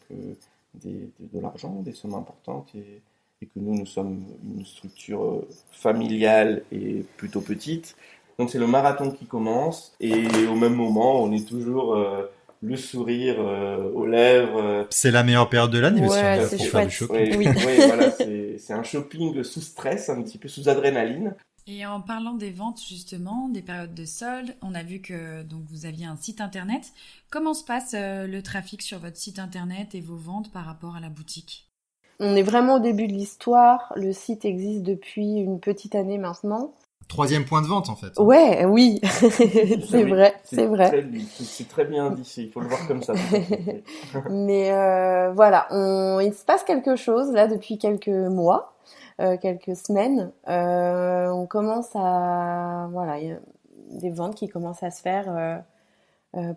des, 0.73 1.11
de 1.19 1.39
l'argent, 1.39 1.81
des 1.83 1.93
sommes 1.93 2.15
importantes 2.15 2.69
et 2.73 3.01
et 3.43 3.45
que 3.47 3.59
nous, 3.59 3.75
nous 3.75 3.85
sommes 3.85 4.25
une 4.55 4.65
structure 4.65 5.23
euh, 5.23 5.47
familiale 5.71 6.63
et 6.71 7.05
plutôt 7.17 7.41
petite. 7.41 7.95
Donc 8.39 8.49
c'est 8.49 8.59
le 8.59 8.67
marathon 8.67 9.11
qui 9.11 9.25
commence 9.25 9.93
et 9.99 10.25
au 10.47 10.55
même 10.55 10.73
moment, 10.73 11.21
on 11.21 11.31
est 11.31 11.47
toujours 11.47 11.95
euh, 11.95 12.31
le 12.61 12.77
sourire 12.77 13.35
euh, 13.39 13.91
aux 13.91 14.07
lèvres. 14.07 14.87
C'est 14.89 15.11
la 15.11 15.23
meilleure 15.23 15.49
période 15.49 15.71
de 15.71 15.79
l'année, 15.79 16.01
ouais, 16.01 16.39
pour 16.39 16.65
faire 16.65 16.87
du 16.87 16.91
shopping. 16.91 17.37
Oui, 17.37 17.47
oui. 17.55 17.75
voilà, 17.85 18.11
c'est 18.57 18.73
un 18.73 18.83
shopping 18.83 19.43
sous 19.43 19.61
stress, 19.61 20.09
un 20.09 20.21
petit 20.23 20.37
peu 20.37 20.47
sous 20.47 20.69
adrénaline. 20.69 21.35
Et 21.67 21.85
en 21.85 22.01
parlant 22.01 22.33
des 22.33 22.51
ventes 22.51 22.81
justement, 22.85 23.49
des 23.49 23.61
périodes 23.61 23.93
de 23.93 24.05
soldes, 24.05 24.55
on 24.61 24.73
a 24.73 24.83
vu 24.83 24.99
que 24.99 25.43
donc 25.43 25.63
vous 25.69 25.85
aviez 25.85 26.05
un 26.05 26.17
site 26.17 26.41
internet. 26.41 26.91
Comment 27.29 27.53
se 27.53 27.63
passe 27.63 27.93
le 27.93 28.41
trafic 28.41 28.81
sur 28.81 28.99
votre 28.99 29.17
site 29.17 29.39
internet 29.39 29.95
et 29.95 30.01
vos 30.01 30.17
ventes 30.17 30.51
par 30.51 30.65
rapport 30.65 30.95
à 30.95 30.99
la 30.99 31.09
boutique? 31.09 31.72
On 32.23 32.35
est 32.35 32.41
vraiment 32.41 32.75
au 32.75 32.79
début 32.79 33.07
de 33.07 33.13
l'histoire. 33.13 33.91
Le 33.95 34.13
site 34.13 34.45
existe 34.45 34.81
depuis 34.81 35.35
une 35.35 35.59
petite 35.59 35.93
année 35.93 36.17
maintenant. 36.17 36.73
Troisième 37.09 37.43
point 37.43 37.61
de 37.61 37.67
vente 37.67 37.89
en 37.89 37.95
fait. 37.95 38.17
Ouais, 38.17 38.65
oui, 38.65 39.01
c'est 39.03 40.03
vrai, 40.03 40.33
c'est 40.45 40.65
vrai. 40.65 41.05
C'est 41.29 41.67
très 41.67 41.83
bien 41.83 42.09
dit, 42.11 42.33
il 42.37 42.49
faut 42.49 42.61
le 42.61 42.67
voir 42.67 42.87
comme 42.87 43.03
ça. 43.03 43.13
Mais 44.29 44.71
euh, 44.71 45.31
voilà, 45.33 45.67
on, 45.69 46.21
il 46.21 46.33
se 46.33 46.45
passe 46.45 46.63
quelque 46.63 46.95
chose 46.95 47.31
là 47.33 47.47
depuis 47.47 47.77
quelques 47.77 48.07
mois, 48.07 48.73
euh, 49.19 49.37
quelques 49.37 49.75
semaines. 49.75 50.31
Euh, 50.47 51.27
on 51.27 51.45
commence 51.45 51.89
à, 51.93 52.87
voilà, 52.93 53.19
il 53.19 53.27
y 53.27 53.31
a 53.31 53.39
des 53.91 54.09
ventes 54.09 54.35
qui 54.35 54.47
commencent 54.47 54.83
à 54.83 54.89
se 54.89 55.01
faire 55.01 55.61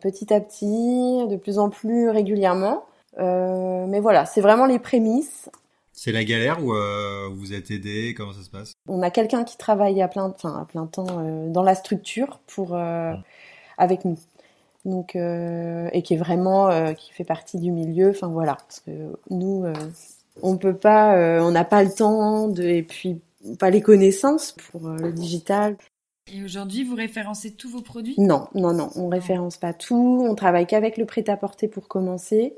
petit 0.00 0.32
à 0.32 0.40
petit, 0.40 1.26
de 1.26 1.36
plus 1.36 1.58
en 1.58 1.70
plus 1.70 2.08
régulièrement. 2.08 2.84
Euh, 3.18 3.86
mais 3.86 4.00
voilà, 4.00 4.26
c'est 4.26 4.40
vraiment 4.40 4.66
les 4.66 4.78
prémices. 4.78 5.48
C'est 5.92 6.12
la 6.12 6.24
galère 6.24 6.62
ou 6.62 6.74
euh, 6.74 7.28
vous 7.32 7.54
êtes 7.54 7.70
aidé? 7.70 8.14
Comment 8.14 8.32
ça 8.32 8.42
se 8.42 8.50
passe? 8.50 8.72
On 8.86 9.02
a 9.02 9.10
quelqu'un 9.10 9.44
qui 9.44 9.56
travaille 9.56 10.02
à 10.02 10.08
plein, 10.08 10.24
enfin 10.24 10.60
à 10.60 10.64
plein 10.66 10.86
temps 10.86 11.06
euh, 11.10 11.48
dans 11.48 11.62
la 11.62 11.74
structure 11.74 12.40
pour 12.46 12.74
euh, 12.74 13.14
avec 13.78 14.04
nous. 14.04 14.18
Donc 14.84 15.16
et 15.16 16.02
qui 16.04 16.14
est 16.14 16.18
vraiment 16.18 16.94
qui 16.94 17.12
fait 17.12 17.24
partie 17.24 17.58
du 17.58 17.72
milieu. 17.72 18.10
Enfin 18.10 18.28
voilà, 18.28 18.54
parce 18.54 18.78
que 18.80 18.90
nous 19.30 19.64
on 20.42 20.58
peut 20.58 20.76
pas, 20.76 21.42
on 21.42 21.50
n'a 21.50 21.64
pas 21.64 21.82
le 21.82 21.90
temps 21.90 22.46
de 22.46 22.62
et 22.62 22.84
puis 22.84 23.20
pas 23.58 23.70
les 23.70 23.80
connaissances 23.80 24.52
pour 24.52 24.90
le 24.90 25.10
digital. 25.10 25.76
Et 26.32 26.44
aujourd'hui, 26.44 26.84
vous 26.84 26.94
référencez 26.94 27.52
tous 27.52 27.68
vos 27.68 27.82
produits? 27.82 28.14
Non, 28.18 28.46
non, 28.54 28.72
non, 28.72 28.90
on 28.94 29.08
référence 29.08 29.56
pas 29.56 29.72
tout. 29.72 30.24
On 30.28 30.36
travaille 30.36 30.66
qu'avec 30.66 30.98
le 30.98 31.04
prêt-à-porter 31.04 31.66
pour 31.66 31.88
commencer. 31.88 32.54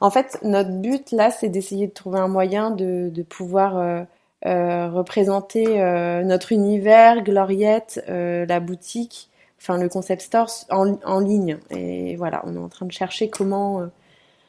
En 0.00 0.10
fait, 0.10 0.38
notre 0.42 0.70
but 0.70 1.12
là, 1.12 1.30
c'est 1.30 1.48
d'essayer 1.48 1.86
de 1.86 1.92
trouver 1.92 2.18
un 2.18 2.28
moyen 2.28 2.70
de, 2.70 3.10
de 3.10 3.22
pouvoir 3.22 3.76
euh, 3.76 4.02
euh, 4.46 4.90
représenter 4.90 5.80
euh, 5.80 6.22
notre 6.24 6.50
univers, 6.52 7.22
Gloriette, 7.22 8.02
euh, 8.08 8.44
la 8.46 8.58
boutique, 8.58 9.28
enfin 9.60 9.78
le 9.78 9.88
concept 9.88 10.22
store 10.22 10.50
en, 10.70 10.98
en, 11.04 11.20
ligne. 11.20 11.58
Et 11.70 12.16
voilà, 12.16 12.42
on 12.46 12.56
est 12.56 12.58
en 12.58 12.68
train 12.68 12.86
de 12.86 12.92
chercher 12.92 13.30
comment. 13.30 13.82
Euh, 13.82 13.86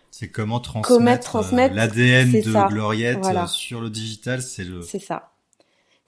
c'est 0.10 0.30
comment 0.30 0.60
transmettre, 0.60 1.76
l'ADN 1.76 2.32
de 2.32 2.68
Gloriette 2.70 3.24
sur 3.48 3.82
le 3.82 3.90
digital, 3.90 4.42
c'est 4.42 4.64
le. 4.64 4.82
C'est 4.82 5.00
ça 5.00 5.33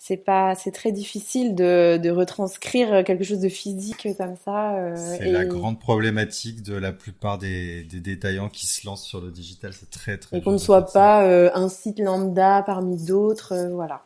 c'est 0.05 0.17
pas 0.17 0.53
c'est 0.53 0.71
très 0.71 0.91
difficile 0.91 1.55
de, 1.55 1.97
de 1.97 2.09
retranscrire 2.11 3.03
quelque 3.03 3.23
chose 3.23 3.39
de 3.39 3.49
physique 3.49 4.07
comme 4.17 4.35
ça 4.45 4.75
euh, 4.75 4.95
c'est 4.95 5.31
la 5.31 5.45
grande 5.45 5.79
problématique 5.79 6.61
de 6.61 6.75
la 6.75 6.91
plupart 6.91 7.39
des, 7.39 7.83
des 7.83 8.01
détaillants 8.01 8.49
qui 8.49 8.67
se 8.67 8.85
lancent 8.85 9.05
sur 9.05 9.19
le 9.19 9.31
digital 9.31 9.73
c'est 9.73 9.89
très 9.89 10.19
très 10.19 10.37
et 10.37 10.41
qu'on 10.41 10.51
ne 10.51 10.57
soit 10.59 10.85
pas 10.85 11.25
euh, 11.25 11.49
un 11.55 11.69
site 11.69 11.99
lambda 11.99 12.61
parmi 12.63 13.03
d'autres 13.03 13.53
euh, 13.53 13.69
voilà. 13.69 14.03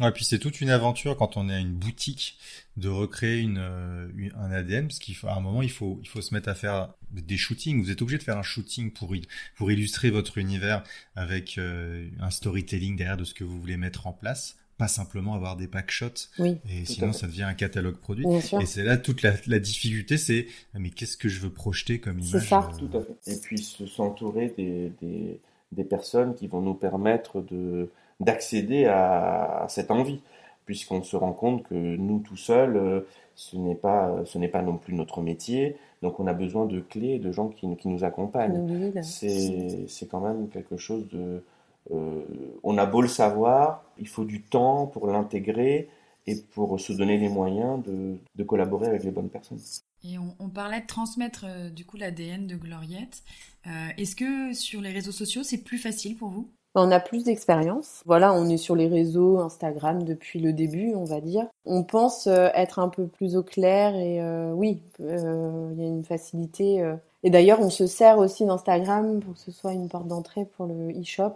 Ouais, 0.00 0.10
puis 0.10 0.24
c'est 0.24 0.38
toute 0.38 0.60
une 0.62 0.70
aventure 0.70 1.16
quand 1.16 1.36
on 1.36 1.48
est 1.48 1.60
une 1.60 1.74
boutique 1.74 2.38
de 2.76 2.88
recréer 2.88 3.40
une, 3.40 3.58
un 3.58 4.50
ADN, 4.50 4.88
parce 4.88 4.98
qu'à 4.98 5.32
un 5.32 5.40
moment 5.40 5.62
il 5.62 5.70
faut 5.70 6.00
il 6.02 6.08
faut 6.08 6.22
se 6.22 6.34
mettre 6.34 6.48
à 6.48 6.54
faire 6.54 6.88
des 7.12 7.36
shootings. 7.36 7.80
Vous 7.80 7.90
êtes 7.90 8.00
obligé 8.00 8.16
de 8.16 8.22
faire 8.22 8.38
un 8.38 8.42
shooting 8.42 8.90
pour 8.90 9.14
pour 9.56 9.70
illustrer 9.70 10.10
votre 10.10 10.38
univers 10.38 10.82
avec 11.14 11.58
un 11.58 12.30
storytelling 12.30 12.96
derrière 12.96 13.18
de 13.18 13.24
ce 13.24 13.34
que 13.34 13.44
vous 13.44 13.60
voulez 13.60 13.76
mettre 13.76 14.06
en 14.06 14.12
place 14.12 14.56
pas 14.80 14.88
simplement 14.88 15.34
avoir 15.34 15.56
des 15.56 15.68
pack 15.68 15.90
shots. 15.90 16.30
Oui. 16.38 16.56
Et 16.70 16.86
sinon, 16.86 17.12
ça 17.12 17.26
devient 17.26 17.42
un 17.42 17.52
catalogue 17.52 17.96
produit. 17.96 18.26
Et 18.26 18.66
c'est 18.66 18.82
là 18.82 18.96
toute 18.96 19.20
la, 19.20 19.32
la 19.46 19.58
difficulté, 19.58 20.16
c'est 20.16 20.46
mais 20.74 20.88
qu'est-ce 20.88 21.18
que 21.18 21.28
je 21.28 21.40
veux 21.40 21.50
projeter 21.50 22.00
comme 22.00 22.18
image 22.18 22.30
C'est 22.30 22.40
ça. 22.40 22.66
Euh, 22.72 22.78
Tout 22.78 22.96
à 22.96 23.02
fait. 23.02 23.32
Et 23.32 23.36
puis 23.36 23.58
s'entourer 23.58 24.54
des, 24.56 24.90
des, 25.02 25.38
des, 25.72 25.84
personnes 25.84 26.34
qui 26.34 26.46
vont 26.46 26.62
nous 26.62 26.74
permettre 26.74 27.42
de 27.42 27.90
d'accéder 28.20 28.86
à, 28.86 29.66
cette 29.68 29.90
envie, 29.90 30.22
puisqu'on 30.64 31.02
se 31.02 31.16
rend 31.16 31.32
compte 31.32 31.62
que 31.64 31.74
nous 31.74 32.20
tout 32.20 32.36
seuls, 32.36 32.76
euh, 32.76 33.00
ce 33.34 33.56
n'est 33.56 33.74
pas 33.74 34.22
ce 34.24 34.38
n'est 34.38 34.48
pas 34.48 34.62
non 34.62 34.78
plus 34.78 34.94
notre 34.94 35.20
métier. 35.20 35.76
Donc 36.00 36.20
on 36.20 36.26
a 36.26 36.32
besoin 36.32 36.64
de 36.64 36.80
clés, 36.80 37.18
de 37.18 37.32
gens 37.32 37.48
qui, 37.48 37.66
qui 37.76 37.88
nous 37.88 38.02
accompagnent. 38.02 39.02
C'est 39.02 40.08
quand 40.10 40.20
même 40.20 40.48
quelque 40.48 40.78
chose 40.78 41.06
de 41.08 41.42
on 41.90 42.78
a 42.78 42.86
beau 42.86 43.02
le 43.02 43.08
savoir, 43.08 43.84
il 43.98 44.08
faut 44.08 44.24
du 44.24 44.42
temps 44.42 44.86
pour 44.86 45.06
l'intégrer 45.06 45.88
et 46.26 46.36
pour 46.36 46.78
se 46.80 46.92
donner 46.92 47.18
les 47.18 47.28
moyens 47.28 47.82
de, 47.84 48.44
collaborer 48.44 48.86
avec 48.86 49.04
les 49.04 49.10
bonnes 49.10 49.28
personnes. 49.28 49.60
Et 50.02 50.16
on, 50.18 50.48
parlait 50.48 50.80
de 50.80 50.86
transmettre 50.86 51.44
euh, 51.46 51.68
du 51.68 51.84
coup 51.84 51.98
l'ADN 51.98 52.46
de 52.46 52.56
Gloriette. 52.56 53.22
Euh, 53.66 53.88
est-ce 53.98 54.16
que 54.16 54.54
sur 54.54 54.80
les 54.80 54.90
réseaux 54.90 55.12
sociaux, 55.12 55.42
c'est 55.42 55.62
plus 55.62 55.76
facile 55.76 56.16
pour 56.16 56.30
vous? 56.30 56.48
On 56.74 56.90
a 56.90 57.00
plus 57.00 57.24
d'expérience. 57.24 58.02
Voilà, 58.06 58.32
on 58.32 58.48
est 58.48 58.56
sur 58.56 58.76
les 58.76 58.86
réseaux 58.86 59.40
Instagram 59.40 60.04
depuis 60.04 60.40
le 60.40 60.52
début, 60.52 60.94
on 60.94 61.04
va 61.04 61.20
dire. 61.20 61.46
On 61.66 61.82
pense 61.82 62.28
être 62.28 62.78
un 62.78 62.88
peu 62.88 63.08
plus 63.08 63.36
au 63.36 63.42
clair 63.42 63.96
et 63.96 64.22
oui, 64.52 64.80
il 65.00 65.04
y 65.04 65.84
a 65.84 65.88
une 65.88 66.04
facilité. 66.04 66.94
Et 67.24 67.30
d'ailleurs, 67.30 67.60
on 67.60 67.70
se 67.70 67.88
sert 67.88 68.18
aussi 68.18 68.46
d'Instagram 68.46 69.18
pour 69.18 69.34
que 69.34 69.40
ce 69.40 69.50
soit 69.50 69.72
une 69.72 69.88
porte 69.88 70.06
d'entrée 70.06 70.44
pour 70.44 70.66
le 70.66 70.90
e-shop 70.92 71.34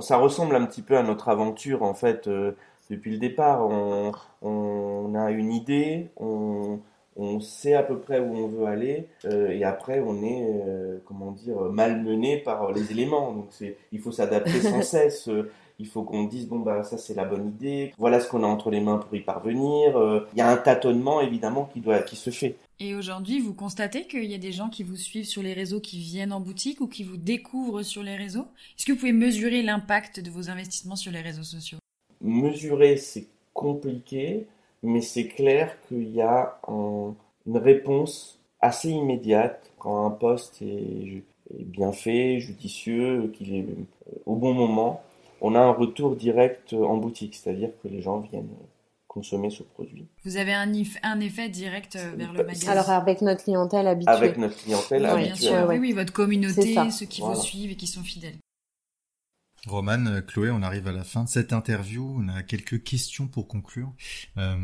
ça 0.00 0.16
ressemble 0.16 0.56
un 0.56 0.66
petit 0.66 0.82
peu 0.82 0.96
à 0.96 1.02
notre 1.02 1.28
aventure 1.28 1.82
en 1.82 1.94
fait 1.94 2.26
euh, 2.26 2.52
depuis 2.90 3.12
le 3.12 3.18
départ. 3.18 3.66
On, 3.68 4.12
on, 4.42 5.14
a 5.14 5.30
une 5.30 5.52
idée, 5.52 6.10
on, 6.16 6.80
on, 7.16 7.40
sait 7.40 7.74
à 7.74 7.82
peu 7.82 7.98
près 7.98 8.18
où 8.18 8.34
on 8.36 8.48
veut 8.48 8.66
aller 8.66 9.08
euh, 9.24 9.50
et 9.50 9.64
après 9.64 10.00
on 10.00 10.22
est 10.22 10.46
euh, 10.66 10.98
comment 11.04 11.32
dire 11.32 11.60
malmené 11.60 12.38
par 12.38 12.72
les 12.72 12.90
éléments. 12.90 13.32
Donc 13.32 13.48
il 13.92 14.00
faut 14.00 14.12
s'adapter 14.12 14.60
sans 14.60 14.82
cesse. 14.82 15.28
Il 15.82 15.88
faut 15.88 16.04
qu'on 16.04 16.22
dise 16.24 16.46
bon 16.46 16.60
bah 16.60 16.84
ça 16.84 16.96
c'est 16.96 17.14
la 17.14 17.24
bonne 17.24 17.48
idée. 17.48 17.92
Voilà 17.98 18.20
ce 18.20 18.28
qu'on 18.28 18.44
a 18.44 18.46
entre 18.46 18.70
les 18.70 18.80
mains 18.80 18.98
pour 18.98 19.12
y 19.16 19.20
parvenir. 19.20 20.24
Il 20.32 20.38
y 20.38 20.40
a 20.40 20.48
un 20.48 20.56
tâtonnement 20.56 21.20
évidemment 21.20 21.68
qui 21.72 21.80
doit 21.80 21.98
qui 22.02 22.14
se 22.14 22.30
fait. 22.30 22.54
Et 22.78 22.94
aujourd'hui, 22.94 23.40
vous 23.40 23.52
constatez 23.52 24.06
qu'il 24.06 24.24
y 24.24 24.34
a 24.34 24.38
des 24.38 24.52
gens 24.52 24.68
qui 24.68 24.84
vous 24.84 24.96
suivent 24.96 25.26
sur 25.26 25.42
les 25.42 25.52
réseaux, 25.52 25.80
qui 25.80 25.98
viennent 25.98 26.32
en 26.32 26.40
boutique 26.40 26.80
ou 26.80 26.86
qui 26.86 27.02
vous 27.02 27.16
découvrent 27.16 27.82
sur 27.82 28.04
les 28.04 28.14
réseaux? 28.14 28.46
Est-ce 28.76 28.86
que 28.86 28.92
vous 28.92 28.98
pouvez 28.98 29.12
mesurer 29.12 29.62
l'impact 29.62 30.20
de 30.20 30.30
vos 30.30 30.50
investissements 30.50 30.96
sur 30.96 31.10
les 31.10 31.20
réseaux 31.20 31.42
sociaux? 31.42 31.78
Mesurer, 32.20 32.96
c'est 32.96 33.26
compliqué, 33.54 34.46
mais 34.84 35.00
c'est 35.00 35.26
clair 35.26 35.76
qu'il 35.88 36.12
y 36.14 36.22
a 36.22 36.60
une 36.68 37.14
réponse 37.56 38.38
assez 38.60 38.90
immédiate 38.90 39.72
quand 39.78 40.06
un 40.06 40.10
poste 40.10 40.62
est, 40.62 41.22
est 41.58 41.64
bien 41.64 41.92
fait, 41.92 42.38
judicieux, 42.38 43.32
qu'il 43.34 43.54
est 43.54 43.66
au 44.26 44.36
bon 44.36 44.54
moment. 44.54 45.02
On 45.44 45.56
a 45.56 45.60
un 45.60 45.72
retour 45.72 46.14
direct 46.14 46.72
en 46.72 46.96
boutique, 46.96 47.34
c'est-à-dire 47.34 47.70
que 47.82 47.88
les 47.88 48.00
gens 48.00 48.20
viennent 48.20 48.54
consommer 49.12 49.50
ce 49.50 49.62
produit. 49.62 50.06
Vous 50.24 50.38
avez 50.38 50.54
un, 50.54 50.72
un 51.02 51.20
effet 51.20 51.50
direct 51.50 51.96
euh, 51.96 52.12
vers 52.16 52.32
le 52.32 52.44
magasin 52.44 52.70
Alors 52.70 52.88
avec 52.88 53.20
notre 53.20 53.44
clientèle 53.44 53.86
habituelle. 53.86 54.16
Avec 54.16 54.38
notre 54.38 54.56
clientèle 54.56 55.10
oui, 55.14 55.24
Bien 55.24 55.34
sûr, 55.34 55.66
oui, 55.68 55.78
oui, 55.78 55.92
votre 55.92 56.14
communauté, 56.14 56.74
ceux 56.90 57.04
qui 57.04 57.20
vous 57.20 57.34
suivent 57.34 57.72
et 57.72 57.76
qui 57.76 57.86
sont 57.86 58.02
fidèles. 58.02 58.38
Roman, 59.66 60.06
euh, 60.06 60.20
Chloé, 60.22 60.50
on 60.50 60.62
arrive 60.62 60.88
à 60.88 60.92
la 60.92 61.04
fin 61.04 61.24
de 61.24 61.28
cette 61.28 61.52
interview. 61.52 62.16
On 62.18 62.28
a 62.28 62.42
quelques 62.42 62.82
questions 62.84 63.26
pour 63.26 63.48
conclure. 63.48 63.92
Euh, 64.38 64.56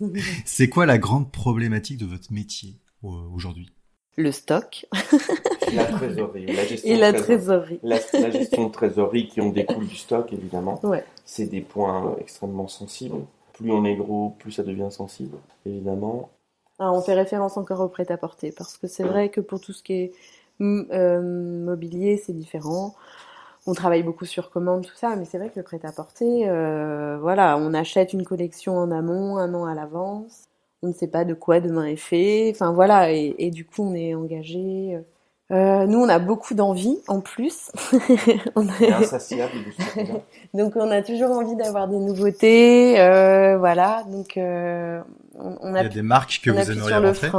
c'est 0.44 0.68
quoi 0.68 0.84
la 0.84 0.98
grande 0.98 1.32
problématique 1.32 1.98
de 1.98 2.06
votre 2.06 2.32
métier 2.32 2.80
aujourd'hui? 3.02 3.70
Le 4.16 4.30
stock. 4.30 4.84
la 5.76 5.84
trésorerie, 5.84 6.46
la 6.46 6.64
gestion 6.64 6.94
et 6.94 6.96
la 6.96 7.12
trésorerie. 7.12 7.80
La, 7.82 7.98
la, 8.12 8.30
gestion 8.30 8.66
de 8.66 8.72
trésorerie 8.72 9.28
qui 9.28 9.40
en 9.40 9.50
découle 9.50 9.86
du 9.86 9.96
stock, 9.96 10.32
évidemment. 10.32 10.80
Ouais. 10.82 11.04
C'est 11.24 11.46
des 11.46 11.60
points 11.60 12.16
extrêmement 12.20 12.68
sensibles. 12.68 13.24
Plus 13.52 13.70
on 13.70 13.84
est 13.84 13.96
gros, 13.96 14.34
plus 14.38 14.52
ça 14.52 14.62
devient 14.62 14.90
sensible, 14.90 15.36
évidemment. 15.66 16.30
Ah, 16.78 16.92
on 16.92 17.00
fait 17.00 17.14
référence 17.14 17.56
encore 17.56 17.80
au 17.80 17.88
prêt-à-porter, 17.88 18.52
parce 18.56 18.76
que 18.78 18.86
c'est 18.86 19.04
vrai 19.04 19.28
que 19.28 19.40
pour 19.40 19.60
tout 19.60 19.72
ce 19.72 19.82
qui 19.82 19.92
est 19.92 20.12
euh, 20.60 21.20
mobilier, 21.20 22.16
c'est 22.16 22.32
différent. 22.32 22.94
On 23.66 23.74
travaille 23.74 24.02
beaucoup 24.02 24.24
sur 24.24 24.50
commande, 24.50 24.84
tout 24.84 24.96
ça, 24.96 25.14
mais 25.14 25.24
c'est 25.24 25.38
vrai 25.38 25.50
que 25.50 25.60
le 25.60 25.62
prêt-à-porter, 25.62 26.48
euh, 26.48 27.18
voilà, 27.20 27.56
on 27.58 27.74
achète 27.74 28.12
une 28.12 28.24
collection 28.24 28.76
en 28.76 28.90
amont, 28.90 29.36
un 29.36 29.54
an 29.54 29.64
à 29.66 29.74
l'avance. 29.74 30.44
On 30.82 30.88
ne 30.88 30.92
sait 30.92 31.06
pas 31.06 31.24
de 31.24 31.34
quoi 31.34 31.60
demain 31.60 31.84
est 31.84 31.96
fait. 31.96 32.50
Enfin 32.52 32.72
voilà, 32.72 33.12
et, 33.12 33.36
et 33.38 33.50
du 33.50 33.64
coup 33.64 33.82
on 33.84 33.94
est 33.94 34.14
engagé. 34.14 34.98
Euh, 35.52 35.86
nous, 35.86 35.98
on 35.98 36.08
a 36.08 36.18
beaucoup 36.18 36.54
d'envie 36.54 36.98
en 37.08 37.20
plus. 37.20 37.70
on 38.56 38.66
est... 38.80 38.90
insatiable. 38.90 39.52
donc, 40.54 40.76
on 40.76 40.90
a 40.90 41.02
toujours 41.02 41.30
envie 41.30 41.56
d'avoir 41.56 41.88
des 41.88 41.98
nouveautés, 41.98 42.98
euh, 42.98 43.58
voilà. 43.58 44.04
Donc, 44.08 44.38
euh, 44.38 45.02
on, 45.34 45.74
a 45.74 45.80
il 45.80 45.84
y 45.84 45.86
a 45.86 45.88
des 45.90 46.02
marques 46.02 46.40
que 46.42 46.50
vous 46.50 46.70
aimeriez 46.70 46.96
rentrer. 46.96 47.30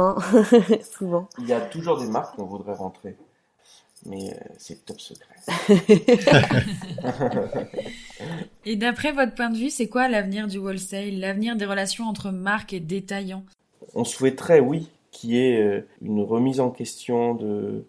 souvent. 0.96 1.28
Il 1.40 1.48
y 1.48 1.52
a 1.52 1.60
toujours 1.60 1.98
des 1.98 2.06
marques 2.06 2.36
qu'on 2.36 2.44
voudrait 2.44 2.74
rentrer, 2.74 3.16
mais 4.06 4.30
euh, 4.30 4.36
c'est 4.58 4.84
top 4.84 5.00
secret. 5.00 5.34
et 8.64 8.76
d'après 8.76 9.10
votre 9.10 9.34
point 9.34 9.50
de 9.50 9.56
vue, 9.56 9.70
c'est 9.70 9.88
quoi 9.88 10.06
l'avenir 10.08 10.46
du 10.46 10.58
wholesale, 10.58 11.18
l'avenir 11.18 11.56
des 11.56 11.66
relations 11.66 12.04
entre 12.04 12.30
marques 12.30 12.72
et 12.72 12.80
détaillants? 12.80 13.44
On 13.96 14.04
souhaiterait, 14.04 14.60
oui, 14.60 14.88
qu'il 15.10 15.30
y 15.30 15.38
ait 15.38 15.60
euh, 15.60 15.86
une 16.02 16.20
remise 16.20 16.60
en 16.60 16.70
question 16.70 17.34
de 17.34 17.84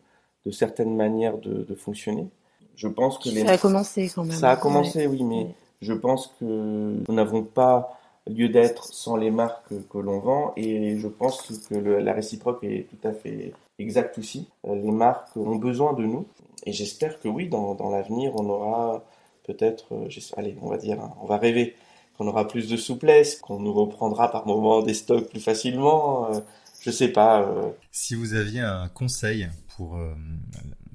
de 0.45 0.51
certaines 0.51 0.95
manières 0.95 1.37
de, 1.37 1.75
fonctionner. 1.75 2.27
Je 2.75 2.87
pense 2.87 3.17
que 3.17 3.29
ça 3.29 3.51
a 3.51 3.57
commencé 3.57 4.11
quand 4.13 4.25
même. 4.25 4.37
Ça 4.37 4.51
a 4.51 4.57
commencé, 4.57 5.07
oui, 5.07 5.23
mais 5.23 5.47
je 5.81 5.93
pense 5.93 6.33
que 6.39 6.45
nous 6.45 7.13
n'avons 7.13 7.43
pas 7.43 7.97
lieu 8.27 8.49
d'être 8.49 8.85
sans 8.85 9.15
les 9.15 9.31
marques 9.31 9.69
que, 9.89 9.97
l'on 9.97 10.19
vend 10.19 10.53
et 10.57 10.97
je 10.97 11.07
pense 11.07 11.43
que 11.69 11.75
la 11.75 12.13
réciproque 12.13 12.63
est 12.63 12.87
tout 12.89 13.07
à 13.07 13.13
fait 13.13 13.53
exacte 13.77 14.17
aussi. 14.17 14.49
Euh, 14.67 14.75
les 14.75 14.91
marques 14.91 15.35
ont 15.37 15.55
besoin 15.55 15.93
de 15.93 16.03
nous 16.03 16.25
et 16.65 16.73
j'espère 16.73 17.19
que 17.19 17.27
oui, 17.27 17.47
dans, 17.47 17.89
l'avenir, 17.89 18.31
on 18.35 18.49
aura 18.49 19.03
peut-être, 19.45 19.93
euh, 19.93 20.09
allez, 20.37 20.57
on 20.61 20.69
va 20.69 20.77
dire, 20.77 20.97
on 21.21 21.27
va 21.27 21.37
rêver 21.37 21.75
qu'on 22.17 22.27
aura 22.27 22.47
plus 22.47 22.69
de 22.69 22.77
souplesse, 22.77 23.35
qu'on 23.35 23.59
nous 23.59 23.73
reprendra 23.73 24.31
par 24.31 24.47
moments 24.47 24.81
des 24.81 24.93
stocks 24.93 25.29
plus 25.29 25.41
facilement. 25.41 26.33
Euh, 26.33 26.39
je 26.81 26.91
sais 26.91 27.09
pas. 27.09 27.47
Si 27.91 28.15
vous 28.15 28.33
aviez 28.33 28.61
un 28.61 28.87
conseil 28.89 29.49
pour 29.75 29.97
euh, 29.97 30.13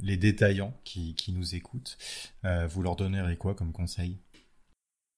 les 0.02 0.16
détaillants 0.16 0.72
qui, 0.84 1.14
qui 1.14 1.32
nous 1.32 1.54
écoutent, 1.54 1.98
euh, 2.44 2.66
vous 2.66 2.82
leur 2.82 2.96
donnerez 2.96 3.36
quoi 3.36 3.54
comme 3.54 3.72
conseil? 3.72 4.18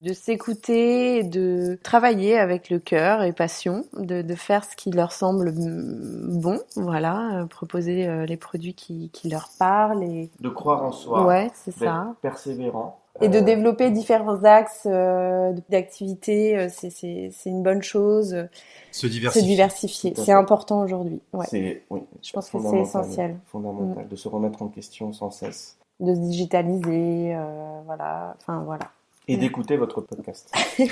De 0.01 0.11
s'écouter, 0.11 1.23
de 1.23 1.79
travailler 1.81 2.37
avec 2.37 2.69
le 2.69 2.79
cœur 2.79 3.23
et 3.23 3.31
passion, 3.31 3.85
de, 3.93 4.21
de, 4.21 4.35
faire 4.35 4.65
ce 4.65 4.75
qui 4.75 4.91
leur 4.91 5.13
semble 5.13 5.53
bon, 5.53 6.59
voilà, 6.75 7.43
euh, 7.43 7.45
proposer 7.45 8.25
les 8.25 8.37
produits 8.37 8.73
qui, 8.73 9.09
qui, 9.11 9.29
leur 9.29 9.47
parlent 9.57 10.03
et 10.03 10.29
de 10.41 10.49
croire 10.49 10.83
en 10.83 10.91
soi, 10.91 11.25
ouais, 11.25 11.49
c'est 11.55 11.71
ça, 11.71 12.15
persévérant 12.21 13.02
et 13.21 13.29
de 13.29 13.39
développer 13.39 13.91
différents 13.91 14.43
axes 14.43 14.87
euh, 14.87 15.53
d'activité, 15.69 16.67
c'est 16.69 17.31
une 17.45 17.61
bonne 17.61 17.83
chose. 17.83 18.47
Se 18.91 19.07
diversifier. 19.07 19.41
Se 19.41 19.45
diversifier, 19.45 20.13
c'est 20.15 20.31
important 20.31 20.81
aujourd'hui. 20.81 21.21
Ouais. 21.31 21.83
Oui, 21.89 22.01
je 22.23 22.31
pense 22.31 22.49
que 22.49 22.57
c'est 22.59 22.79
essentiel. 22.79 23.37
Fondamental, 23.47 24.05
mm. 24.05 24.07
de 24.07 24.15
se 24.15 24.27
remettre 24.27 24.61
en 24.63 24.67
question 24.67 25.13
sans 25.13 25.29
cesse. 25.29 25.77
De 25.99 26.13
se 26.15 26.19
digitaliser, 26.19 27.35
euh, 27.35 27.81
voilà, 27.85 28.35
enfin 28.41 28.63
voilà. 28.65 28.89
Et 29.27 29.37
d'écouter 29.37 29.77
votre 29.77 30.01
podcast. 30.01 30.51
c'est 30.75 30.87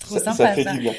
trop 0.00 0.18
ça, 0.18 0.32
sympa. 0.32 0.32
Ça 0.32 0.52
fait 0.52 0.64
du 0.64 0.78
bien. 0.80 0.92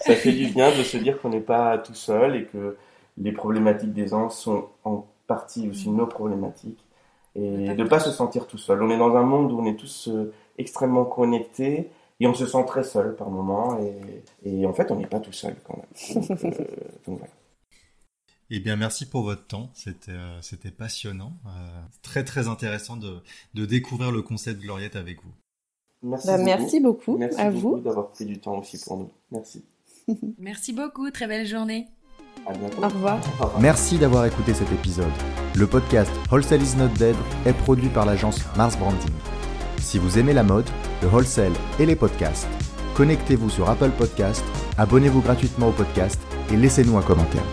Ça 0.00 0.14
fait 0.14 0.32
du 0.32 0.46
bien 0.48 0.76
de 0.76 0.82
se 0.82 0.98
dire 0.98 1.20
qu'on 1.20 1.30
n'est 1.30 1.40
pas 1.40 1.78
tout 1.78 1.94
seul 1.94 2.36
et 2.36 2.44
que 2.44 2.76
les 3.18 3.32
problématiques 3.32 3.92
des 3.92 4.08
gens 4.08 4.28
sont 4.28 4.66
en 4.84 5.06
partie 5.26 5.68
aussi 5.68 5.90
mm. 5.90 5.96
nos 5.96 6.06
problématiques 6.06 6.85
et 7.36 7.74
de 7.74 7.82
ne 7.82 7.88
pas 7.88 8.00
se 8.00 8.10
sentir 8.10 8.46
tout 8.46 8.58
seul. 8.58 8.82
On 8.82 8.90
est 8.90 8.98
dans 8.98 9.14
un 9.16 9.22
monde 9.22 9.52
où 9.52 9.58
on 9.60 9.66
est 9.66 9.76
tous 9.76 10.08
euh, 10.08 10.32
extrêmement 10.58 11.04
connectés 11.04 11.90
et 12.20 12.26
on 12.26 12.34
se 12.34 12.46
sent 12.46 12.64
très 12.66 12.82
seul 12.82 13.14
par 13.16 13.30
moments 13.30 13.78
et, 14.44 14.66
en 14.66 14.72
fait 14.72 14.90
on 14.90 14.96
n'est 14.96 15.06
pas 15.06 15.20
tout 15.20 15.32
seul 15.32 15.56
quand 15.64 15.76
même. 15.76 16.24
Donc, 17.06 17.20
euh, 17.22 17.26
Eh 18.50 18.60
bien, 18.60 18.76
merci 18.76 19.06
pour 19.06 19.22
votre 19.22 19.46
temps. 19.46 19.70
C'était 19.74 20.12
euh, 20.12 20.40
c'était 20.40 20.70
passionnant, 20.70 21.32
très 22.02 22.24
très 22.24 22.48
intéressant 22.48 22.96
de, 22.96 23.18
de 23.54 23.66
découvrir 23.66 24.12
le 24.12 24.22
concept 24.22 24.60
Gloriette 24.60 24.96
avec 24.96 25.22
vous. 25.22 25.32
Merci, 26.02 26.26
Bah, 26.26 26.38
beaucoup. 26.38 26.44
merci 26.44 26.80
beaucoup 26.80 27.18
Merci 27.18 27.40
à 27.40 27.50
beaucoup 27.50 27.76
vous. 27.76 27.80
d'avoir 27.80 28.10
pris 28.10 28.24
du 28.24 28.38
temps 28.38 28.58
aussi 28.58 28.78
pour 28.78 28.96
nous. 28.98 29.10
Merci. 29.30 29.64
Merci 30.38 30.72
beaucoup, 30.72 31.10
très 31.10 31.26
belle 31.26 31.46
journée. 31.46 31.88
À 32.46 32.52
bientôt. 32.52 32.82
Au 32.82 32.88
revoir. 32.88 33.18
Au 33.40 33.44
revoir. 33.44 33.60
Merci 33.60 33.98
d'avoir 33.98 34.24
écouté 34.26 34.54
cet 34.54 34.70
épisode. 34.72 35.10
Le 35.54 35.66
podcast 35.66 36.10
Wholesale 36.30 36.62
is 36.62 36.76
not 36.76 36.88
dead 36.96 37.16
est 37.44 37.52
produit 37.52 37.88
par 37.88 38.06
l'agence 38.06 38.38
Mars 38.56 38.76
Branding. 38.78 39.10
Si 39.78 39.98
vous 39.98 40.18
aimez 40.18 40.32
la 40.32 40.42
mode, 40.42 40.68
le 41.02 41.08
wholesale 41.08 41.52
et 41.78 41.86
les 41.86 41.96
podcasts, 41.96 42.48
connectez-vous 42.94 43.50
sur 43.50 43.68
Apple 43.68 43.90
Podcast, 43.90 44.44
abonnez-vous 44.78 45.20
gratuitement 45.20 45.68
au 45.68 45.72
podcast 45.72 46.20
et 46.52 46.56
laissez-nous 46.56 46.96
un 46.96 47.02
commentaire. 47.02 47.44